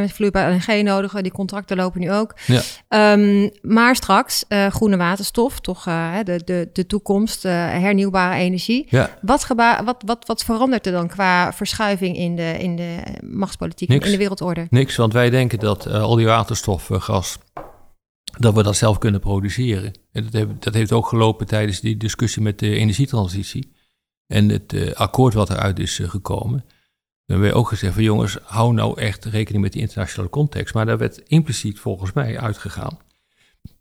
met 0.00 0.12
vloeibaar 0.12 0.52
LNG 0.52 0.82
nodig. 0.82 1.12
Die 1.12 1.32
contracten 1.32 1.76
lopen 1.76 2.00
nu 2.00 2.12
ook. 2.12 2.34
Ja. 2.46 3.12
Um, 3.12 3.50
maar 3.62 3.96
straks 3.96 4.44
groene 4.68 4.96
waterstof, 4.96 5.60
toch 5.60 5.84
de, 6.24 6.40
de, 6.44 6.68
de 6.72 6.86
toekomst, 6.86 7.42
hernieuwbare 7.42 8.36
energie. 8.36 8.86
Ja. 8.88 9.10
Wat, 9.20 9.46
wat, 9.84 10.02
wat, 10.04 10.26
wat 10.26 10.44
verandert 10.44 10.86
er 10.86 10.92
dan 10.92 11.08
qua 11.08 11.52
verschuiving 11.52 12.16
in 12.16 12.36
de, 12.36 12.56
in 12.58 12.76
de 12.76 12.96
machtspolitiek, 13.20 13.90
in 13.90 14.00
de 14.00 14.16
wereldorde? 14.16 14.66
Niks, 14.70 14.96
want 14.96 15.12
wij 15.12 15.30
denken 15.38 15.58
dat 15.58 15.86
uh, 15.86 16.02
al 16.02 16.16
die 16.16 16.26
waterstofgas, 16.26 17.38
dat 18.38 18.54
we 18.54 18.62
dat 18.62 18.76
zelf 18.76 18.98
kunnen 18.98 19.20
produceren. 19.20 19.92
En 20.12 20.24
dat, 20.24 20.32
heeft, 20.32 20.62
dat 20.62 20.74
heeft 20.74 20.92
ook 20.92 21.06
gelopen 21.06 21.46
tijdens 21.46 21.80
die 21.80 21.96
discussie 21.96 22.42
met 22.42 22.58
de 22.58 22.74
energietransitie. 22.74 23.72
En 24.26 24.48
het 24.48 24.72
uh, 24.72 24.92
akkoord 24.92 25.34
wat 25.34 25.50
eruit 25.50 25.78
is 25.78 25.98
uh, 25.98 26.08
gekomen. 26.08 26.64
We 27.24 27.32
hebben 27.32 27.54
ook 27.54 27.68
gezegd 27.68 27.94
van 27.94 28.02
jongens, 28.02 28.38
hou 28.42 28.74
nou 28.74 29.00
echt 29.00 29.24
rekening 29.24 29.62
met 29.62 29.72
die 29.72 29.80
internationale 29.80 30.30
context. 30.30 30.74
Maar 30.74 30.86
daar 30.86 30.98
werd 30.98 31.18
impliciet 31.18 31.78
volgens 31.78 32.12
mij 32.12 32.38
uitgegaan 32.38 32.98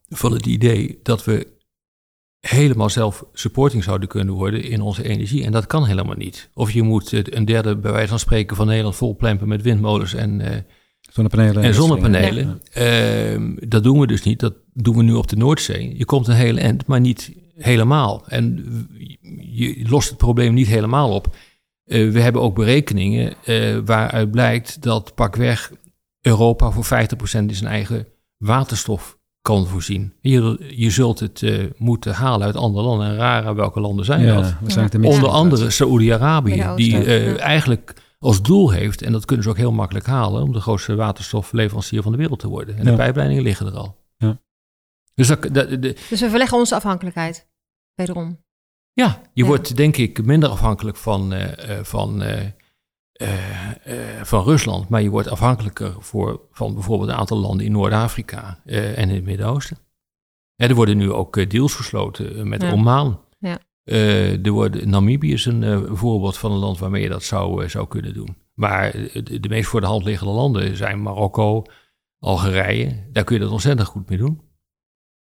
van 0.09 0.31
het 0.31 0.45
idee 0.45 0.99
dat 1.03 1.23
we 1.23 1.47
helemaal 2.39 2.89
zelf 2.89 3.25
supporting 3.33 3.83
zouden 3.83 4.07
kunnen 4.07 4.33
worden 4.33 4.63
in 4.63 4.81
onze 4.81 5.03
energie. 5.03 5.43
En 5.43 5.51
dat 5.51 5.67
kan 5.67 5.85
helemaal 5.85 6.15
niet. 6.15 6.49
Of 6.53 6.71
je 6.71 6.81
moet 6.81 7.33
een 7.35 7.45
derde, 7.45 7.75
bij 7.77 7.91
wijze 7.91 8.09
van 8.09 8.19
spreken, 8.19 8.55
van 8.55 8.67
Nederland 8.67 8.95
vol 8.95 9.15
plempen 9.15 9.47
met 9.47 9.61
windmolens 9.61 10.13
en, 10.13 10.65
zonnepanelen. 11.07 11.63
En 11.63 11.73
zonnepanelen. 11.73 12.61
Ehm, 12.71 13.55
dat 13.67 13.83
doen 13.83 13.99
we 13.99 14.07
dus 14.07 14.23
niet. 14.23 14.39
Dat 14.39 14.53
doen 14.73 14.95
we 14.97 15.03
nu 15.03 15.13
op 15.13 15.27
de 15.27 15.35
Noordzee. 15.35 15.97
Je 15.97 16.05
komt 16.05 16.27
een 16.27 16.35
hele 16.35 16.59
eind, 16.59 16.85
maar 16.85 16.99
niet 16.99 17.31
helemaal. 17.55 18.23
En 18.27 18.65
je 19.39 19.85
lost 19.89 20.09
het 20.09 20.17
probleem 20.17 20.53
niet 20.53 20.67
helemaal 20.67 21.13
op. 21.13 21.35
Uh, 21.85 22.11
we 22.11 22.21
hebben 22.21 22.41
ook 22.41 22.55
berekeningen 22.55 23.33
uh, 23.45 23.77
waaruit 23.85 24.31
blijkt 24.31 24.81
dat 24.81 25.15
pakweg 25.15 25.71
Europa 26.21 26.71
voor 26.71 26.85
50% 26.85 26.87
is 27.21 27.57
zijn 27.57 27.71
eigen 27.71 28.07
waterstof 28.37 29.17
kan 29.41 29.67
voorzien. 29.67 30.13
Je, 30.21 30.65
je 30.75 30.89
zult 30.89 31.19
het 31.19 31.41
uh, 31.41 31.65
moeten 31.77 32.13
halen 32.13 32.45
uit 32.45 32.55
andere 32.55 32.85
landen. 32.85 33.07
En 33.07 33.15
rara, 33.15 33.53
welke 33.55 33.79
landen 33.79 34.05
zijn 34.05 34.21
ja, 34.21 34.35
dat? 34.35 34.53
Zijn 34.65 34.89
ja. 35.01 35.09
Onder 35.09 35.29
andere 35.29 35.69
Saoedi-Arabië, 35.69 36.65
die 36.75 37.05
uh, 37.05 37.39
eigenlijk 37.39 37.93
als 38.19 38.41
doel 38.41 38.71
heeft, 38.71 39.01
en 39.01 39.11
dat 39.11 39.25
kunnen 39.25 39.43
ze 39.43 39.49
ook 39.49 39.57
heel 39.57 39.71
makkelijk 39.71 40.05
halen, 40.05 40.43
om 40.43 40.53
de 40.53 40.61
grootste 40.61 40.95
waterstofleverancier 40.95 42.01
van 42.01 42.11
de 42.11 42.17
wereld 42.17 42.39
te 42.39 42.47
worden. 42.47 42.77
En 42.77 42.85
de 42.85 42.95
pijpleidingen 42.95 43.43
liggen 43.43 43.65
er 43.65 43.77
al. 43.77 44.05
Dus, 45.13 45.27
dat, 45.27 45.41
de, 45.41 45.79
dus 46.09 46.21
we 46.21 46.29
verleggen 46.29 46.57
onze 46.57 46.75
afhankelijkheid, 46.75 47.47
wederom. 47.93 48.43
Ja, 48.93 49.21
je 49.33 49.45
wordt 49.45 49.75
denk 49.75 49.97
ik 49.97 50.25
minder 50.25 50.49
afhankelijk 50.49 50.97
van, 50.97 51.33
uh, 51.33 51.45
van 51.81 52.21
uh, 52.21 52.41
van 54.23 54.43
Rusland, 54.43 54.89
maar 54.89 55.01
je 55.01 55.09
wordt 55.09 55.27
afhankelijker 55.27 55.95
voor, 55.99 56.41
van 56.51 56.73
bijvoorbeeld 56.73 57.09
een 57.09 57.15
aantal 57.15 57.37
landen 57.37 57.65
in 57.65 57.71
Noord-Afrika 57.71 58.61
uh, 58.65 58.97
en 58.97 59.09
in 59.09 59.15
het 59.15 59.23
Midden-Oosten. 59.23 59.77
er 60.55 60.75
worden 60.75 60.97
nu 60.97 61.11
ook 61.11 61.49
deals 61.49 61.75
gesloten 61.75 62.47
met 62.47 62.63
Oman. 62.63 63.21
Ja. 63.87 64.37
er 64.43 64.51
worden, 64.51 64.89
Namibië 64.89 65.33
is 65.33 65.45
een 65.45 65.97
voorbeeld 65.97 66.37
van 66.37 66.51
een 66.51 66.57
land 66.57 66.79
waarmee 66.79 67.01
je 67.01 67.09
dat 67.09 67.23
zou, 67.23 67.69
zou 67.69 67.87
kunnen 67.87 68.13
doen. 68.13 68.35
Maar 68.53 68.91
de, 69.13 69.39
de, 69.39 69.49
meest 69.49 69.69
voor 69.69 69.81
de 69.81 69.87
hand 69.87 70.03
liggende 70.03 70.33
landen 70.33 70.77
zijn 70.77 71.01
Marokko, 71.01 71.63
Algerije. 72.19 73.07
Daar 73.11 73.23
kun 73.23 73.35
je 73.35 73.41
dat 73.41 73.51
ontzettend 73.51 73.87
goed 73.87 74.09
mee 74.09 74.17
doen. 74.17 74.41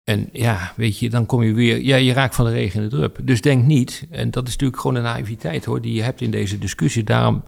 En 0.03 0.29
ja, 0.31 0.73
weet 0.75 0.99
je, 0.99 1.09
dan 1.09 1.25
kom 1.25 1.43
je 1.43 1.53
weer, 1.53 1.81
ja, 1.81 1.95
je 1.95 2.13
raakt 2.13 2.35
van 2.35 2.45
de 2.45 2.51
regen 2.51 2.83
in 2.83 2.89
de 2.89 2.95
drup. 2.95 3.19
Dus 3.23 3.41
denk 3.41 3.65
niet, 3.65 4.07
en 4.09 4.31
dat 4.31 4.47
is 4.47 4.51
natuurlijk 4.51 4.81
gewoon 4.81 4.95
een 4.95 5.03
naïviteit 5.03 5.65
hoor, 5.65 5.81
die 5.81 5.93
je 5.93 6.01
hebt 6.01 6.21
in 6.21 6.31
deze 6.31 6.57
discussie. 6.57 7.03
Daarom 7.03 7.43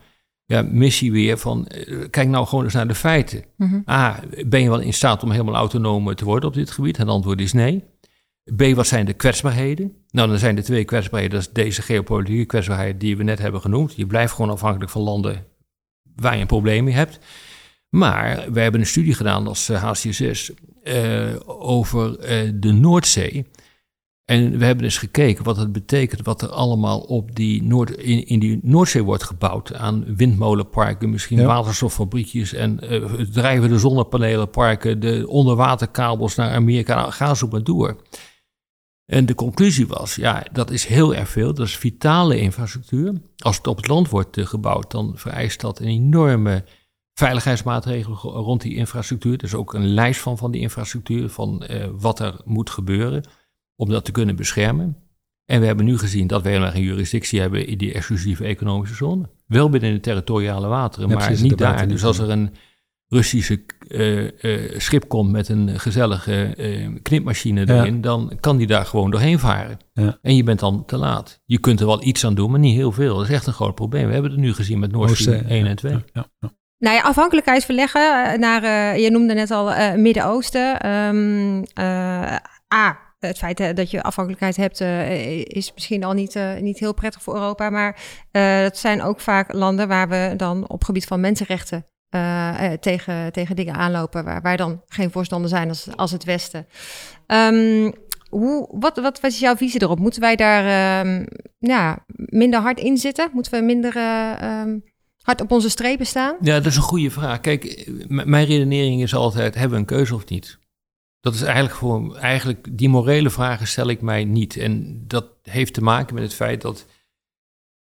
ja, 0.45 0.61
missie 0.61 1.11
weer 1.11 1.37
van, 1.37 1.67
eh, 1.67 2.09
kijk 2.09 2.27
nou 2.27 2.47
gewoon 2.47 2.63
eens 2.63 2.73
naar 2.73 2.87
de 2.87 2.95
feiten. 2.95 3.43
Mm 3.57 3.83
A, 3.89 4.19
ben 4.45 4.61
je 4.61 4.69
wel 4.69 4.79
in 4.79 4.93
staat 4.93 5.23
om 5.23 5.31
helemaal 5.31 5.55
autonoom 5.55 6.15
te 6.15 6.25
worden 6.25 6.49
op 6.49 6.55
dit 6.55 6.71
gebied? 6.71 6.97
Het 6.97 7.07
antwoord 7.07 7.41
is 7.41 7.53
nee. 7.53 7.83
B, 8.55 8.61
wat 8.75 8.87
zijn 8.87 9.05
de 9.05 9.13
kwetsbaarheden? 9.13 9.93
Nou, 10.11 10.29
dan 10.29 10.37
zijn 10.37 10.55
de 10.55 10.63
twee 10.63 10.85
kwetsbaarheden, 10.85 11.37
dat 11.37 11.47
is 11.47 11.53
deze 11.53 11.81
geopolitieke 11.81 12.45
kwetsbaarheid 12.45 12.99
die 12.99 13.17
we 13.17 13.23
net 13.23 13.39
hebben 13.39 13.61
genoemd. 13.61 13.95
Je 13.95 14.05
blijft 14.05 14.33
gewoon 14.33 14.51
afhankelijk 14.51 14.91
van 14.91 15.01
landen 15.01 15.45
waar 16.15 16.35
je 16.35 16.41
een 16.41 16.47
probleem 16.47 16.83
mee 16.83 16.93
hebt. 16.93 17.19
Maar 17.89 18.51
we 18.51 18.59
hebben 18.59 18.81
een 18.81 18.87
studie 18.87 19.13
gedaan 19.13 19.47
als 19.47 19.67
HCSS 19.67 20.51
uh, 20.83 21.31
eh, 21.31 21.39
over 21.45 22.19
uh, 22.19 22.51
de 22.55 22.71
Noordzee. 22.71 23.45
En 24.25 24.57
we 24.57 24.65
hebben 24.65 24.83
eens 24.83 24.97
gekeken 24.97 25.43
wat 25.43 25.57
het 25.57 25.71
betekent, 25.71 26.25
wat 26.25 26.41
er 26.41 26.49
allemaal 26.49 26.99
op 26.99 27.35
die 27.35 27.63
Noord, 27.63 27.89
in, 27.89 28.27
in 28.27 28.39
die 28.39 28.59
Noordzee 28.61 29.03
wordt 29.03 29.23
gebouwd. 29.23 29.73
Aan 29.73 30.15
windmolenparken, 30.15 31.09
misschien 31.09 31.45
waterstoffabriekjes 31.45 32.53
en 32.53 32.79
uh, 32.83 33.05
drijvende 33.31 33.79
zonnepanelenparken, 33.79 34.99
de 34.99 35.27
onderwaterkabels 35.27 36.35
naar 36.35 36.51
Amerika. 36.51 36.95
Nou, 36.95 37.11
ga 37.11 37.33
zo 37.33 37.47
maar 37.47 37.63
door. 37.63 38.01
En 39.05 39.25
de 39.25 39.35
conclusie 39.35 39.87
was, 39.87 40.15
ja, 40.15 40.45
dat 40.51 40.71
is 40.71 40.85
heel 40.85 41.15
erg 41.15 41.29
veel. 41.29 41.53
Dat 41.53 41.67
is 41.67 41.77
vitale 41.77 42.39
infrastructuur. 42.39 43.13
Als 43.37 43.57
het 43.57 43.67
op 43.67 43.77
het 43.77 43.87
land 43.87 44.09
wordt 44.09 44.37
uh, 44.37 44.45
gebouwd, 44.45 44.91
dan 44.91 45.11
vereist 45.15 45.61
dat 45.61 45.79
een 45.79 45.87
enorme 45.87 46.63
veiligheidsmaatregelen 47.13 48.17
rond 48.17 48.61
die 48.61 48.75
infrastructuur. 48.75 49.43
Is 49.43 49.53
ook 49.53 49.73
een 49.73 49.87
lijst 49.87 50.19
van, 50.19 50.37
van 50.37 50.51
die 50.51 50.61
infrastructuur, 50.61 51.29
van 51.29 51.63
uh, 51.71 51.85
wat 51.91 52.19
er 52.19 52.41
moet 52.45 52.69
gebeuren 52.69 53.23
om 53.75 53.89
dat 53.89 54.05
te 54.05 54.11
kunnen 54.11 54.35
beschermen. 54.35 54.97
En 55.45 55.59
we 55.59 55.65
hebben 55.65 55.85
nu 55.85 55.97
gezien 55.97 56.27
dat 56.27 56.41
we 56.41 56.49
helemaal 56.49 56.71
geen 56.71 56.83
jurisdictie 56.83 57.39
hebben 57.39 57.67
in 57.67 57.77
die 57.77 57.93
exclusieve 57.93 58.45
economische 58.45 58.95
zone. 58.95 59.29
Wel 59.45 59.69
binnen 59.69 59.93
de 59.93 59.99
territoriale 59.99 60.67
wateren, 60.67 61.09
maar 61.09 61.41
niet 61.41 61.57
daar. 61.57 61.87
Dus 61.87 62.03
als 62.03 62.17
er 62.17 62.29
een 62.29 62.53
Russische 63.07 63.63
uh, 63.87 64.31
uh, 64.41 64.79
schip 64.79 65.07
komt 65.07 65.31
met 65.31 65.49
een 65.49 65.79
gezellige 65.79 66.53
uh, 66.57 66.99
knipmachine 67.01 67.69
erin, 67.69 68.01
dan 68.01 68.37
kan 68.39 68.57
die 68.57 68.67
daar 68.67 68.85
gewoon 68.85 69.11
doorheen 69.11 69.39
varen. 69.39 69.77
Ja. 69.93 70.17
En 70.21 70.35
je 70.35 70.43
bent 70.43 70.59
dan 70.59 70.85
te 70.85 70.97
laat. 70.97 71.41
Je 71.45 71.59
kunt 71.59 71.79
er 71.79 71.85
wel 71.85 72.03
iets 72.03 72.25
aan 72.25 72.35
doen, 72.35 72.51
maar 72.51 72.59
niet 72.59 72.75
heel 72.75 72.91
veel. 72.91 73.15
Dat 73.15 73.27
is 73.27 73.33
echt 73.33 73.47
een 73.47 73.53
groot 73.53 73.75
probleem. 73.75 74.07
We 74.07 74.13
hebben 74.13 74.31
het 74.31 74.39
nu 74.39 74.53
gezien 74.53 74.79
met 74.79 74.91
Stream 75.13 75.45
1 75.45 75.65
en 75.65 75.75
2. 75.75 76.03
Ja, 76.13 76.27
nou 76.77 76.95
ja, 76.95 77.01
afhankelijkheid 77.01 77.65
verleggen 77.65 78.39
naar, 78.39 78.99
je 78.99 79.11
noemde 79.11 79.33
net 79.33 79.51
al 79.51 79.95
Midden-Oosten. 79.97 80.89
Um, 80.89 81.63
A, 82.73 83.05
het 83.27 83.37
feit 83.37 83.59
eh, 83.59 83.73
dat 83.73 83.91
je 83.91 84.03
afhankelijkheid 84.03 84.55
hebt, 84.55 84.81
uh, 84.81 85.39
is 85.43 85.73
misschien 85.73 86.03
al 86.03 86.13
niet, 86.13 86.35
uh, 86.35 86.57
niet 86.57 86.79
heel 86.79 86.93
prettig 86.93 87.21
voor 87.21 87.33
Europa. 87.33 87.69
Maar 87.69 87.95
uh, 88.31 88.57
het 88.57 88.77
zijn 88.77 89.01
ook 89.01 89.19
vaak 89.19 89.53
landen 89.53 89.87
waar 89.87 90.09
we 90.09 90.33
dan 90.37 90.69
op 90.69 90.83
gebied 90.83 91.05
van 91.05 91.19
mensenrechten 91.19 91.85
tegen, 92.79 93.31
tegen 93.31 93.55
dingen 93.55 93.73
aanlopen 93.73 94.23
waar, 94.23 94.41
waar 94.41 94.57
dan 94.57 94.81
geen 94.87 95.11
voorstander 95.11 95.49
zijn 95.49 95.69
als, 95.69 95.87
als 95.95 96.11
het 96.11 96.23
Westen. 96.23 96.67
Um, 97.27 97.93
hoe, 98.29 98.67
wat, 98.71 98.95
wat, 98.97 99.19
wat 99.19 99.31
is 99.31 99.39
jouw 99.39 99.55
visie 99.55 99.81
erop? 99.81 99.99
Moeten 99.99 100.21
wij 100.21 100.35
daar 100.35 101.05
um, 101.05 101.25
ja, 101.59 102.05
minder 102.15 102.59
hard 102.59 102.79
in 102.79 102.97
zitten? 102.97 103.29
Moeten 103.33 103.51
we 103.51 103.61
minder 103.61 103.95
um, 104.43 104.83
hard 105.21 105.41
op 105.41 105.51
onze 105.51 105.69
strepen 105.69 106.05
staan? 106.05 106.35
Ja, 106.41 106.55
dat 106.55 106.65
is 106.65 106.75
een 106.75 106.81
goede 106.81 107.11
vraag. 107.11 107.39
Kijk, 107.39 107.91
mijn 108.07 108.45
redenering 108.45 109.01
is 109.01 109.15
altijd: 109.15 109.53
hebben 109.53 109.71
we 109.71 109.77
een 109.77 109.85
keuze 109.85 110.15
of 110.15 110.29
niet? 110.29 110.59
Dat 111.19 111.33
is 111.33 111.41
eigenlijk 111.41 111.75
gewoon, 111.75 112.17
eigenlijk 112.17 112.77
die 112.77 112.89
morele 112.89 113.29
vragen 113.29 113.67
stel 113.67 113.87
ik 113.87 114.01
mij 114.01 114.23
niet. 114.23 114.57
En 114.57 115.03
dat 115.07 115.25
heeft 115.43 115.73
te 115.73 115.81
maken 115.81 116.13
met 116.13 116.23
het 116.23 116.33
feit 116.33 116.61
dat 116.61 116.85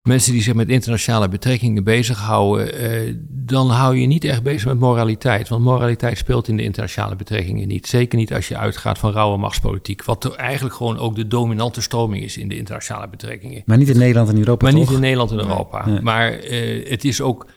mensen 0.01 0.31
die 0.31 0.41
zich 0.41 0.53
met 0.53 0.69
internationale 0.69 1.29
betrekkingen 1.29 1.83
bezighouden, 1.83 2.73
eh, 2.73 3.15
dan 3.29 3.69
hou 3.69 3.97
je 3.97 4.07
niet 4.07 4.23
echt 4.23 4.43
bezig 4.43 4.65
met 4.65 4.79
moraliteit. 4.79 5.49
Want 5.49 5.63
moraliteit 5.63 6.17
speelt 6.17 6.47
in 6.47 6.57
de 6.57 6.63
internationale 6.63 7.15
betrekkingen 7.15 7.67
niet. 7.67 7.87
Zeker 7.87 8.17
niet 8.17 8.33
als 8.33 8.47
je 8.47 8.57
uitgaat 8.57 8.97
van 8.97 9.11
rauwe 9.11 9.37
machtspolitiek. 9.37 10.03
Wat 10.03 10.23
er 10.23 10.35
eigenlijk 10.35 10.75
gewoon 10.75 10.97
ook 10.97 11.15
de 11.15 11.27
dominante 11.27 11.81
stroming 11.81 12.23
is 12.23 12.37
in 12.37 12.47
de 12.47 12.57
internationale 12.57 13.09
betrekkingen. 13.09 13.63
Maar 13.65 13.77
niet 13.77 13.89
in 13.89 13.97
Nederland 13.97 14.29
en 14.29 14.37
Europa. 14.37 14.65
Maar 14.65 14.73
niet 14.73 14.91
in 14.91 14.99
Nederland 14.99 15.31
en 15.31 15.37
Europa. 15.37 15.99
Maar 16.01 16.31
eh, 16.31 16.89
het 16.89 17.05
is 17.05 17.21
ook, 17.21 17.47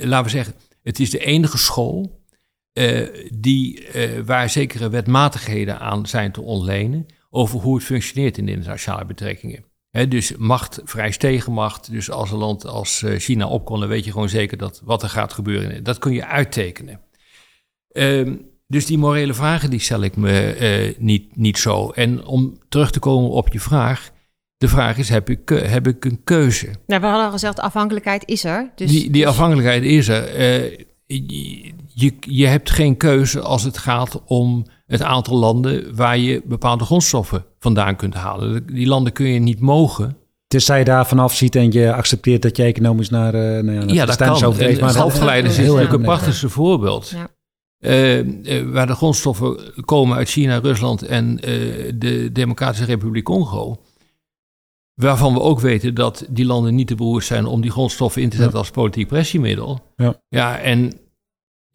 laten 0.00 0.24
we 0.24 0.30
zeggen, 0.30 0.54
het 0.82 1.00
is 1.00 1.10
de 1.10 1.24
enige 1.24 1.58
school 1.58 2.22
uh, 2.78 3.08
die, 3.34 3.94
uh, 3.94 4.20
waar 4.24 4.50
zekere 4.50 4.88
wetmatigheden 4.88 5.80
aan 5.80 6.06
zijn 6.06 6.32
te 6.32 6.42
ontlenen 6.42 7.06
over 7.30 7.60
hoe 7.60 7.74
het 7.74 7.84
functioneert 7.84 8.38
in 8.38 8.46
de 8.46 8.52
internationale 8.52 9.04
betrekkingen 9.04 9.64
dus 10.08 10.36
macht 10.36 10.80
vereist 10.84 11.20
tegenmacht. 11.20 11.90
Dus 11.90 12.10
als 12.10 12.30
een 12.30 12.38
land 12.38 12.66
als 12.66 13.02
eh, 13.02 13.18
China 13.18 13.46
opkomt, 13.46 13.80
dan 13.80 13.88
weet 13.88 14.04
je 14.04 14.12
gewoon 14.12 14.28
zeker 14.28 14.56
dat 14.56 14.80
wat 14.84 15.02
er 15.02 15.08
gaat 15.08 15.32
gebeuren. 15.32 15.84
Dat 15.84 15.98
kun 15.98 16.12
je 16.12 16.26
uittekenen. 16.26 17.00
Um, 17.92 18.52
dus 18.66 18.86
die 18.86 18.98
morele 18.98 19.34
vragen 19.34 19.70
die 19.70 19.80
stel 19.80 20.02
ik 20.02 20.16
me 20.16 20.56
uh, 20.60 20.98
niet, 20.98 21.36
niet 21.36 21.58
zo. 21.58 21.90
En 21.90 22.24
om 22.24 22.58
terug 22.68 22.90
te 22.90 22.98
komen 22.98 23.30
op 23.30 23.52
je 23.52 23.60
vraag. 23.60 24.10
De 24.56 24.68
vraag 24.68 24.98
is, 24.98 25.08
heb 25.08 25.30
ik, 25.30 25.48
heb 25.48 25.86
ik 25.86 26.04
een 26.04 26.20
keuze? 26.24 26.66
Nou, 26.86 27.00
we 27.00 27.06
hadden 27.06 27.24
al 27.24 27.32
gezegd, 27.32 27.60
afhankelijkheid 27.60 28.22
is 28.26 28.44
er. 28.44 28.72
Dus, 28.74 28.90
die, 28.90 29.10
die 29.10 29.28
afhankelijkheid 29.28 29.82
is 29.82 30.08
er. 30.08 30.40
Uh, 30.40 30.78
je, 31.86 32.14
je 32.20 32.46
hebt 32.46 32.70
geen 32.70 32.96
keuze 32.96 33.40
als 33.40 33.62
het 33.62 33.78
gaat 33.78 34.22
om 34.24 34.66
het 34.86 35.02
aantal 35.02 35.36
landen 35.36 35.96
waar 35.96 36.18
je 36.18 36.42
bepaalde 36.44 36.84
grondstoffen 36.84 37.44
vandaan 37.58 37.96
kunt 37.96 38.14
halen. 38.14 38.66
Die 38.66 38.86
landen 38.86 39.12
kun 39.12 39.26
je 39.26 39.38
niet 39.38 39.60
mogen. 39.60 40.16
Dus 40.46 40.64
zij 40.64 40.84
daar 40.84 41.06
vanaf 41.06 41.34
ziet 41.34 41.56
en 41.56 41.72
je 41.72 41.92
accepteert 41.92 42.42
dat 42.42 42.56
je 42.56 42.62
economisch 42.62 43.10
naar, 43.10 43.34
uh, 43.34 43.40
nou 43.40 43.72
ja, 43.72 43.84
naar 43.84 43.94
ja, 43.94 44.06
dat 44.06 44.16
kan. 44.16 44.54
Maar 44.80 44.96
halfgeleiders 44.96 45.58
is 45.58 45.66
natuurlijk 45.66 45.92
een 45.92 46.02
prachtigste 46.02 46.48
voorbeeld. 46.48 47.08
Ja. 47.08 47.28
Uh, 47.78 48.18
uh, 48.18 48.72
waar 48.72 48.86
de 48.86 48.94
grondstoffen 48.94 49.56
komen 49.84 50.16
uit 50.16 50.28
China, 50.28 50.58
Rusland 50.58 51.02
en 51.02 51.36
de 51.94 52.28
Democratische 52.32 52.84
Republiek 52.84 53.24
Congo. 53.24 53.80
Waarvan 54.94 55.32
we 55.32 55.40
ook 55.40 55.60
weten 55.60 55.94
dat 55.94 56.26
die 56.28 56.44
landen 56.44 56.74
niet 56.74 56.86
te 56.86 56.94
beroerd 56.94 57.24
zijn 57.24 57.46
om 57.46 57.60
die 57.60 57.70
grondstoffen 57.70 58.22
in 58.22 58.28
te 58.28 58.36
zetten 58.36 58.58
als 58.58 58.70
politiek 58.70 59.08
pressiemiddel. 59.08 59.80
Ja, 59.96 60.20
ja 60.28 60.58
en 60.58 60.92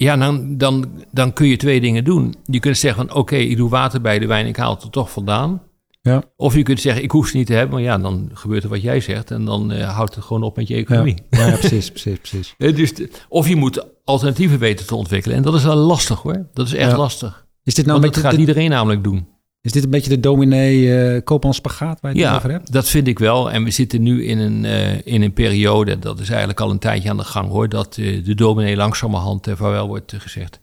ja, 0.03 0.17
dan, 0.17 0.57
dan, 0.57 0.85
dan 1.11 1.33
kun 1.33 1.47
je 1.47 1.57
twee 1.57 1.81
dingen 1.81 2.03
doen. 2.03 2.35
Je 2.45 2.59
kunt 2.59 2.77
zeggen 2.77 3.07
van 3.07 3.15
oké, 3.17 3.35
ik 3.35 3.57
doe 3.57 3.69
water 3.69 4.01
bij 4.01 4.19
de 4.19 4.27
wijn, 4.27 4.45
ik 4.45 4.55
haal 4.55 4.73
het 4.73 4.83
er 4.83 4.89
toch 4.89 5.11
vandaan. 5.11 5.61
Ja. 6.01 6.23
Of 6.35 6.55
je 6.55 6.63
kunt 6.63 6.79
zeggen, 6.79 7.03
ik 7.03 7.11
hoef 7.11 7.27
ze 7.27 7.37
niet 7.37 7.47
te 7.47 7.53
hebben, 7.53 7.73
maar 7.73 7.83
ja, 7.83 7.97
dan 7.97 8.29
gebeurt 8.33 8.63
er 8.63 8.69
wat 8.69 8.81
jij 8.81 8.99
zegt 8.99 9.31
en 9.31 9.45
dan 9.45 9.71
uh, 9.71 9.95
houdt 9.95 10.15
het 10.15 10.23
gewoon 10.23 10.43
op 10.43 10.55
met 10.55 10.67
je 10.67 10.75
economie. 10.75 11.15
Ja, 11.29 11.47
ja 11.47 11.57
precies, 11.57 11.91
precies, 12.01 12.17
precies. 12.19 12.55
Eh, 12.57 12.75
dus 12.75 12.93
of 13.29 13.47
je 13.47 13.55
moet 13.55 13.85
alternatieven 14.03 14.59
weten 14.59 14.85
te 14.85 14.95
ontwikkelen 14.95 15.37
en 15.37 15.43
dat 15.43 15.53
is 15.53 15.63
wel 15.63 15.75
lastig 15.75 16.21
hoor. 16.21 16.47
Dat 16.53 16.67
is 16.67 16.73
echt 16.73 16.97
lastig. 16.97 17.47
Is 17.63 17.73
dit 17.73 17.85
nou 17.85 17.99
Want 17.99 18.13
dat 18.13 18.23
gaat 18.23 18.33
iedereen 18.33 18.69
namelijk 18.69 19.03
doen. 19.03 19.27
Is 19.61 19.71
dit 19.71 19.83
een 19.83 19.89
beetje 19.89 20.09
de 20.09 20.19
dominee 20.19 20.81
uh, 21.13 21.21
koopmanspagaat 21.23 22.01
waar 22.01 22.15
je 22.15 22.25
het 22.25 22.35
over 22.35 22.51
hebt? 22.51 22.71
dat 22.71 22.89
vind 22.89 23.07
ik 23.07 23.19
wel. 23.19 23.51
En 23.51 23.63
we 23.63 23.71
zitten 23.71 24.01
nu 24.01 24.25
in 24.25 24.37
een, 24.37 24.63
uh, 24.63 25.07
in 25.07 25.21
een 25.21 25.33
periode, 25.33 25.99
dat 25.99 26.19
is 26.19 26.29
eigenlijk 26.29 26.59
al 26.59 26.69
een 26.69 26.79
tijdje 26.79 27.09
aan 27.09 27.17
de 27.17 27.23
gang 27.23 27.49
hoor, 27.49 27.69
dat 27.69 27.97
uh, 27.97 28.25
de 28.25 28.35
dominee 28.35 28.75
langzamerhand 28.75 29.47
uh, 29.47 29.55
vaarwel 29.55 29.87
wordt 29.87 30.13
gezegd. 30.17 30.59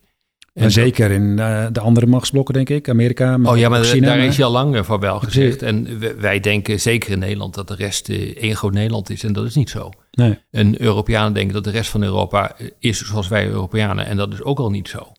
En, 0.53 0.71
zeker 0.71 1.11
in 1.11 1.35
de 1.71 1.79
andere 1.79 2.05
machtsblokken, 2.05 2.53
denk 2.53 2.69
ik. 2.69 2.89
Amerika, 2.89 3.39
Oh 3.43 3.57
ja, 3.57 3.69
maar 3.69 3.83
China, 3.83 4.07
daar 4.07 4.19
is 4.19 4.35
je 4.35 4.43
al 4.43 4.51
lang 4.51 4.85
vaarwel 4.85 5.19
gezegd. 5.19 5.61
En 5.61 5.99
wij 6.19 6.39
denken, 6.39 6.79
zeker 6.79 7.11
in 7.11 7.19
Nederland, 7.19 7.53
dat 7.53 7.67
de 7.67 7.75
rest 7.75 8.09
één 8.09 8.55
groot 8.55 8.73
Nederland 8.73 9.09
is. 9.09 9.23
En 9.23 9.33
dat 9.33 9.45
is 9.45 9.55
niet 9.55 9.69
zo. 9.69 9.89
Nee. 10.11 10.39
En 10.51 10.81
Europeanen 10.81 11.33
denken 11.33 11.53
dat 11.53 11.63
de 11.63 11.69
rest 11.69 11.89
van 11.89 12.03
Europa 12.03 12.55
is 12.79 13.05
zoals 13.05 13.27
wij 13.27 13.47
Europeanen. 13.47 14.05
En 14.05 14.17
dat 14.17 14.33
is 14.33 14.41
ook 14.41 14.59
al 14.59 14.69
niet 14.69 14.87
zo. 14.87 15.11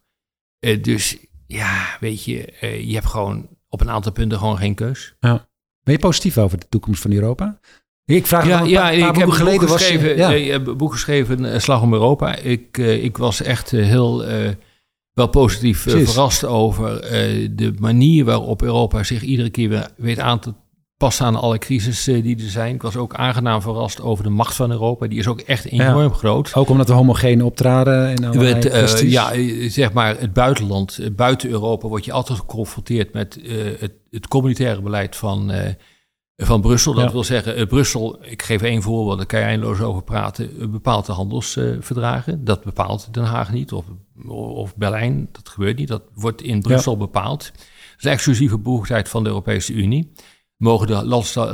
dus 0.81 1.17
ja, 1.47 1.97
weet 2.01 2.25
je, 2.25 2.53
je 2.87 2.95
hebt 2.95 3.07
gewoon 3.07 3.49
op 3.69 3.81
een 3.81 3.91
aantal 3.91 4.13
punten 4.13 4.39
gewoon 4.39 4.59
geen 4.59 4.75
keus. 4.75 5.15
Ja. 5.21 5.49
Ben 5.83 5.95
je 5.95 5.99
positief 5.99 6.39
over 6.39 6.59
de 6.59 6.69
toekomst 6.69 7.03
van 7.03 7.13
Europa? 7.13 7.61
Ik 8.05 8.27
vraag 8.27 8.47
ja, 8.47 8.63
ja, 8.63 8.81
paar, 8.81 8.93
ik 9.09 9.17
heb 9.17 9.29
geleden 9.29 9.61
boek 9.61 9.71
geschreven, 9.71 10.17
was, 10.17 10.31
ja. 10.37 10.59
uh, 10.59 10.77
boek 10.77 10.93
geschreven 10.93 11.61
Slag 11.61 11.83
om 11.83 11.93
Europa. 11.93 12.37
Ik, 12.37 12.79
uh, 12.79 13.05
ik 13.05 13.17
was 13.17 13.43
echt 13.43 13.73
uh, 13.73 13.85
heel 13.85 14.25
wel 15.13 15.29
positief 15.29 15.81
verrast 15.81 16.45
over 16.45 17.01
de 17.57 17.75
manier 17.79 18.25
waarop 18.25 18.63
Europa 18.63 19.03
zich 19.03 19.23
iedere 19.23 19.51
keer 19.51 19.69
weer 19.69 19.91
weet 19.97 20.19
aan 20.19 20.41
te 20.41 20.55
pas 20.99 21.21
aan 21.21 21.37
alle 21.37 21.59
crisis 21.59 22.05
die 22.05 22.37
er 22.37 22.51
zijn. 22.51 22.75
Ik 22.75 22.83
was 22.83 22.97
ook 22.97 23.15
aangenaam 23.15 23.63
verrast 23.63 24.01
over 24.01 24.25
de 24.25 24.31
macht 24.31 24.55
van 24.55 24.71
Europa. 24.71 25.07
Die 25.07 25.19
is 25.19 25.27
ook 25.27 25.41
echt 25.41 25.65
enorm 25.65 26.13
groot. 26.13 26.55
Ook 26.55 26.69
omdat 26.69 26.89
we 26.89 26.95
homogeen 26.95 27.43
optraden 27.43 28.15
in 28.15 28.39
met, 28.39 28.65
uh, 28.65 29.11
Ja, 29.11 29.33
zeg 29.69 29.93
maar 29.93 30.19
het 30.19 30.33
buitenland, 30.33 31.17
buiten 31.17 31.51
Europa... 31.51 31.89
word 31.89 32.05
je 32.05 32.13
altijd 32.13 32.39
geconfronteerd 32.39 33.13
met 33.13 33.39
uh, 33.43 33.81
het, 33.81 33.93
het, 34.11 34.29
communitaire 34.29 34.83
beleid 34.83 35.17
van, 35.17 35.51
uh, 35.51 35.61
van 36.37 36.61
Brussel. 36.61 36.95
Dat 36.95 37.13
wil 37.13 37.25
zeggen, 37.25 37.69
Brussel, 37.69 38.19
ik 38.21 38.43
geef 38.43 38.63
één 38.63 38.83
voorbeeld... 38.83 39.17
daar 39.17 39.27
kan 39.27 39.41
je 39.41 39.47
eindeloos 39.47 39.81
over 39.81 40.03
praten, 40.03 40.71
bepaalt 40.71 41.07
de 41.07 41.13
handelsverdragen. 41.13 42.45
dat 42.45 42.65
bepaalt 42.65 43.15
Den 43.15 43.25
Haag 43.25 43.53
niet, 43.53 43.73
of, 43.73 43.85
of 44.29 44.77
Berlijn, 44.77 45.29
dat 45.33 45.49
gebeurt 45.49 45.79
niet. 45.79 45.89
Dat 45.89 46.03
wordt 46.15 46.43
in 46.43 46.63
Brussel 46.63 46.93
ja. 46.93 46.99
bepaald. 46.99 47.51
Dat 47.53 48.05
is 48.05 48.05
exclusieve 48.05 48.59
bevoegdheid 48.59 49.09
van 49.09 49.23
de 49.23 49.29
Europese 49.29 49.73
Unie 49.73 50.13
mogen 50.59 50.87
de 50.87 51.05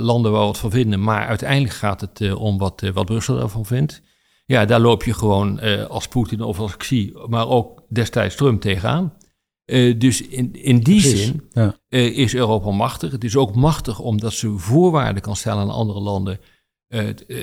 landen 0.01 0.33
wel 0.33 0.47
wat 0.47 0.59
van 0.59 0.71
vinden, 0.71 1.03
maar 1.03 1.27
uiteindelijk 1.27 1.75
gaat 1.75 2.01
het 2.01 2.21
uh, 2.21 2.40
om 2.40 2.59
wat, 2.59 2.83
uh, 2.83 2.90
wat 2.90 3.05
Brussel 3.05 3.40
ervan 3.40 3.67
vindt. 3.67 4.03
Ja, 4.47 4.64
daar 4.64 4.81
loop 4.81 5.05
je 5.05 5.14
gewoon 5.14 5.61
uh, 5.62 5.85
als 5.85 6.09
Poetin 6.09 6.40
of 6.40 6.59
als 6.59 6.77
Xi, 6.77 7.12
maar 7.27 7.49
ook 7.49 7.83
destijds 7.88 8.37
Trump 8.37 8.61
tegenaan. 8.61 9.14
dus 9.99 10.23
in, 10.27 10.55
in 10.55 10.81
die 10.81 11.01
Precies, 11.01 11.25
zin 11.25 11.49
ja. 11.53 11.77
is 11.88 12.35
Europa 12.35 12.71
machtig. 12.71 13.12
Het 13.12 13.25
is 13.25 13.37
ook 13.37 13.55
machtig 13.55 13.99
omdat 13.99 14.33
ze 14.33 14.59
voorwaarden 14.59 15.23
kan 15.23 15.37
stellen 15.37 15.62
aan 15.62 15.71
andere 15.71 16.01
landen 16.01 16.40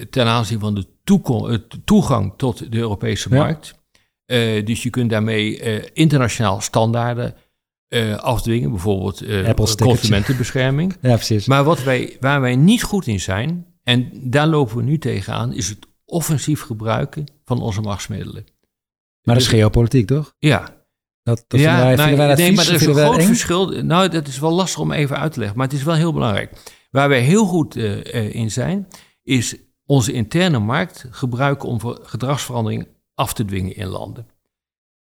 ten 0.09 0.25
aanzien 0.25 0.59
van 0.59 0.75
de 0.75 0.85
toegang 1.83 2.33
tot 2.37 2.71
de 2.71 2.77
Europese 2.77 3.29
ja. 3.29 3.37
markt. 3.37 3.75
dus 4.65 4.83
je 4.83 4.89
kunt 4.89 5.09
daarmee 5.09 5.59
internationaal 5.93 6.61
standaarden 6.61 7.35
uh, 7.93 8.15
afdwingen, 8.15 8.69
bijvoorbeeld 8.69 9.23
uh, 9.23 9.49
consumentenbescherming. 9.75 10.95
ja, 11.01 11.15
precies. 11.15 11.45
Maar 11.45 11.63
wat 11.63 11.83
wij, 11.83 12.17
waar 12.19 12.41
wij 12.41 12.55
niet 12.55 12.83
goed 12.83 13.07
in 13.07 13.19
zijn, 13.19 13.65
en 13.83 14.11
daar 14.13 14.47
lopen 14.47 14.77
we 14.77 14.83
nu 14.83 14.97
tegenaan, 14.97 15.53
is 15.53 15.69
het 15.69 15.87
offensief 16.05 16.61
gebruiken 16.61 17.25
van 17.45 17.61
onze 17.61 17.81
machtsmiddelen. 17.81 18.43
Maar 19.21 19.35
dat 19.35 19.43
is 19.43 19.49
dus- 19.49 19.59
geopolitiek, 19.59 20.07
toch? 20.07 20.35
Ja. 20.39 20.79
Dat, 21.23 21.45
dat 21.47 21.59
ja, 21.59 21.83
wij, 21.83 21.95
nou, 21.95 22.15
wij 22.15 22.35
nee, 22.35 22.51
maar 22.51 22.67
er 22.67 22.73
is 22.73 22.85
een 22.85 22.93
groot 22.93 23.23
verschil. 23.23 23.67
Nou, 23.83 24.09
dat 24.09 24.27
is 24.27 24.39
wel 24.39 24.51
lastig 24.51 24.79
om 24.79 24.91
even 24.91 25.17
uit 25.17 25.33
te 25.33 25.39
leggen, 25.39 25.57
maar 25.57 25.67
het 25.67 25.75
is 25.75 25.83
wel 25.83 25.95
heel 25.95 26.13
belangrijk. 26.13 26.51
Waar 26.91 27.09
wij 27.09 27.21
heel 27.21 27.45
goed 27.45 27.75
uh, 27.75 28.35
in 28.35 28.51
zijn, 28.51 28.87
is 29.23 29.55
onze 29.85 30.11
interne 30.11 30.59
markt 30.59 31.05
gebruiken 31.09 31.69
om 31.69 31.79
gedragsverandering 32.01 32.87
af 33.15 33.33
te 33.33 33.45
dwingen 33.45 33.75
in 33.75 33.87
landen. 33.87 34.27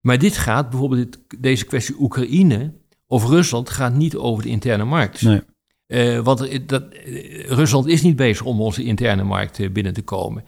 Maar 0.05 0.17
dit 0.17 0.37
gaat, 0.37 0.69
bijvoorbeeld 0.69 1.19
deze 1.39 1.65
kwestie 1.65 1.95
Oekraïne 1.99 2.73
of 3.07 3.25
Rusland, 3.25 3.69
gaat 3.69 3.93
niet 3.93 4.15
over 4.15 4.43
de 4.43 4.49
interne 4.49 4.83
markt. 4.83 5.21
Nee. 5.21 5.41
Uh, 5.87 6.19
want 6.19 6.67
dat, 6.69 6.83
uh, 6.93 7.45
Rusland 7.45 7.87
is 7.87 8.01
niet 8.01 8.15
bezig 8.15 8.45
om 8.45 8.61
onze 8.61 8.83
interne 8.83 9.23
markt 9.23 9.59
uh, 9.59 9.71
binnen 9.71 9.93
te 9.93 10.01
komen. 10.01 10.45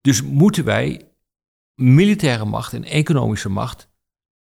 Dus 0.00 0.22
moeten 0.22 0.64
wij 0.64 1.08
militaire 1.74 2.44
macht 2.44 2.72
en 2.72 2.84
economische 2.84 3.48
macht 3.48 3.88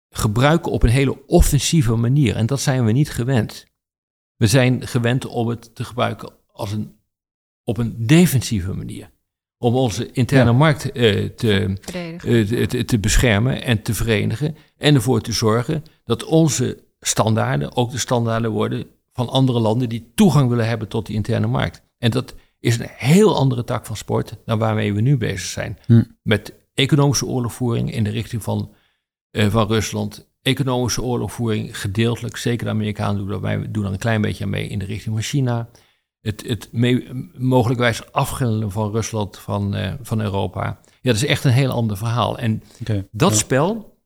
gebruiken 0.09 0.71
op 0.71 0.83
een 0.83 0.89
hele 0.89 1.27
offensieve 1.27 1.95
manier. 1.95 2.35
En 2.35 2.45
dat 2.45 2.61
zijn 2.61 2.85
we 2.85 2.91
niet 2.91 3.11
gewend. 3.11 3.65
We 4.35 4.47
zijn 4.47 4.87
gewend 4.87 5.25
om 5.25 5.47
het 5.47 5.75
te 5.75 5.83
gebruiken 5.83 6.33
als 6.47 6.71
een, 6.71 6.99
op 7.63 7.77
een 7.77 8.07
defensieve 8.07 8.73
manier 8.73 9.11
om 9.61 9.75
onze 9.75 10.11
interne 10.11 10.51
markt 10.51 10.97
uh, 10.97 11.29
te, 11.29 11.75
uh, 12.25 12.67
te, 12.67 12.85
te, 12.85 12.99
beschermen 12.99 13.63
en 13.63 13.81
te 13.81 13.93
verenigen. 13.93 14.55
En 14.77 14.95
ervoor 14.95 15.21
te 15.21 15.31
zorgen 15.31 15.83
dat 16.03 16.23
onze 16.23 16.83
standaarden 16.99 17.75
ook 17.75 17.91
de 17.91 17.97
standaarden 17.97 18.51
worden 18.51 18.85
van 19.13 19.29
andere 19.29 19.59
landen 19.59 19.89
die 19.89 20.11
toegang 20.15 20.49
willen 20.49 20.67
hebben 20.67 20.87
tot 20.87 21.05
die 21.05 21.15
interne 21.15 21.47
markt. 21.47 21.81
En 21.97 22.11
dat 22.11 22.35
is 22.59 22.79
een 22.79 22.87
heel 22.89 23.35
andere 23.35 23.63
tak 23.63 23.85
van 23.85 23.97
sport 23.97 24.37
dan 24.45 24.59
waarmee 24.59 24.93
we 24.93 25.01
nu 25.01 25.17
bezig 25.17 25.49
zijn. 25.49 25.77
Hm. 25.85 26.03
Met 26.23 26.53
economische 26.73 27.25
oorlogvoering 27.25 27.93
in 27.93 28.03
de 28.03 28.09
richting 28.09 28.43
van, 28.43 28.71
van 29.31 29.67
Rusland. 29.67 30.29
Economische 30.41 31.01
oorlogvoering 31.01 31.79
gedeeltelijk, 31.79 32.37
zeker 32.37 32.65
de 32.65 32.71
Amerikanen 32.71 33.17
doen 33.17 33.27
dat, 33.27 33.41
wij 33.41 33.71
doen 33.71 33.85
er 33.85 33.91
een 33.91 33.97
klein 33.97 34.21
beetje 34.21 34.43
aan 34.43 34.49
mee 34.49 34.67
in 34.67 34.79
de 34.79 34.85
richting 34.85 35.15
van 35.15 35.23
China. 35.23 35.69
Het, 36.21 36.43
het 36.47 36.69
mogelijkwijs 37.37 38.11
afgrendelen 38.11 38.71
van 38.71 38.91
Rusland 38.91 39.37
van, 39.37 39.75
van 40.01 40.21
Europa. 40.21 40.79
Ja, 40.83 41.11
dat 41.11 41.15
is 41.15 41.25
echt 41.25 41.43
een 41.43 41.51
heel 41.51 41.71
ander 41.71 41.97
verhaal. 41.97 42.37
En 42.37 42.63
dat 43.11 43.35
spel, 43.35 43.97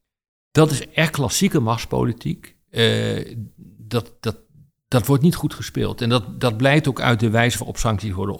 dat 0.51 0.71
is 0.71 0.89
echt 0.89 1.11
klassieke 1.11 1.59
machtspolitiek. 1.59 2.55
dat, 3.77 4.11
dat, 4.19 4.37
dat 4.87 5.05
wordt 5.05 5.23
niet 5.23 5.35
goed 5.35 5.53
gespeeld. 5.53 6.01
En 6.01 6.09
dat, 6.09 6.39
dat 6.39 6.57
blijkt 6.57 6.87
ook 6.87 7.01
uit 7.01 7.19
de 7.19 7.29
wijze 7.29 7.57
waarop 7.57 7.77
sancties 7.77 8.11
worden 8.11 8.37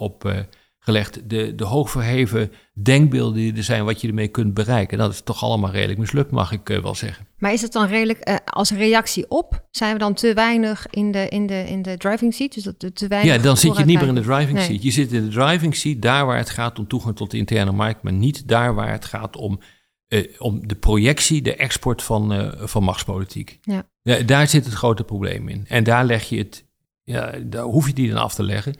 opgelegd. 0.86 1.30
de, 1.30 1.54
de 1.54 1.64
hoogverheven 1.64 2.52
denkbeelden 2.82 3.34
die 3.34 3.56
er 3.56 3.62
zijn, 3.62 3.84
wat 3.84 4.00
je 4.00 4.08
ermee 4.08 4.28
kunt 4.28 4.54
bereiken. 4.54 4.98
Dat 4.98 5.12
is 5.12 5.20
toch 5.20 5.42
allemaal 5.42 5.70
redelijk 5.70 5.98
mislukt, 5.98 6.30
mag 6.30 6.52
ik 6.52 6.70
uh, 6.70 6.82
wel 6.82 6.94
zeggen. 6.94 7.26
Maar 7.38 7.52
is 7.52 7.62
het 7.62 7.72
dan 7.72 7.86
redelijk, 7.86 8.28
uh, 8.28 8.36
als 8.44 8.70
reactie 8.70 9.30
op, 9.30 9.66
zijn 9.70 9.92
we 9.92 9.98
dan 9.98 10.14
te 10.14 10.34
weinig 10.34 10.86
in 10.90 11.12
de, 11.12 11.28
in 11.28 11.46
de, 11.46 11.68
in 11.68 11.82
de 11.82 11.96
driving 11.96 12.34
seat? 12.34 12.54
Dus 12.54 12.62
dat 12.62 12.96
te 12.96 13.08
weinig 13.08 13.34
ja, 13.34 13.42
dan 13.42 13.56
zit 13.56 13.76
je 13.76 13.84
niet 13.84 13.98
meer 13.98 14.08
in 14.08 14.14
de 14.14 14.20
driving 14.20 14.60
seat. 14.60 14.82
Je 14.82 14.90
zit 14.90 15.12
in 15.12 15.24
de 15.24 15.30
driving 15.30 15.76
seat 15.76 16.02
daar 16.02 16.26
waar 16.26 16.38
het 16.38 16.50
gaat 16.50 16.78
om 16.78 16.86
toegang 16.86 17.16
tot 17.16 17.30
de 17.30 17.36
interne 17.36 17.72
markt, 17.72 18.02
maar 18.02 18.12
niet 18.12 18.48
daar 18.48 18.74
waar 18.74 18.92
het 18.92 19.04
gaat 19.04 19.36
om 19.36 19.60
uh, 20.08 20.24
om 20.38 20.68
de 20.68 20.74
projectie, 20.74 21.42
de 21.42 21.56
export 21.56 22.02
van, 22.02 22.52
van 22.58 22.82
machtspolitiek. 22.82 23.58
Ja. 23.62 23.88
ja. 24.02 24.22
Daar 24.22 24.48
zit 24.48 24.64
het 24.64 24.74
grote 24.74 25.04
probleem 25.04 25.48
in. 25.48 25.64
En 25.68 25.84
daar 25.84 26.04
leg 26.04 26.28
je 26.28 26.38
het, 26.38 26.64
ja, 27.02 27.32
daar 27.42 27.62
hoef 27.62 27.86
je 27.86 27.92
die 27.92 28.10
dan 28.10 28.18
af 28.22 28.34
te 28.34 28.42
leggen. 28.42 28.74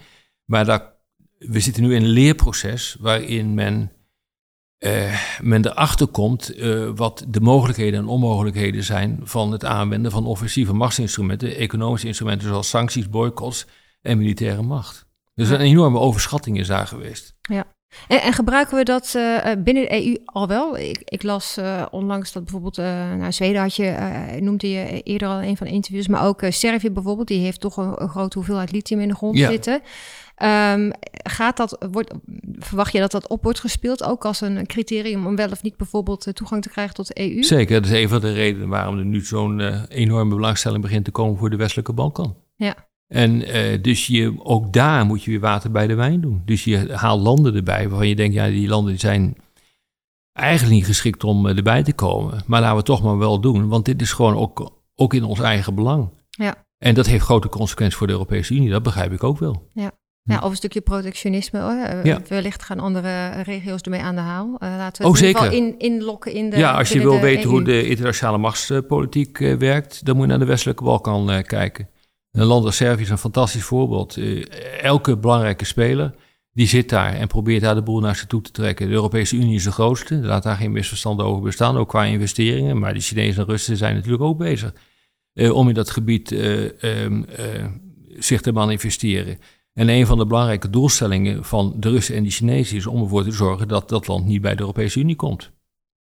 Maar 0.45 0.65
daar, 0.65 0.96
we 1.39 1.61
zitten 1.61 1.83
nu 1.83 1.95
in 1.95 2.03
een 2.03 2.09
leerproces 2.09 2.97
waarin 3.01 3.55
men, 3.55 3.93
uh, 4.79 5.21
men 5.41 5.67
erachter 5.67 6.07
komt 6.07 6.55
wat 6.95 7.25
de 7.29 7.41
mogelijkheden 7.41 8.01
en 8.01 8.07
onmogelijkheden 8.07 8.85
zijn 8.85 9.21
van 9.23 9.53
het 9.53 9.65
aanwenden 9.65 10.11
van 10.11 10.27
offensieve 10.27 10.73
machtsinstrumenten, 10.73 11.57
economische 11.57 12.07
instrumenten 12.07 12.49
zoals 12.49 12.69
sancties, 12.69 13.09
boycotts 13.09 13.67
en 14.03 14.19
militaire 14.19 14.63
macht. 14.63 15.07
Dus 15.35 15.49
een 15.49 15.61
enorme 15.61 15.99
overschatting 15.99 16.59
is 16.59 16.67
daar 16.67 16.87
geweest. 16.87 17.37
Ja. 17.41 17.76
En, 18.09 18.23
en, 18.23 18.33
gebruiken 18.33 18.77
we 18.77 18.85
dat 18.85 19.15
uh, 19.17 19.39
binnen 19.59 19.83
de 19.83 20.07
EU 20.07 20.17
al 20.25 20.47
wel? 20.47 20.79
Ik, 20.79 21.03
ik 21.05 21.23
las 21.23 21.59
uh, 21.59 21.87
onlangs 21.91 22.33
dat 22.33 22.43
bijvoorbeeld, 22.43 22.79
uh, 22.79 23.15
nou, 23.15 23.33
Zweden 23.33 23.61
had 23.61 23.77
je, 23.77 24.39
noemde 24.41 24.71
je 24.71 25.03
eerder 25.03 25.29
al 25.29 25.43
een 25.43 25.57
van 25.57 25.67
de 25.67 25.73
interviews, 25.73 26.09
maar 26.09 26.27
ook 26.27 26.43
Servië 26.49 26.91
bijvoorbeeld, 26.91 27.29
die 27.29 27.41
heeft 27.41 27.61
toch 27.61 27.77
een, 27.77 28.03
een, 28.03 28.09
grote 28.09 28.39
hoeveelheid 28.39 28.73
lithium 28.73 29.01
in 29.01 29.09
de 29.09 29.15
grond 29.15 29.39
ja. 29.39 29.51
zitten. 29.51 29.81
Um, 30.43 30.91
gaat 31.23 31.57
dat, 31.57 31.87
wordt, 31.91 32.15
verwacht 32.59 32.93
je 32.93 32.99
dat 32.99 33.11
dat 33.11 33.29
op 33.29 33.43
wordt 33.43 33.61
gespeeld, 33.61 34.05
ook 34.05 34.25
als 34.25 34.41
een 34.41 34.67
criterium 34.67 35.27
om 35.27 35.37
wel 35.37 35.51
of 35.51 35.63
niet 35.63 35.77
bijvoorbeeld 35.77 36.29
toegang 36.33 36.63
te 36.63 36.69
krijgen 36.69 36.95
tot 36.95 37.07
de 37.07 37.21
EU? 37.21 37.43
Zeker, 37.43 37.83
dat 37.83 37.91
is 37.91 38.01
een 38.03 38.09
van 38.09 38.21
de 38.21 38.33
redenen 38.33 38.69
waarom 38.69 38.99
er 38.99 39.05
nu 39.05 39.21
zo'n 39.21 39.85
enorme 39.89 40.35
belangstelling 40.35 40.83
begint 40.83 41.05
te 41.05 41.11
komen 41.11 41.39
voor 41.39 41.51
de 41.51 41.57
westelijke 41.57 41.93
Balkan. 41.93 42.37
Ja. 42.57 42.86
En 43.07 43.57
uh, 43.57 43.83
dus 43.83 44.07
je, 44.07 44.35
ook 44.39 44.73
daar 44.73 45.05
moet 45.05 45.23
je 45.23 45.31
weer 45.31 45.41
water 45.41 45.71
bij 45.71 45.87
de 45.87 45.95
wijn 45.95 46.21
doen. 46.21 46.43
Dus 46.45 46.65
je 46.65 46.93
haalt 46.93 47.23
landen 47.23 47.55
erbij 47.55 47.89
waarvan 47.89 48.09
je 48.09 48.17
denkt, 48.17 48.35
ja, 48.35 48.47
die 48.47 48.69
landen 48.69 48.99
zijn 48.99 49.37
eigenlijk 50.33 50.75
niet 50.75 50.87
geschikt 50.87 51.25
om 51.25 51.47
uh, 51.47 51.57
erbij 51.57 51.83
te 51.83 51.93
komen. 51.93 52.43
Maar 52.47 52.61
laten 52.61 52.71
we 52.71 52.77
het 52.77 52.87
toch 52.87 53.03
maar 53.03 53.19
wel 53.19 53.41
doen, 53.41 53.69
want 53.69 53.85
dit 53.85 54.01
is 54.01 54.13
gewoon 54.13 54.37
ook, 54.37 54.73
ook 54.95 55.15
in 55.15 55.25
ons 55.25 55.41
eigen 55.41 55.75
belang. 55.75 56.09
Ja. 56.31 56.55
En 56.79 56.95
dat 56.95 57.07
heeft 57.07 57.25
grote 57.25 57.49
consequenties 57.49 57.99
voor 57.99 58.07
de 58.07 58.13
Europese 58.13 58.55
Unie, 58.55 58.71
dat 58.71 58.83
begrijp 58.83 59.13
ik 59.13 59.25
ook 59.25 59.39
wel. 59.39 59.69
Ja. 59.73 59.93
Ja, 60.23 60.39
of 60.39 60.51
een 60.51 60.57
stukje 60.57 60.81
protectionisme. 60.81 61.61
Hoor. 61.61 62.05
Ja. 62.05 62.21
Wellicht 62.29 62.63
gaan 62.63 62.81
andere 62.81 63.31
regio's 63.43 63.81
ermee 63.81 64.01
aan 64.01 64.15
de 64.15 64.21
haal. 64.21 64.47
Uh, 64.47 64.59
laten 64.59 65.03
we 65.03 65.09
oh, 65.09 65.15
zeker. 65.15 65.53
in, 65.53 65.79
inlokken 65.79 66.33
in 66.33 66.51
de. 66.51 66.57
Ja, 66.57 66.73
als 66.73 66.89
je 66.89 67.01
wil 67.01 67.21
weten 67.21 67.51
hoe 67.51 67.63
de 67.63 67.89
internationale 67.89 68.39
machtspolitiek 68.39 69.39
werkt, 69.39 70.05
dan 70.05 70.15
moet 70.15 70.25
je 70.25 70.31
naar 70.31 70.39
de 70.39 70.45
westelijke 70.45 70.85
Balkan 70.85 71.43
kijken. 71.43 71.89
Een 72.37 72.47
land 72.47 72.65
als 72.65 72.77
Servië 72.77 73.03
is 73.03 73.11
een 73.11 73.19
fantastisch 73.19 73.65
voorbeeld. 73.65 74.17
Uh, 74.17 74.45
elke 74.83 75.17
belangrijke 75.17 75.65
speler 75.65 76.15
die 76.53 76.67
zit 76.67 76.89
daar 76.89 77.15
en 77.15 77.29
probeert 77.29 77.63
daar 77.63 77.75
de 77.75 77.83
boel 77.83 78.01
naar 78.01 78.17
zich 78.17 78.27
toe 78.27 78.41
te 78.41 78.51
trekken. 78.51 78.87
De 78.87 78.93
Europese 78.93 79.37
Unie 79.37 79.55
is 79.55 79.65
de 79.65 79.73
grootste, 79.73 80.15
laat 80.15 80.43
daar 80.43 80.57
geen 80.57 80.73
misverstand 80.73 81.21
over 81.21 81.43
bestaan, 81.43 81.77
ook 81.77 81.89
qua 81.89 82.05
investeringen. 82.05 82.79
Maar 82.79 82.95
de 82.95 83.01
Chinezen 83.01 83.43
en 83.43 83.49
Russen 83.49 83.77
zijn 83.77 83.95
natuurlijk 83.95 84.23
ook 84.23 84.39
bezig 84.39 84.75
uh, 85.35 85.53
om 85.53 85.69
in 85.69 85.75
dat 85.75 85.91
gebied 85.91 86.31
uh, 86.31 86.71
zich 88.19 88.41
te 88.41 88.53
manifesteren. 88.53 89.39
En 89.73 89.89
een 89.89 90.07
van 90.07 90.19
de 90.19 90.27
belangrijke 90.27 90.71
doelstellingen 90.71 91.45
van 91.45 91.75
de 91.77 91.91
Russen 91.91 92.15
en 92.15 92.23
de 92.23 92.31
Chinezen 92.31 92.77
is 92.77 92.87
om 92.87 93.03
ervoor 93.03 93.25
te 93.25 93.33
zorgen 93.33 93.69
dat 93.69 93.89
dat 93.89 94.07
land 94.07 94.27
niet 94.27 94.41
bij 94.41 94.55
de 94.55 94.61
Europese 94.61 95.01
Unie 95.01 95.17
komt. 95.17 95.51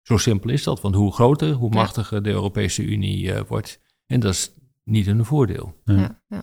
Zo 0.03 0.17
simpel 0.17 0.51
is 0.51 0.63
dat, 0.63 0.81
want 0.81 0.95
hoe 0.95 1.13
groter, 1.13 1.53
hoe 1.53 1.71
machtiger 1.71 2.23
de 2.23 2.31
Europese 2.31 2.83
Unie 2.83 3.33
wordt. 3.49 3.81
En 4.07 4.21
dat 4.21 4.33
is 4.33 4.51
niet 4.85 5.07
een 5.07 5.25
voordeel. 5.25 5.75
Ja, 5.85 6.21
ja. 6.29 6.43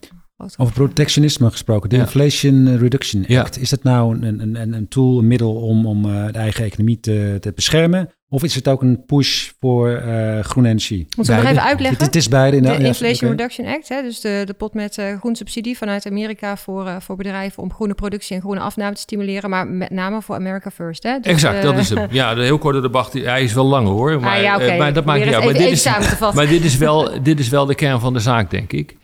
Over 0.58 0.73
protectionisme 0.73 1.51
gesproken, 1.51 1.89
de 1.89 1.97
Inflation 1.97 2.77
Reduction 2.77 3.25
Act. 3.27 3.58
Is 3.58 3.69
dat 3.69 3.84
nou 3.84 4.25
een, 4.25 4.56
een, 4.56 4.73
een 4.73 4.88
tool, 4.88 5.19
een 5.19 5.27
middel 5.27 5.56
om, 5.56 5.86
om 5.86 6.06
uh, 6.06 6.25
de 6.25 6.38
eigen 6.38 6.65
economie 6.65 6.99
te, 6.99 7.38
te 7.39 7.51
beschermen? 7.56 8.10
Of 8.34 8.44
is 8.44 8.56
het 8.56 8.67
ook 8.67 8.82
een 8.82 9.06
push 9.06 9.50
voor 9.60 9.89
uh, 9.89 10.39
groene 10.39 10.67
energie? 10.70 11.08
Moeten 11.15 11.36
we 11.36 11.41
nog 11.41 11.52
even 11.52 11.63
uitleggen? 11.63 11.98
Het, 11.98 12.06
het 12.06 12.15
is 12.15 12.28
beide. 12.28 12.58
In 12.58 12.63
de, 12.63 12.78
de 12.78 12.84
Inflation 12.84 13.30
Reduction 13.30 13.67
Act, 13.67 13.89
hè, 13.89 14.02
dus 14.02 14.20
de, 14.20 14.44
de 14.46 14.54
pot 14.54 14.74
met 14.74 14.98
uh, 14.98 15.20
groen 15.20 15.36
subsidie 15.36 15.78
vanuit 15.78 16.06
Amerika 16.06 16.58
voor, 16.58 16.86
uh, 16.86 16.96
voor 17.00 17.15
bedrijven 17.15 17.63
om 17.63 17.74
groene 17.74 17.94
productie 17.94 18.36
en 18.36 18.41
groene 18.41 18.60
afname 18.60 18.96
te 18.96 19.02
stimuleren, 19.02 19.50
maar 19.50 19.67
met 19.67 19.89
name 19.89 20.22
voor 20.22 20.36
America 20.36 20.72
First. 20.72 21.04
Hè? 21.04 21.20
Dus, 21.20 21.32
exact, 21.32 21.62
dat 21.62 21.78
is 21.78 21.89
hem. 21.89 22.08
Ja, 22.12 22.34
de 22.34 22.41
heel 22.41 22.58
korte 22.58 22.82
debat, 22.82 23.13
hij 23.13 23.44
is 23.44 23.54
wel 23.54 23.65
lang 23.65 23.88
hoor, 23.88 24.20
maar, 24.20 24.36
ah, 24.38 24.44
ja, 24.44 24.56
okay. 24.56 24.78
maar 24.78 24.94
dat 24.94 25.06
maakt 25.06 25.26
niet 25.26 25.34
uit. 25.34 25.44
Maar, 25.44 25.54
dit 25.54 25.72
is, 25.72 25.86
maar 26.34 26.48
dit, 26.48 26.63
is 26.63 26.78
wel, 26.78 27.24
dit 27.24 27.39
is 27.39 27.50
wel 27.50 27.65
de 27.65 27.76
kern 27.76 28.00
van 28.00 28.13
de 28.13 28.20
zaak, 28.20 28.52
denk 28.52 28.72
ik. 28.72 28.98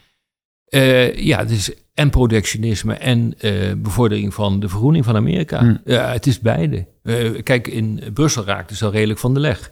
Ja, 1.16 1.40
het 1.40 1.52
is 1.52 1.72
en 1.98 2.10
protectionisme 2.10 2.94
en 2.94 3.34
uh, 3.42 3.74
bevordering 3.78 4.34
van 4.34 4.60
de 4.60 4.70
vergroening 4.70 5.06
van 5.06 5.16
Amerika. 5.16 5.60
Hmm. 5.60 5.82
Ja, 5.86 6.12
het 6.12 6.28
is 6.28 6.40
beide. 6.40 6.86
Uh, 7.04 7.42
kijk, 7.44 7.68
in 7.68 8.02
Brussel 8.14 8.46
raakte 8.46 8.76
ze 8.76 8.86
al 8.86 8.92
redelijk 8.92 9.20
van 9.20 9.34
de 9.34 9.40
leg. 9.40 9.72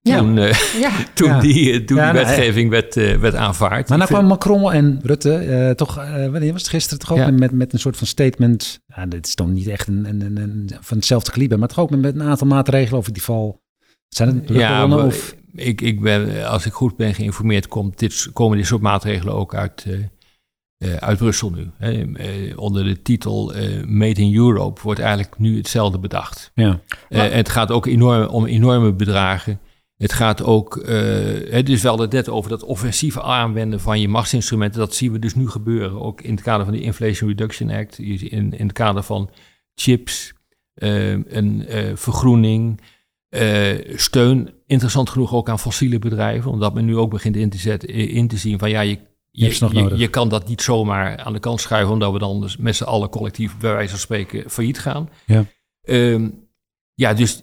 Ja. 0.00 0.18
Toen, 0.18 0.36
uh, 0.36 0.52
ja. 0.80 0.90
toen 1.14 1.40
die, 1.40 1.84
toen 1.84 1.96
die 1.96 2.12
wetgeving 2.12 2.70
werd, 2.70 2.94
werd 2.94 3.34
aanvaard. 3.34 3.88
Maar 3.88 3.98
nou 3.98 4.10
kwam 4.10 4.26
Macron 4.26 4.72
en 4.72 5.00
Rutte 5.02 5.72
toch, 5.76 5.94
wanneer 6.30 6.52
was 6.52 6.62
het 6.62 6.70
gisteren, 6.70 6.98
toch 6.98 7.12
ook 7.12 7.30
met, 7.30 7.52
met 7.52 7.72
een 7.72 7.78
soort 7.78 7.96
van 7.96 8.06
statement. 8.06 8.80
Ja, 8.86 9.06
dit 9.06 9.26
is 9.26 9.34
toch 9.34 9.48
niet 9.48 9.66
echt 9.66 9.88
een, 9.88 10.04
een, 10.08 10.20
een, 10.20 10.36
een 10.36 10.70
van 10.80 10.96
hetzelfde 10.96 11.30
kaliber, 11.30 11.58
maar 11.58 11.68
toch 11.68 11.78
ook 11.78 11.90
met, 11.90 12.00
met 12.00 12.14
een 12.14 12.22
aantal 12.22 12.46
maatregelen 12.46 12.98
over 12.98 13.12
die 13.12 13.22
val. 13.22 13.62
Zijn 14.08 14.28
het 14.28 14.48
ja, 14.48 14.86
of? 14.86 15.34
Ik, 15.54 15.80
ik 15.80 16.00
ben, 16.00 16.46
als 16.48 16.66
ik 16.66 16.72
goed 16.72 16.96
ben 16.96 17.14
geïnformeerd, 17.14 17.68
komt 17.68 17.98
dit, 17.98 18.30
komen 18.32 18.56
dit 18.56 18.66
soort 18.66 18.82
maatregelen 18.82 19.34
ook 19.34 19.54
uit 19.54 19.86
uh, 20.78 20.94
uit 20.94 21.18
Brussel 21.18 21.50
nu. 21.50 21.70
Hè. 21.76 22.04
Uh, 22.04 22.58
onder 22.58 22.84
de 22.84 23.02
titel 23.02 23.56
uh, 23.56 23.84
Made 23.84 24.20
in 24.20 24.34
Europe 24.34 24.80
wordt 24.82 25.00
eigenlijk 25.00 25.38
nu 25.38 25.56
hetzelfde 25.56 25.98
bedacht. 25.98 26.50
Ja. 26.54 26.80
het 27.08 27.48
gaat 27.48 27.70
ook 27.70 27.86
enorm, 27.86 28.26
om 28.26 28.46
enorme 28.46 28.92
bedragen. 28.92 29.60
Het 29.96 30.12
gaat 30.12 30.42
ook, 30.42 30.86
het 31.50 31.68
is 31.68 31.82
wel 31.82 31.98
het 31.98 32.12
net 32.12 32.28
over 32.28 32.50
dat 32.50 32.62
offensieve 32.62 33.22
aanwenden 33.22 33.80
van 33.80 34.00
je 34.00 34.08
machtsinstrumenten. 34.08 34.80
Dat 34.80 34.94
zien 34.94 35.12
we 35.12 35.18
dus 35.18 35.34
nu 35.34 35.48
gebeuren. 35.48 36.00
Ook 36.00 36.20
in 36.20 36.34
het 36.34 36.42
kader 36.42 36.64
van 36.64 36.74
de 36.74 36.80
Inflation 36.80 37.28
Reduction 37.28 37.70
Act, 37.70 37.98
in, 37.98 38.30
in 38.30 38.66
het 38.66 38.72
kader 38.72 39.02
van 39.02 39.30
chips, 39.74 40.32
een 40.74 41.64
vergroening, 41.94 42.80
steun. 43.94 44.50
Interessant 44.66 45.10
genoeg 45.10 45.34
ook 45.34 45.48
aan 45.48 45.58
fossiele 45.58 45.98
bedrijven, 45.98 46.50
omdat 46.50 46.74
men 46.74 46.84
nu 46.84 46.96
ook 46.96 47.10
begint 47.10 47.36
in 47.36 47.50
te, 47.50 47.58
zetten, 47.58 47.88
in 47.88 48.28
te 48.28 48.36
zien 48.36 48.58
van 48.58 48.70
ja, 48.70 48.80
je 48.80 48.98
je, 49.36 49.96
je, 49.96 50.08
kan 50.08 50.28
dat 50.28 50.48
niet 50.48 50.62
zomaar 50.62 51.18
aan 51.18 51.32
de 51.32 51.38
kant 51.38 51.60
schuiven, 51.60 51.92
omdat 51.92 52.12
we 52.12 52.18
dan 52.18 52.40
dus 52.40 52.56
met 52.56 52.76
z'n 52.76 52.84
allen 52.84 53.08
collectief, 53.08 53.58
bij 53.58 53.72
wijze 53.72 53.90
van 53.90 53.98
spreken, 53.98 54.50
failliet 54.50 54.78
gaan. 54.78 55.08
Ja. 55.26 55.44
Um, 55.82 56.48
ja, 56.94 57.14
dus 57.14 57.42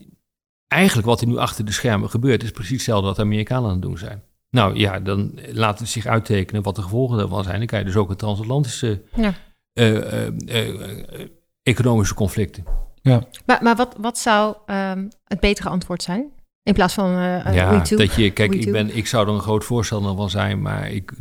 eigenlijk 0.68 1.08
wat 1.08 1.22
er 1.22 1.28
nu 1.28 1.38
achter 1.38 1.66
de 1.66 1.72
schermen 1.72 2.10
gebeurt, 2.10 2.44
is 2.44 2.52
precies 2.52 2.72
hetzelfde 2.72 3.08
wat 3.08 3.16
de 3.16 3.22
Amerikanen 3.22 3.66
aan 3.66 3.72
het 3.72 3.82
doen 3.82 3.98
zijn. 3.98 4.24
Nou 4.50 4.76
ja, 4.76 5.00
dan 5.00 5.40
laat 5.52 5.80
het 5.80 5.90
zich 5.90 6.06
uittekenen 6.06 6.64
wat 6.64 6.76
de 6.76 6.82
gevolgen 6.82 7.18
daarvan 7.18 7.44
zijn. 7.44 7.58
Dan 7.58 7.68
krijg 7.68 7.84
je 7.84 7.90
dus 7.90 8.00
ook 8.00 8.10
een 8.10 8.16
transatlantische 8.16 9.02
ja. 9.16 9.34
uh, 9.74 10.28
uh, 10.28 11.28
economische 11.64 12.14
conflicten. 12.14 12.64
Ja. 13.02 13.24
Maar, 13.46 13.64
maar 13.64 13.76
wat, 13.76 13.96
wat 14.00 14.18
zou 14.18 14.56
um, 14.66 15.08
het 15.24 15.40
betere 15.40 15.70
antwoord 15.70 16.04
zijn? 16.04 16.32
In 16.64 16.74
plaats 16.74 16.94
van 16.94 17.10
uh, 17.10 17.54
ja, 17.54 17.80
dat 17.80 18.16
je, 18.16 18.32
kijk, 18.32 18.54
ik, 18.54 18.72
ben, 18.72 18.96
ik 18.96 19.08
zou 19.08 19.28
er 19.28 19.34
een 19.34 19.40
groot 19.40 19.64
voorstander 19.64 20.16
van 20.16 20.30
zijn, 20.30 20.62
maar 20.62 20.92
ik, 20.92 21.12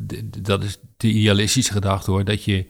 dat 0.43 0.63
is 0.63 0.79
de 0.97 1.09
idealistische 1.09 1.73
gedachte 1.73 2.11
hoor, 2.11 2.25
dat 2.25 2.45
je 2.45 2.67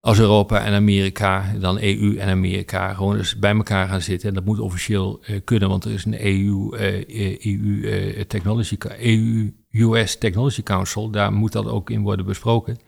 als 0.00 0.18
Europa 0.18 0.64
en 0.64 0.72
Amerika, 0.72 1.52
dan 1.58 1.78
EU 1.80 2.16
en 2.16 2.28
Amerika, 2.28 2.94
gewoon 2.94 3.16
eens 3.16 3.38
bij 3.38 3.54
elkaar 3.54 3.88
gaan 3.88 4.00
zitten. 4.00 4.28
En 4.28 4.34
dat 4.34 4.44
moet 4.44 4.58
officieel 4.58 5.20
uh, 5.26 5.40
kunnen, 5.44 5.68
want 5.68 5.84
er 5.84 5.92
is 5.92 6.04
een 6.04 6.24
EU, 6.24 6.76
uh, 6.76 7.44
EU 7.44 8.24
Technology, 8.24 8.76
EU 8.98 9.52
US 9.70 10.18
Technology 10.18 10.62
Council, 10.62 11.10
daar 11.10 11.32
moet 11.32 11.52
dat 11.52 11.66
ook 11.66 11.90
in 11.90 12.02
worden 12.02 12.26
besproken. 12.26 12.78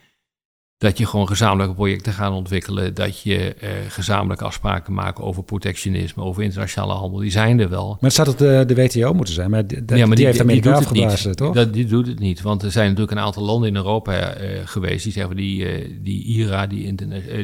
Dat 0.78 0.98
je 0.98 1.06
gewoon 1.06 1.28
gezamenlijke 1.28 1.74
projecten 1.74 2.12
gaat 2.12 2.32
ontwikkelen. 2.32 2.94
Dat 2.94 3.20
je 3.20 3.56
uh, 3.62 3.68
gezamenlijke 3.88 4.44
afspraken 4.44 4.92
maakt 4.92 5.20
over 5.20 5.42
protectionisme, 5.42 6.22
over 6.22 6.42
internationale 6.42 6.92
handel. 6.92 7.18
Die 7.18 7.30
zijn 7.30 7.60
er 7.60 7.68
wel. 7.68 7.88
Maar 7.88 8.10
het 8.10 8.12
zou 8.12 8.36
de, 8.36 8.64
de 8.66 8.74
WTO 8.74 9.14
moeten 9.14 9.34
zijn. 9.34 9.50
Maar, 9.50 9.66
de, 9.66 9.82
ja, 9.86 10.06
maar 10.06 10.16
die, 10.16 10.26
heeft 10.26 10.40
Amerika 10.40 10.68
die 10.70 10.78
afgeblazen, 10.78 11.36
toch? 11.36 11.54
Dat, 11.54 11.72
die 11.72 11.86
doet 11.86 12.06
het 12.06 12.18
niet. 12.18 12.42
Want 12.42 12.62
er 12.62 12.70
zijn 12.70 12.88
natuurlijk 12.88 13.16
een 13.18 13.24
aantal 13.24 13.42
landen 13.42 13.68
in 13.68 13.76
Europa 13.76 14.40
uh, 14.40 14.48
geweest 14.64 15.04
die 15.04 15.12
zeggen 15.12 15.36
die, 15.36 15.82
uh, 15.82 15.98
die 16.02 16.24
IRA, 16.24 16.66
die, 16.66 16.94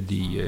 die, 0.07 0.41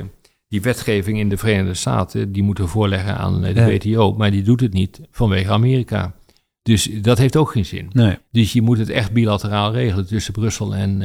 die 0.48 0.62
wetgeving 0.62 1.18
in 1.18 1.28
de 1.28 1.36
Verenigde 1.36 1.74
Staten, 1.74 2.32
die 2.32 2.42
moeten 2.42 2.68
voorleggen 2.68 3.16
aan 3.16 3.42
de 3.42 3.64
WTO. 3.64 4.14
Maar 4.14 4.30
die 4.30 4.42
doet 4.42 4.60
het 4.60 4.72
niet 4.72 5.00
vanwege 5.10 5.50
Amerika. 5.50 6.14
Dus 6.62 6.90
dat 7.00 7.18
heeft 7.18 7.36
ook 7.36 7.50
geen 7.50 7.64
zin. 7.64 7.90
Nee. 7.92 8.18
Dus 8.30 8.52
je 8.52 8.62
moet 8.62 8.78
het 8.78 8.88
echt 8.88 9.12
bilateraal 9.12 9.72
regelen 9.72 10.06
tussen 10.06 10.32
Brussel 10.32 10.74
en, 10.74 11.02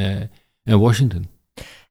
en 0.63 0.79
Washington. 0.79 1.25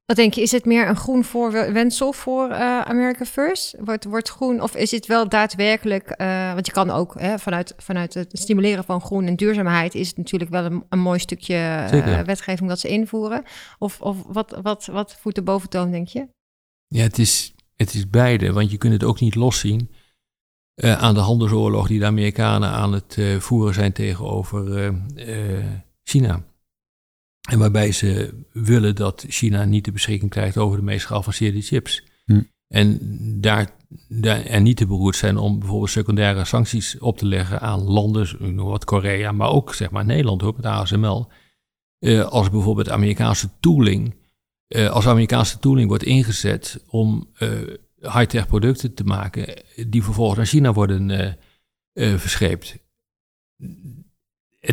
Wat 0.07 0.17
denk 0.17 0.35
je, 0.35 0.41
is 0.41 0.51
het 0.51 0.65
meer 0.65 0.89
een 0.89 0.97
groen 0.97 1.25
voorwensel 1.25 2.13
voor 2.13 2.49
uh, 2.49 2.81
America 2.81 3.25
First? 3.25 3.75
Wordt, 3.81 4.05
wordt 4.05 4.29
groen, 4.29 4.61
of 4.61 4.77
is 4.77 4.91
het 4.91 5.07
wel 5.07 5.29
daadwerkelijk, 5.29 6.15
uh, 6.21 6.53
want 6.53 6.67
je 6.67 6.73
kan 6.73 6.91
ook 6.91 7.21
hè, 7.21 7.39
vanuit, 7.39 7.75
vanuit 7.77 8.15
het 8.15 8.31
stimuleren 8.33 8.85
van 8.85 9.01
groen 9.01 9.25
en 9.25 9.37
duurzaamheid, 9.37 9.95
is 9.95 10.09
het 10.09 10.17
natuurlijk 10.17 10.51
wel 10.51 10.65
een, 10.65 10.85
een 10.89 10.99
mooi 10.99 11.19
stukje 11.19 11.55
uh, 11.93 12.21
wetgeving 12.21 12.69
dat 12.69 12.81
ze 12.81 12.89
invoeren. 12.89 13.45
Of, 13.79 14.01
of 14.01 14.17
wat, 14.27 14.59
wat, 14.63 14.87
wat 14.87 15.17
voert 15.21 15.35
de 15.35 15.43
boventoon, 15.43 15.91
denk 15.91 16.09
je? 16.09 16.29
Ja, 16.87 17.03
het 17.03 17.19
is, 17.19 17.55
het 17.77 17.95
is 17.95 18.11
beide, 18.11 18.53
want 18.53 18.71
je 18.71 18.77
kunt 18.77 18.93
het 18.93 19.05
ook 19.05 19.21
niet 19.21 19.35
loszien 19.35 19.91
aan 20.83 21.15
de 21.15 21.21
handelsoorlog 21.21 21.89
die 21.89 21.99
de 21.99 22.07
Amerikanen 22.07 22.69
aan 22.69 22.93
het 22.93 23.19
voeren 23.39 23.75
zijn 23.75 23.93
tegenover 23.93 24.95
China. 26.03 26.45
En 27.47 27.59
waarbij 27.59 27.93
ze 27.93 28.43
willen 28.53 28.95
dat 28.95 29.25
China 29.29 29.65
niet 29.65 29.85
de 29.85 29.93
beschikking 29.93 30.31
krijgt 30.31 30.57
over 30.57 30.79
de 30.79 30.85
meest 30.85 31.07
geavanceerde 31.07 31.61
chips. 31.61 32.05
Hm. 32.25 32.43
En 32.69 33.01
daar, 33.41 33.71
daar 34.09 34.45
en 34.45 34.63
niet 34.63 34.77
te 34.77 34.87
beroerd 34.87 35.17
zijn 35.17 35.37
om 35.37 35.59
bijvoorbeeld 35.59 35.91
secundaire 35.91 36.45
sancties 36.45 36.99
op 36.99 37.19
te 37.19 37.27
leggen 37.27 37.61
aan 37.61 37.83
landen, 37.83 38.55
wat 38.57 38.85
Korea, 38.85 39.33
maar 39.33 39.49
ook 39.49 39.75
zeg 39.75 39.91
maar 39.91 40.05
Nederland 40.05 40.41
hoor, 40.41 40.55
met 40.57 40.67
ASML. 40.67 41.31
Uh, 42.01 42.25
als 42.25 42.51
bijvoorbeeld 42.51 42.91
Amerikaanse 42.91 43.51
tooling, 43.61 44.15
uh, 44.69 44.91
als 44.91 45.07
Amerikaanse 45.07 45.59
tooling 45.59 45.89
wordt 45.89 46.05
ingezet 46.05 46.85
om 46.87 47.31
uh, 47.39 47.49
high-tech 48.01 48.47
producten 48.47 48.95
te 48.95 49.05
maken 49.05 49.63
die 49.87 50.03
vervolgens 50.03 50.37
naar 50.37 50.47
China 50.47 50.73
worden 50.73 51.39
verscheept 51.95 52.79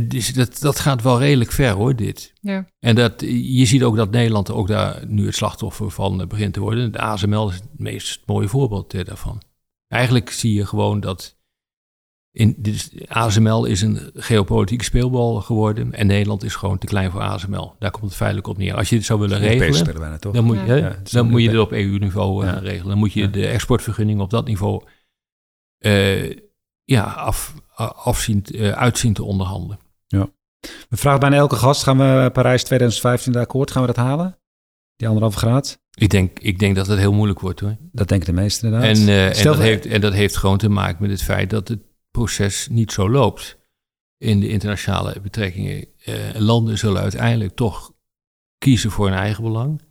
dus 0.01 0.33
dat, 0.33 0.59
dat 0.59 0.79
gaat 0.79 1.01
wel 1.01 1.19
redelijk 1.19 1.51
ver 1.51 1.71
hoor, 1.71 1.95
dit. 1.95 2.33
Ja. 2.41 2.65
En 2.79 2.95
dat, 2.95 3.21
je 3.21 3.65
ziet 3.65 3.83
ook 3.83 3.95
dat 3.95 4.11
Nederland 4.11 4.51
ook 4.51 4.67
daar 4.67 5.07
nu 5.07 5.25
het 5.25 5.35
slachtoffer 5.35 5.91
van 5.91 6.21
eh, 6.21 6.27
begint 6.27 6.53
te 6.53 6.59
worden. 6.59 6.91
De 6.91 6.99
ASML 6.99 7.49
is 7.49 7.55
het 7.55 7.67
meest 7.77 8.21
mooie 8.25 8.47
voorbeeld 8.47 8.93
eh, 8.93 9.05
daarvan. 9.05 9.41
Eigenlijk 9.87 10.29
zie 10.29 10.53
je 10.53 10.65
gewoon 10.65 10.99
dat 10.99 11.37
in, 12.33 12.55
dus 12.57 12.91
ASML 13.07 13.65
is 13.65 13.81
een 13.81 14.11
geopolitieke 14.13 14.83
speelbal 14.83 15.41
geworden 15.41 15.93
en 15.93 16.07
Nederland 16.07 16.43
is 16.43 16.55
gewoon 16.55 16.77
te 16.77 16.85
klein 16.85 17.11
voor 17.11 17.21
ASML. 17.21 17.75
Daar 17.79 17.91
komt 17.91 18.05
het 18.05 18.15
feitelijk 18.15 18.47
op 18.47 18.57
neer. 18.57 18.75
Als 18.75 18.89
je 18.89 18.95
dit 18.95 19.05
zou 19.05 19.19
willen 19.19 19.39
regelen, 19.39 20.19
dan 20.19 20.43
moet 20.43 20.57
je, 20.65 20.73
ja. 20.73 20.97
dan 21.11 21.29
moet 21.29 21.41
je 21.41 21.49
dit 21.49 21.59
op 21.59 21.71
EU-niveau 21.71 22.45
uh, 22.45 22.57
regelen. 22.61 22.87
Dan 22.89 22.97
moet 22.97 23.13
je 23.13 23.29
de 23.29 23.47
exportvergunning 23.47 24.19
op 24.19 24.29
dat 24.29 24.47
niveau 24.47 24.83
uh, 25.79 26.35
ja, 26.83 27.03
af, 27.03 27.53
afzien, 27.95 28.43
uh, 28.51 28.71
uitzien 28.71 29.13
te 29.13 29.23
onderhandelen. 29.23 29.79
We 30.89 30.97
vragen 30.97 31.19
bijna 31.19 31.35
elke 31.35 31.55
gast, 31.55 31.83
gaan 31.83 31.97
we 31.97 32.29
Parijs 32.33 32.63
2015 32.63 33.35
akkoord, 33.35 33.71
gaan 33.71 33.81
we 33.81 33.87
dat 33.87 34.05
halen? 34.05 34.37
Die 34.95 35.07
anderhalve 35.07 35.37
graad? 35.37 35.81
Ik 35.95 36.09
denk, 36.09 36.39
ik 36.39 36.59
denk 36.59 36.75
dat 36.75 36.87
het 36.87 36.99
heel 36.99 37.13
moeilijk 37.13 37.39
wordt 37.39 37.59
hoor. 37.59 37.77
Dat 37.91 38.07
denken 38.07 38.35
de 38.35 38.41
meesten 38.41 38.67
inderdaad. 38.67 38.97
En, 38.97 39.07
uh, 39.07 39.37
en, 39.37 39.43
dat 39.43 39.57
heeft, 39.57 39.85
en 39.85 40.01
dat 40.01 40.13
heeft 40.13 40.37
gewoon 40.37 40.57
te 40.57 40.69
maken 40.69 41.01
met 41.01 41.11
het 41.11 41.23
feit 41.23 41.49
dat 41.49 41.67
het 41.67 41.79
proces 42.11 42.67
niet 42.71 42.91
zo 42.91 43.09
loopt 43.09 43.57
in 44.17 44.39
de 44.39 44.47
internationale 44.47 45.15
betrekkingen. 45.21 45.85
Uh, 46.05 46.15
landen 46.33 46.77
zullen 46.77 47.01
uiteindelijk 47.01 47.55
toch 47.55 47.93
kiezen 48.57 48.91
voor 48.91 49.05
hun 49.05 49.17
eigen 49.17 49.43
belang. 49.43 49.81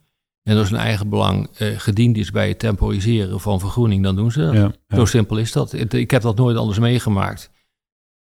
En 0.43 0.57
als 0.57 0.69
hun 0.69 0.79
eigen 0.79 1.09
belang 1.09 1.49
uh, 1.59 1.79
gediend 1.79 2.17
is 2.17 2.31
bij 2.31 2.47
het 2.47 2.59
temporiseren 2.59 3.39
van 3.39 3.59
vergroening, 3.59 4.03
dan 4.03 4.15
doen 4.15 4.31
ze 4.31 4.39
dat. 4.39 4.53
Ja, 4.53 4.71
ja. 4.87 4.95
Zo 4.95 5.05
simpel 5.05 5.37
is 5.37 5.51
dat. 5.51 5.73
Ik 5.93 6.11
heb 6.11 6.21
dat 6.21 6.35
nooit 6.35 6.57
anders 6.57 6.79
meegemaakt. 6.79 7.51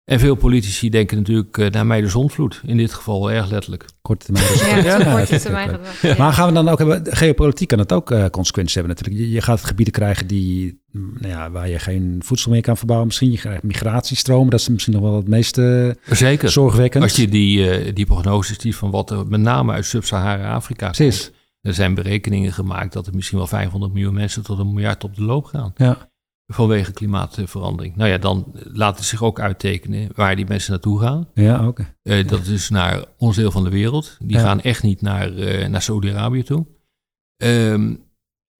En 0.05 0.21
veel 0.21 0.35
politici 0.35 0.91
denken 0.91 1.17
natuurlijk 1.17 1.57
uh, 1.57 1.71
naar 1.71 1.87
mij 1.87 2.01
de 2.01 2.09
zonvloed. 2.09 2.61
In 2.67 2.77
dit 2.77 2.95
geval 2.95 3.31
erg 3.31 3.51
letterlijk. 3.51 3.85
Korte 4.03 4.25
termijn. 4.25 4.85
Ja, 4.85 4.99
ja, 4.99 5.17
korte 5.17 5.41
termijn. 5.41 5.79
Maar 6.19 6.33
gaan 6.33 6.49
we 6.49 6.55
dan 6.55 6.69
ook 6.69 6.79
hebben, 6.79 7.03
geopolitiek 7.17 7.69
kan 7.69 7.79
het 7.79 7.93
ook 7.93 8.11
uh, 8.11 8.27
consequenties 8.27 8.75
hebben 8.75 8.95
natuurlijk. 8.95 9.25
Je, 9.25 9.31
je, 9.31 9.41
gaat 9.41 9.65
gebieden 9.65 9.95
krijgen 9.95 10.27
die, 10.27 10.81
mm, 10.91 11.13
nou 11.19 11.33
ja, 11.33 11.51
waar 11.51 11.69
je 11.69 11.79
geen 11.79 12.21
voedsel 12.25 12.51
meer 12.51 12.63
kan 12.63 12.77
verbouwen. 12.77 13.07
Misschien 13.09 13.31
je 13.31 13.39
krijgt 13.39 13.63
migratiestromen, 13.63 14.51
dat 14.51 14.61
is 14.61 14.69
misschien 14.69 14.93
nog 14.95 15.03
wel 15.03 15.17
het 15.17 15.29
meeste 15.29 15.97
Zeker. 16.11 16.51
zorgwekkend. 16.51 17.03
Als 17.03 17.17
je 17.17 17.29
die, 17.29 17.87
uh, 17.87 17.95
die 17.95 18.07
prognoses 18.07 18.61
ziet 18.61 18.77
van 18.77 18.91
wat 18.91 19.11
er 19.11 19.27
met 19.27 19.41
name 19.41 19.73
uit 19.73 19.85
Sub-Sahara-Afrika 19.85 20.91
komt. 20.91 21.33
Er 21.61 21.75
zijn 21.75 21.95
berekeningen 21.95 22.53
gemaakt 22.53 22.93
dat 22.93 23.07
er 23.07 23.15
misschien 23.15 23.39
wel 23.39 23.47
500 23.47 23.93
miljoen 23.93 24.15
mensen 24.15 24.43
tot 24.43 24.59
een 24.59 24.73
miljard 24.73 25.05
op 25.05 25.17
de 25.17 25.23
loop 25.23 25.45
gaan. 25.45 25.73
Ja 25.77 26.13
vanwege 26.47 26.93
klimaatverandering. 26.93 27.97
Nou 27.97 28.11
ja, 28.11 28.19
dan 28.19 28.53
laat 28.55 28.97
het 28.97 29.07
zich 29.07 29.23
ook 29.23 29.41
uittekenen 29.41 30.09
waar 30.15 30.37
die 30.37 30.47
mensen 30.47 30.71
naartoe 30.71 31.01
gaan. 31.01 31.29
Ja, 31.35 31.69
oké. 31.69 31.95
Uh, 32.03 32.29
dat 32.29 32.47
is 32.47 32.69
naar 32.69 33.05
ons 33.17 33.37
deel 33.37 33.51
van 33.51 33.65
de 33.65 33.71
wereld. 33.71 34.17
Die 34.21 34.39
gaan 34.39 34.61
echt 34.61 34.83
niet 34.83 35.03
naar, 35.03 35.33
uh, 35.33 35.67
naar 35.67 35.83
Saudi-Arabië 35.83 36.43
toe. 36.43 36.67
Um, 37.37 38.03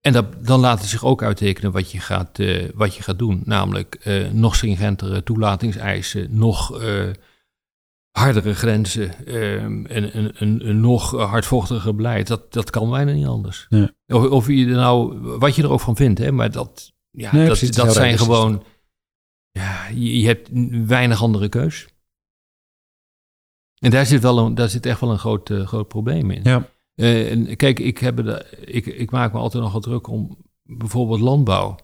en 0.01 0.13
dat, 0.13 0.45
dan 0.45 0.59
laat 0.59 0.79
het 0.79 0.89
zich 0.89 1.05
ook 1.05 1.23
uittekenen 1.23 1.71
wat 1.71 1.91
je 1.91 1.99
gaat, 1.99 2.39
uh, 2.39 2.69
wat 2.73 2.95
je 2.95 3.03
gaat 3.03 3.19
doen. 3.19 3.41
Namelijk 3.45 4.05
nog 4.31 4.55
stringentere 4.55 5.23
toelatingseisen, 5.23 6.37
nog 6.37 6.79
hardere 8.11 8.53
grenzen 8.53 9.25
ehm, 9.25 9.85
en 9.85 10.17
een, 10.17 10.31
een, 10.35 10.69
een, 10.69 10.79
nog 10.79 11.11
hardvochtiger 11.11 11.95
beleid. 11.95 12.27
Dat, 12.27 12.53
dat 12.53 12.69
kan 12.69 12.89
bijna 12.89 13.11
niet 13.11 13.25
anders. 13.25 13.65
Ja. 13.69 13.91
Of, 14.07 14.29
of 14.29 14.47
je 14.47 14.65
er 14.65 14.71
nou, 14.71 15.19
wat 15.39 15.55
je 15.55 15.63
er 15.63 15.71
ook 15.71 15.79
van 15.79 15.95
vindt, 15.95 16.19
hè, 16.19 16.31
maar 16.31 16.51
dat, 16.51 16.94
ja, 17.15 17.31
dat, 17.31 17.59
dat 17.73 17.93
zijn 17.93 18.17
gewoon. 18.17 18.63
Ja, 19.51 19.87
je, 19.87 20.19
je, 20.19 20.27
hebt 20.27 20.49
weinig 20.87 21.21
andere 21.21 21.49
keus. 21.49 21.87
En 23.79 23.91
daar 23.91 24.05
zit, 24.05 24.21
wel 24.21 24.37
een, 24.37 24.55
daar 24.55 24.69
zit 24.69 24.85
echt 24.85 24.99
wel 24.99 25.11
een 25.11 25.19
groot, 25.19 25.49
uh, 25.49 25.67
groot 25.67 25.87
probleem 25.87 26.31
in. 26.31 26.43
Ja. 26.43 26.69
Uh, 26.95 27.31
en 27.31 27.55
kijk, 27.55 27.79
ik, 27.79 27.97
heb 27.97 28.15
de, 28.15 28.57
ik, 28.65 28.85
ik 28.85 29.11
maak 29.11 29.33
me 29.33 29.39
altijd 29.39 29.63
nogal 29.63 29.79
druk 29.79 30.07
om 30.07 30.37
bijvoorbeeld 30.63 31.19
landbouw. 31.19 31.75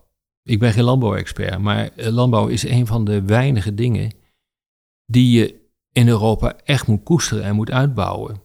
Ik 0.44 0.60
ben 0.60 0.74
geen 0.74 0.84
landbouwexpert, 0.84 1.60
maar 1.60 1.90
eh, 1.96 2.12
landbouw 2.12 2.48
is 2.48 2.64
een 2.64 2.88
van 2.88 3.06
de 3.06 3.22
weinige 3.22 3.74
dingen 3.74 4.14
die 5.06 5.40
je 5.40 5.70
in 5.92 6.08
Europa 6.08 6.56
echt 6.56 6.88
moet 6.88 7.04
koesteren 7.04 7.44
en 7.44 7.56
moet 7.56 7.72
uitbouwen. 7.72 8.41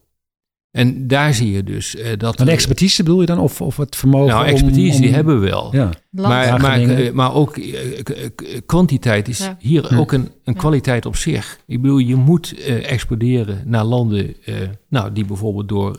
En 0.77 1.07
daar 1.07 1.35
zie 1.35 1.53
je 1.53 1.65
dus 1.65 1.95
uh, 1.95 2.07
dat... 2.17 2.37
Maar 2.37 2.47
de 2.47 2.53
expertise 2.53 3.03
bedoel 3.03 3.21
je 3.21 3.27
dan? 3.27 3.39
Of, 3.39 3.61
of 3.61 3.77
het 3.77 3.97
vermogen 3.97 4.29
Nou, 4.29 4.47
expertise 4.47 5.01
die 5.01 5.13
hebben 5.13 5.41
we 5.41 5.47
wel. 5.47 5.75
Ja. 5.75 5.91
Maar, 6.11 6.61
maar, 6.61 6.81
eh, 6.81 7.13
maar 7.13 7.35
ook 7.35 7.57
uh, 7.57 8.01
kwantiteit 8.67 9.29
is 9.29 9.51
hier 9.59 9.99
ook 9.99 10.13
een, 10.13 10.31
een 10.45 10.55
kwaliteit 10.55 11.07
op 11.07 11.17
zich. 11.17 11.59
Ik 11.67 11.83
bedoel, 11.83 11.99
je 11.99 12.15
moet 12.15 12.65
exporteren 12.65 13.63
naar 13.65 13.85
landen 13.85 14.37
nou, 14.89 15.13
die 15.13 15.25
bijvoorbeeld 15.25 15.69
door 15.69 15.97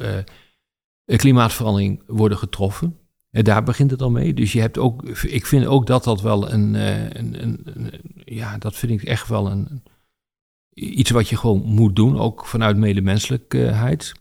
klimaatverandering 1.06 2.02
worden 2.08 2.38
getroffen. 2.38 2.98
En 3.32 3.44
daar 3.44 3.64
begint 3.64 3.92
het 3.92 4.02
al 4.02 4.12
mee. 4.12 4.34
Dus 4.34 4.52
je 4.52 4.60
hebt 4.60 4.78
ook, 4.78 5.04
ik 5.22 5.46
vind 5.46 5.66
ook 5.66 5.88
dat 5.88 6.04
dat 6.04 6.22
wel 6.22 6.52
een, 6.52 6.74
een, 6.74 7.44
een, 7.44 7.62
een 7.64 7.92
ja, 8.26 8.58
dat 8.58 8.76
vind 8.76 8.92
ik 8.92 9.04
echt 9.04 9.28
wel 9.28 9.52
een, 9.52 9.84
iets 10.74 11.10
wat 11.10 11.30
je 11.30 11.38
gewoon 11.38 11.62
moet 11.66 11.96
doen, 11.96 12.20
ook 12.20 12.46
vanuit 12.46 12.78
medemenselijkheid. 12.78 14.14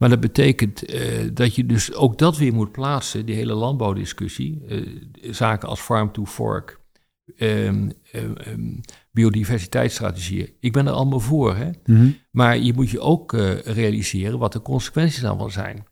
Maar 0.00 0.08
dat 0.08 0.20
betekent 0.20 0.94
uh, 0.94 1.28
dat 1.32 1.54
je 1.54 1.66
dus 1.66 1.94
ook 1.94 2.18
dat 2.18 2.36
weer 2.36 2.52
moet 2.52 2.72
plaatsen, 2.72 3.26
die 3.26 3.34
hele 3.34 3.54
landbouwdiscussie. 3.54 4.62
Uh, 4.68 5.02
zaken 5.30 5.68
als 5.68 5.80
farm 5.80 6.12
to 6.12 6.24
fork, 6.24 6.80
um, 7.38 7.92
um, 8.46 8.80
biodiversiteitsstrategieën. 9.10 10.52
Ik 10.60 10.72
ben 10.72 10.86
er 10.86 10.92
allemaal 10.92 11.20
voor, 11.20 11.56
hè? 11.56 11.66
Mm 11.66 11.96
-hmm. 11.96 12.16
maar 12.30 12.58
je 12.58 12.72
moet 12.72 12.90
je 12.90 13.00
ook 13.00 13.32
uh, 13.32 13.58
realiseren 13.58 14.38
wat 14.38 14.52
de 14.52 14.62
consequenties 14.62 15.20
dan 15.20 15.38
wel 15.38 15.50
zijn. 15.50 15.84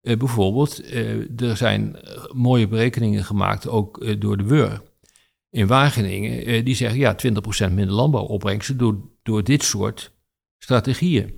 bijvoorbeeld, 0.00 0.92
er 1.40 1.56
zijn 1.56 1.96
mooie 2.32 2.68
berekeningen 2.68 3.24
gemaakt, 3.24 3.68
ook 3.68 4.20
door 4.20 4.36
de 4.36 4.44
WUR 4.44 4.82
in 5.50 5.66
Wageningen, 5.66 6.64
die 6.64 6.74
zeggen 6.74 6.98
ja, 6.98 7.16
20% 7.68 7.72
minder 7.72 7.94
landbouwopbrengsten 7.94 8.76
door, 8.76 8.96
door 9.22 9.44
dit 9.44 9.62
soort 9.62 10.12
strategieën. 10.58 11.37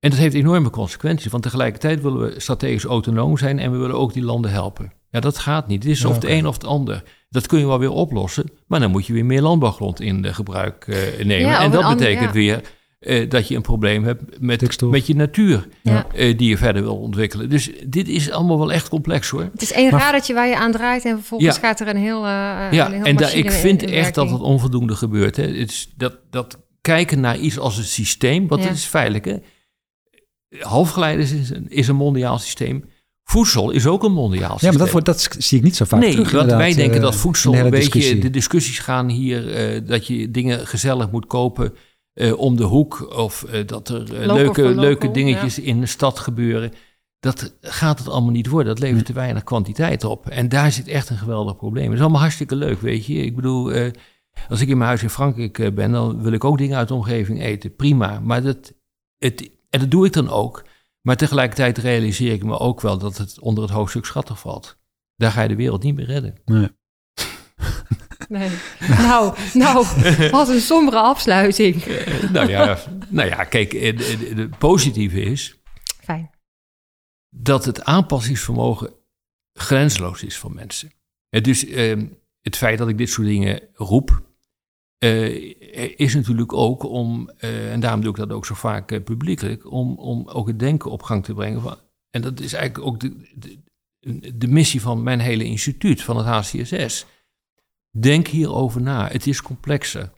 En 0.00 0.10
dat 0.10 0.18
heeft 0.18 0.34
enorme 0.34 0.70
consequenties, 0.70 1.30
want 1.30 1.42
tegelijkertijd 1.42 2.02
willen 2.02 2.20
we 2.20 2.40
strategisch 2.40 2.84
autonoom 2.84 3.38
zijn 3.38 3.58
en 3.58 3.72
we 3.72 3.78
willen 3.78 3.96
ook 3.96 4.12
die 4.12 4.22
landen 4.22 4.50
helpen. 4.50 4.92
Ja, 5.10 5.20
dat 5.20 5.38
gaat 5.38 5.66
niet. 5.66 5.82
Het 5.82 5.92
is 5.92 6.04
of 6.04 6.14
het 6.14 6.24
een 6.24 6.46
of 6.46 6.54
het 6.54 6.64
ander. 6.64 7.02
Dat 7.28 7.46
kun 7.46 7.58
je 7.58 7.66
wel 7.66 7.78
weer 7.78 7.90
oplossen, 7.90 8.50
maar 8.66 8.80
dan 8.80 8.90
moet 8.90 9.06
je 9.06 9.12
weer 9.12 9.24
meer 9.24 9.42
landbouwgrond 9.42 10.00
in 10.00 10.22
de 10.22 10.34
gebruik 10.34 10.86
uh, 10.86 11.24
nemen. 11.24 11.58
en 11.58 11.70
dat 11.70 11.96
betekent 11.96 12.32
weer 12.32 12.62
dat 13.28 13.48
je 13.48 13.56
een 13.56 13.62
probleem 13.62 14.04
hebt 14.04 14.22
met, 14.40 14.82
met 14.82 15.06
je 15.06 15.14
natuur 15.14 15.68
die 16.36 16.48
je 16.48 16.56
verder 16.56 16.82
wil 16.82 16.96
ontwikkelen. 16.96 17.48
Dus 17.50 17.70
dit 17.86 18.08
is 18.08 18.30
allemaal 18.30 18.58
wel 18.58 18.72
echt 18.72 18.88
complex 18.88 19.28
hoor. 19.28 19.48
Het 19.52 19.62
is 19.62 19.72
één 19.72 19.90
radertje 19.90 20.34
waar 20.34 20.48
je 20.48 20.56
aan 20.56 20.72
draait 20.72 21.04
en 21.04 21.16
vervolgens 21.16 21.58
gaat 21.58 21.80
er 21.80 21.88
een 21.88 21.96
heel. 21.96 22.26
ja, 22.26 22.70
een 22.86 22.92
heel 22.92 23.04
en 23.04 23.16
daar, 23.16 23.34
ik 23.34 23.50
vind 23.50 23.82
echt 23.82 24.14
dat 24.14 24.30
het 24.30 24.40
onvoldoende 24.40 24.94
gebeurt. 24.94 25.36
Hè. 25.36 25.42
Het 25.42 25.70
is 25.70 25.92
dat, 25.96 26.16
dat 26.30 26.58
kijken 26.80 27.20
naar 27.20 27.38
iets 27.38 27.58
als 27.58 27.78
een 27.78 27.84
systeem, 27.84 28.48
wat 28.48 28.64
is 28.64 28.84
feitelijk. 28.84 29.24
Hè? 29.24 29.36
Halfgeleiders 30.58 31.32
is 31.32 31.50
een, 31.50 31.70
is 31.70 31.88
een 31.88 31.96
mondiaal 31.96 32.38
systeem. 32.38 32.84
Voedsel 33.30 33.70
is 33.70 33.86
ook 33.86 34.02
een 34.02 34.12
mondiaal 34.12 34.50
systeem. 34.50 34.72
Ja, 34.72 34.78
maar 34.78 34.92
dat, 34.92 35.04
dat 35.04 35.36
zie 35.38 35.58
ik 35.58 35.64
niet 35.64 35.76
zo 35.76 35.84
vaak 35.84 36.00
nee, 36.00 36.10
terug. 36.10 36.30
want 36.30 36.50
wij 36.50 36.74
denken 36.74 37.00
dat 37.00 37.12
eh, 37.12 37.18
voedsel 37.18 37.54
een, 37.54 37.70
beetje... 37.70 38.18
De 38.18 38.30
discussies 38.30 38.78
gaan 38.78 39.08
hier 39.08 39.74
uh, 39.74 39.88
dat 39.88 40.06
je 40.06 40.30
dingen 40.30 40.66
gezellig 40.66 41.10
moet 41.10 41.26
kopen 41.26 41.74
uh, 42.14 42.38
om 42.38 42.56
de 42.56 42.64
hoek... 42.64 43.16
of 43.16 43.46
uh, 43.52 43.66
dat 43.66 43.88
er 43.88 44.02
leuke, 44.26 44.74
leuke 44.74 45.10
dingetjes 45.10 45.58
in 45.58 45.80
de 45.80 45.86
stad 45.86 46.18
gebeuren. 46.18 46.72
Dat 47.20 47.54
gaat 47.60 47.98
het 47.98 48.08
allemaal 48.08 48.30
niet 48.30 48.46
worden. 48.46 48.74
Dat 48.74 48.82
levert 48.82 49.06
te 49.06 49.12
weinig 49.12 49.44
kwantiteit 49.44 50.04
op. 50.04 50.28
En 50.28 50.48
daar 50.48 50.72
zit 50.72 50.88
echt 50.88 51.10
een 51.10 51.18
geweldig 51.18 51.56
probleem. 51.56 51.84
Het 51.84 51.94
is 51.94 52.00
allemaal 52.00 52.20
hartstikke 52.20 52.56
leuk, 52.56 52.80
weet 52.80 53.06
je. 53.06 53.14
Ik 53.14 53.36
bedoel, 53.36 53.72
als 54.48 54.60
ik 54.60 54.68
in 54.68 54.76
mijn 54.76 54.88
huis 54.88 55.02
in 55.02 55.10
Frankrijk 55.10 55.74
ben... 55.74 55.92
dan 55.92 56.22
wil 56.22 56.32
ik 56.32 56.44
ook 56.44 56.58
dingen 56.58 56.76
uit 56.76 56.88
de 56.88 56.94
omgeving 56.94 57.42
eten. 57.42 57.76
Prima. 57.76 58.20
Maar 58.20 58.42
dat, 58.42 58.72
het, 59.18 59.50
en 59.70 59.80
dat 59.80 59.90
doe 59.90 60.06
ik 60.06 60.12
dan 60.12 60.30
ook... 60.30 60.68
Maar 61.00 61.16
tegelijkertijd 61.16 61.78
realiseer 61.78 62.32
ik 62.32 62.44
me 62.44 62.58
ook 62.58 62.80
wel 62.80 62.98
dat 62.98 63.18
het 63.18 63.40
onder 63.40 63.64
het 63.64 63.72
hoofdstuk 63.72 64.04
schatten 64.04 64.36
valt. 64.36 64.78
Daar 65.16 65.30
ga 65.30 65.42
je 65.42 65.48
de 65.48 65.56
wereld 65.56 65.82
niet 65.82 65.94
meer 65.94 66.06
redden. 66.06 66.40
Nee. 66.44 66.68
Nee. 68.28 68.50
Nou, 68.88 69.36
nou, 69.54 69.86
wat 70.30 70.48
een 70.48 70.60
sombere 70.60 70.98
afsluiting. 70.98 71.86
Uh, 71.86 72.30
nou, 72.30 72.48
ja, 72.48 72.78
nou 73.08 73.28
ja, 73.28 73.44
kijk, 73.44 73.72
het 73.72 74.58
positieve 74.58 75.20
is... 75.20 75.60
Fijn. 76.02 76.30
Dat 77.28 77.64
het 77.64 77.84
aanpassingsvermogen 77.84 78.92
grensloos 79.52 80.22
is 80.22 80.36
voor 80.36 80.52
mensen. 80.52 80.92
dus 81.28 81.66
het 82.40 82.56
feit 82.56 82.78
dat 82.78 82.88
ik 82.88 82.98
dit 82.98 83.10
soort 83.10 83.26
dingen 83.26 83.68
roep... 83.74 84.29
Uh, 85.04 85.54
is 85.96 86.14
natuurlijk 86.14 86.52
ook 86.52 86.82
om, 86.82 87.30
uh, 87.38 87.72
en 87.72 87.80
daarom 87.80 88.00
doe 88.00 88.10
ik 88.10 88.16
dat 88.16 88.32
ook 88.32 88.46
zo 88.46 88.54
vaak 88.54 88.92
uh, 88.92 89.02
publiekelijk, 89.02 89.70
om, 89.70 89.98
om 89.98 90.28
ook 90.28 90.46
het 90.46 90.58
denken 90.58 90.90
op 90.90 91.02
gang 91.02 91.24
te 91.24 91.34
brengen. 91.34 91.60
Van, 91.60 91.76
en 92.10 92.22
dat 92.22 92.40
is 92.40 92.52
eigenlijk 92.52 92.86
ook 92.86 93.00
de, 93.00 93.14
de, 94.00 94.36
de, 94.36 94.48
missie 94.48 94.80
van 94.80 95.02
mijn 95.02 95.20
hele 95.20 95.44
instituut, 95.44 96.02
van 96.02 96.16
het 96.16 96.26
HCSS. 96.26 97.06
Denk 97.90 98.26
hierover 98.26 98.80
na. 98.80 99.08
Het 99.08 99.26
is 99.26 99.42
complexer. 99.42 100.10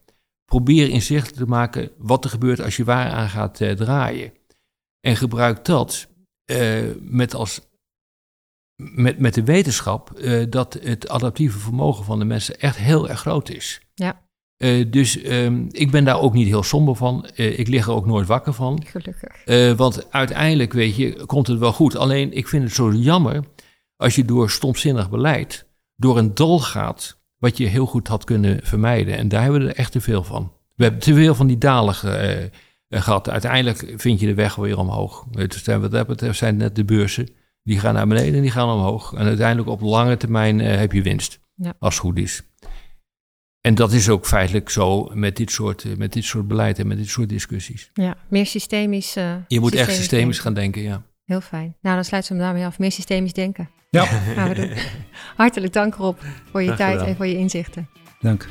Probeer 0.44 0.88
inzichtelijk 0.88 1.38
te 1.38 1.46
maken 1.46 1.90
wat 1.98 2.24
er 2.24 2.30
gebeurt 2.30 2.60
als 2.60 2.76
je 2.76 2.84
waar 2.84 3.10
aan 3.10 3.28
gaat 3.28 3.56
draaien. 3.56 4.32
En 5.00 5.16
gebruik 5.16 5.64
dat 5.64 6.08
met, 7.00 7.34
als, 7.34 7.60
met, 8.76 9.18
met 9.18 9.34
de 9.34 9.44
wetenschap 9.44 10.20
dat 10.48 10.78
het 10.82 11.08
adaptieve 11.08 11.58
vermogen 11.58 12.04
van 12.04 12.18
de 12.18 12.24
mensen 12.24 12.60
echt 12.60 12.76
heel 12.76 13.08
erg 13.08 13.20
groot 13.20 13.48
is. 13.48 13.80
Uh, 14.62 14.86
dus 14.90 15.24
um, 15.24 15.68
ik 15.70 15.90
ben 15.90 16.04
daar 16.04 16.20
ook 16.20 16.34
niet 16.34 16.46
heel 16.46 16.62
somber 16.62 16.96
van. 16.96 17.26
Uh, 17.36 17.58
ik 17.58 17.68
lig 17.68 17.86
er 17.86 17.92
ook 17.92 18.06
nooit 18.06 18.26
wakker 18.26 18.52
van. 18.52 18.82
Gelukkig. 18.86 19.46
Uh, 19.46 19.72
want 19.72 20.12
uiteindelijk, 20.12 20.72
weet 20.72 20.96
je, 20.96 21.26
komt 21.26 21.46
het 21.46 21.58
wel 21.58 21.72
goed. 21.72 21.96
Alleen, 21.96 22.32
ik 22.32 22.48
vind 22.48 22.62
het 22.62 22.72
zo 22.72 22.92
jammer 22.92 23.44
als 23.96 24.14
je 24.14 24.24
door 24.24 24.50
stomzinnig 24.50 25.10
beleid 25.10 25.66
door 25.96 26.18
een 26.18 26.34
dal 26.34 26.58
gaat 26.58 27.20
wat 27.38 27.56
je 27.56 27.66
heel 27.66 27.86
goed 27.86 28.08
had 28.08 28.24
kunnen 28.24 28.60
vermijden. 28.62 29.16
En 29.16 29.28
daar 29.28 29.42
hebben 29.42 29.60
we 29.60 29.68
er 29.68 29.76
echt 29.76 29.92
te 29.92 30.00
veel 30.00 30.24
van. 30.24 30.52
We 30.74 30.82
hebben 30.82 31.00
te 31.02 31.14
veel 31.14 31.34
van 31.34 31.46
die 31.46 31.58
dalen 31.58 31.94
gehad. 32.88 33.30
Uiteindelijk 33.30 33.94
vind 33.96 34.20
je 34.20 34.26
de 34.26 34.34
weg 34.34 34.54
weer 34.54 34.78
omhoog. 34.78 35.24
Dus 35.30 35.64
wat 35.64 35.90
dat 35.90 36.06
betreft 36.06 36.38
zijn 36.38 36.56
net 36.56 36.76
de 36.76 36.84
beurzen. 36.84 37.28
Die 37.62 37.78
gaan 37.78 37.94
naar 37.94 38.06
beneden 38.06 38.34
en 38.34 38.42
die 38.42 38.50
gaan 38.50 38.68
omhoog. 38.68 39.12
En 39.12 39.26
uiteindelijk 39.26 39.68
op 39.68 39.80
lange 39.80 40.16
termijn 40.16 40.58
heb 40.58 40.92
je 40.92 41.02
winst. 41.02 41.40
Ja. 41.54 41.74
Als 41.78 41.94
het 41.94 42.02
goed 42.02 42.18
is. 42.18 42.42
En 43.62 43.74
dat 43.74 43.92
is 43.92 44.08
ook 44.08 44.26
feitelijk 44.26 44.70
zo 44.70 45.10
met 45.12 45.36
dit 45.36 45.50
soort, 45.50 45.84
eh, 45.84 45.96
met 45.96 46.12
dit 46.12 46.24
soort 46.24 46.48
beleid 46.48 46.78
en 46.78 46.86
met 46.86 46.96
dit 46.96 47.08
soort 47.08 47.28
discussies. 47.28 47.90
Ja, 47.94 48.16
meer 48.28 48.46
systemisch. 48.46 49.16
Uh, 49.16 49.34
je 49.48 49.60
moet 49.60 49.74
echt 49.74 49.94
systemisch 49.94 50.38
gaan 50.38 50.54
denken, 50.54 50.82
ja. 50.82 51.02
Heel 51.24 51.40
fijn. 51.40 51.76
Nou, 51.80 51.94
dan 51.94 52.04
sluiten 52.04 52.32
we 52.32 52.38
hem 52.38 52.46
daarmee 52.46 52.66
af. 52.66 52.78
Meer 52.78 52.92
systemisch 52.92 53.32
denken. 53.32 53.70
Ja. 53.90 54.04
Gaan 54.04 54.48
we 54.48 54.54
doen. 54.54 54.70
Hartelijk 55.36 55.72
dank 55.72 55.94
Rob 55.94 56.18
voor 56.50 56.62
je 56.62 56.74
tijd 56.74 57.00
en 57.00 57.16
voor 57.16 57.26
je 57.26 57.36
inzichten. 57.36 57.88
Dank. 58.20 58.48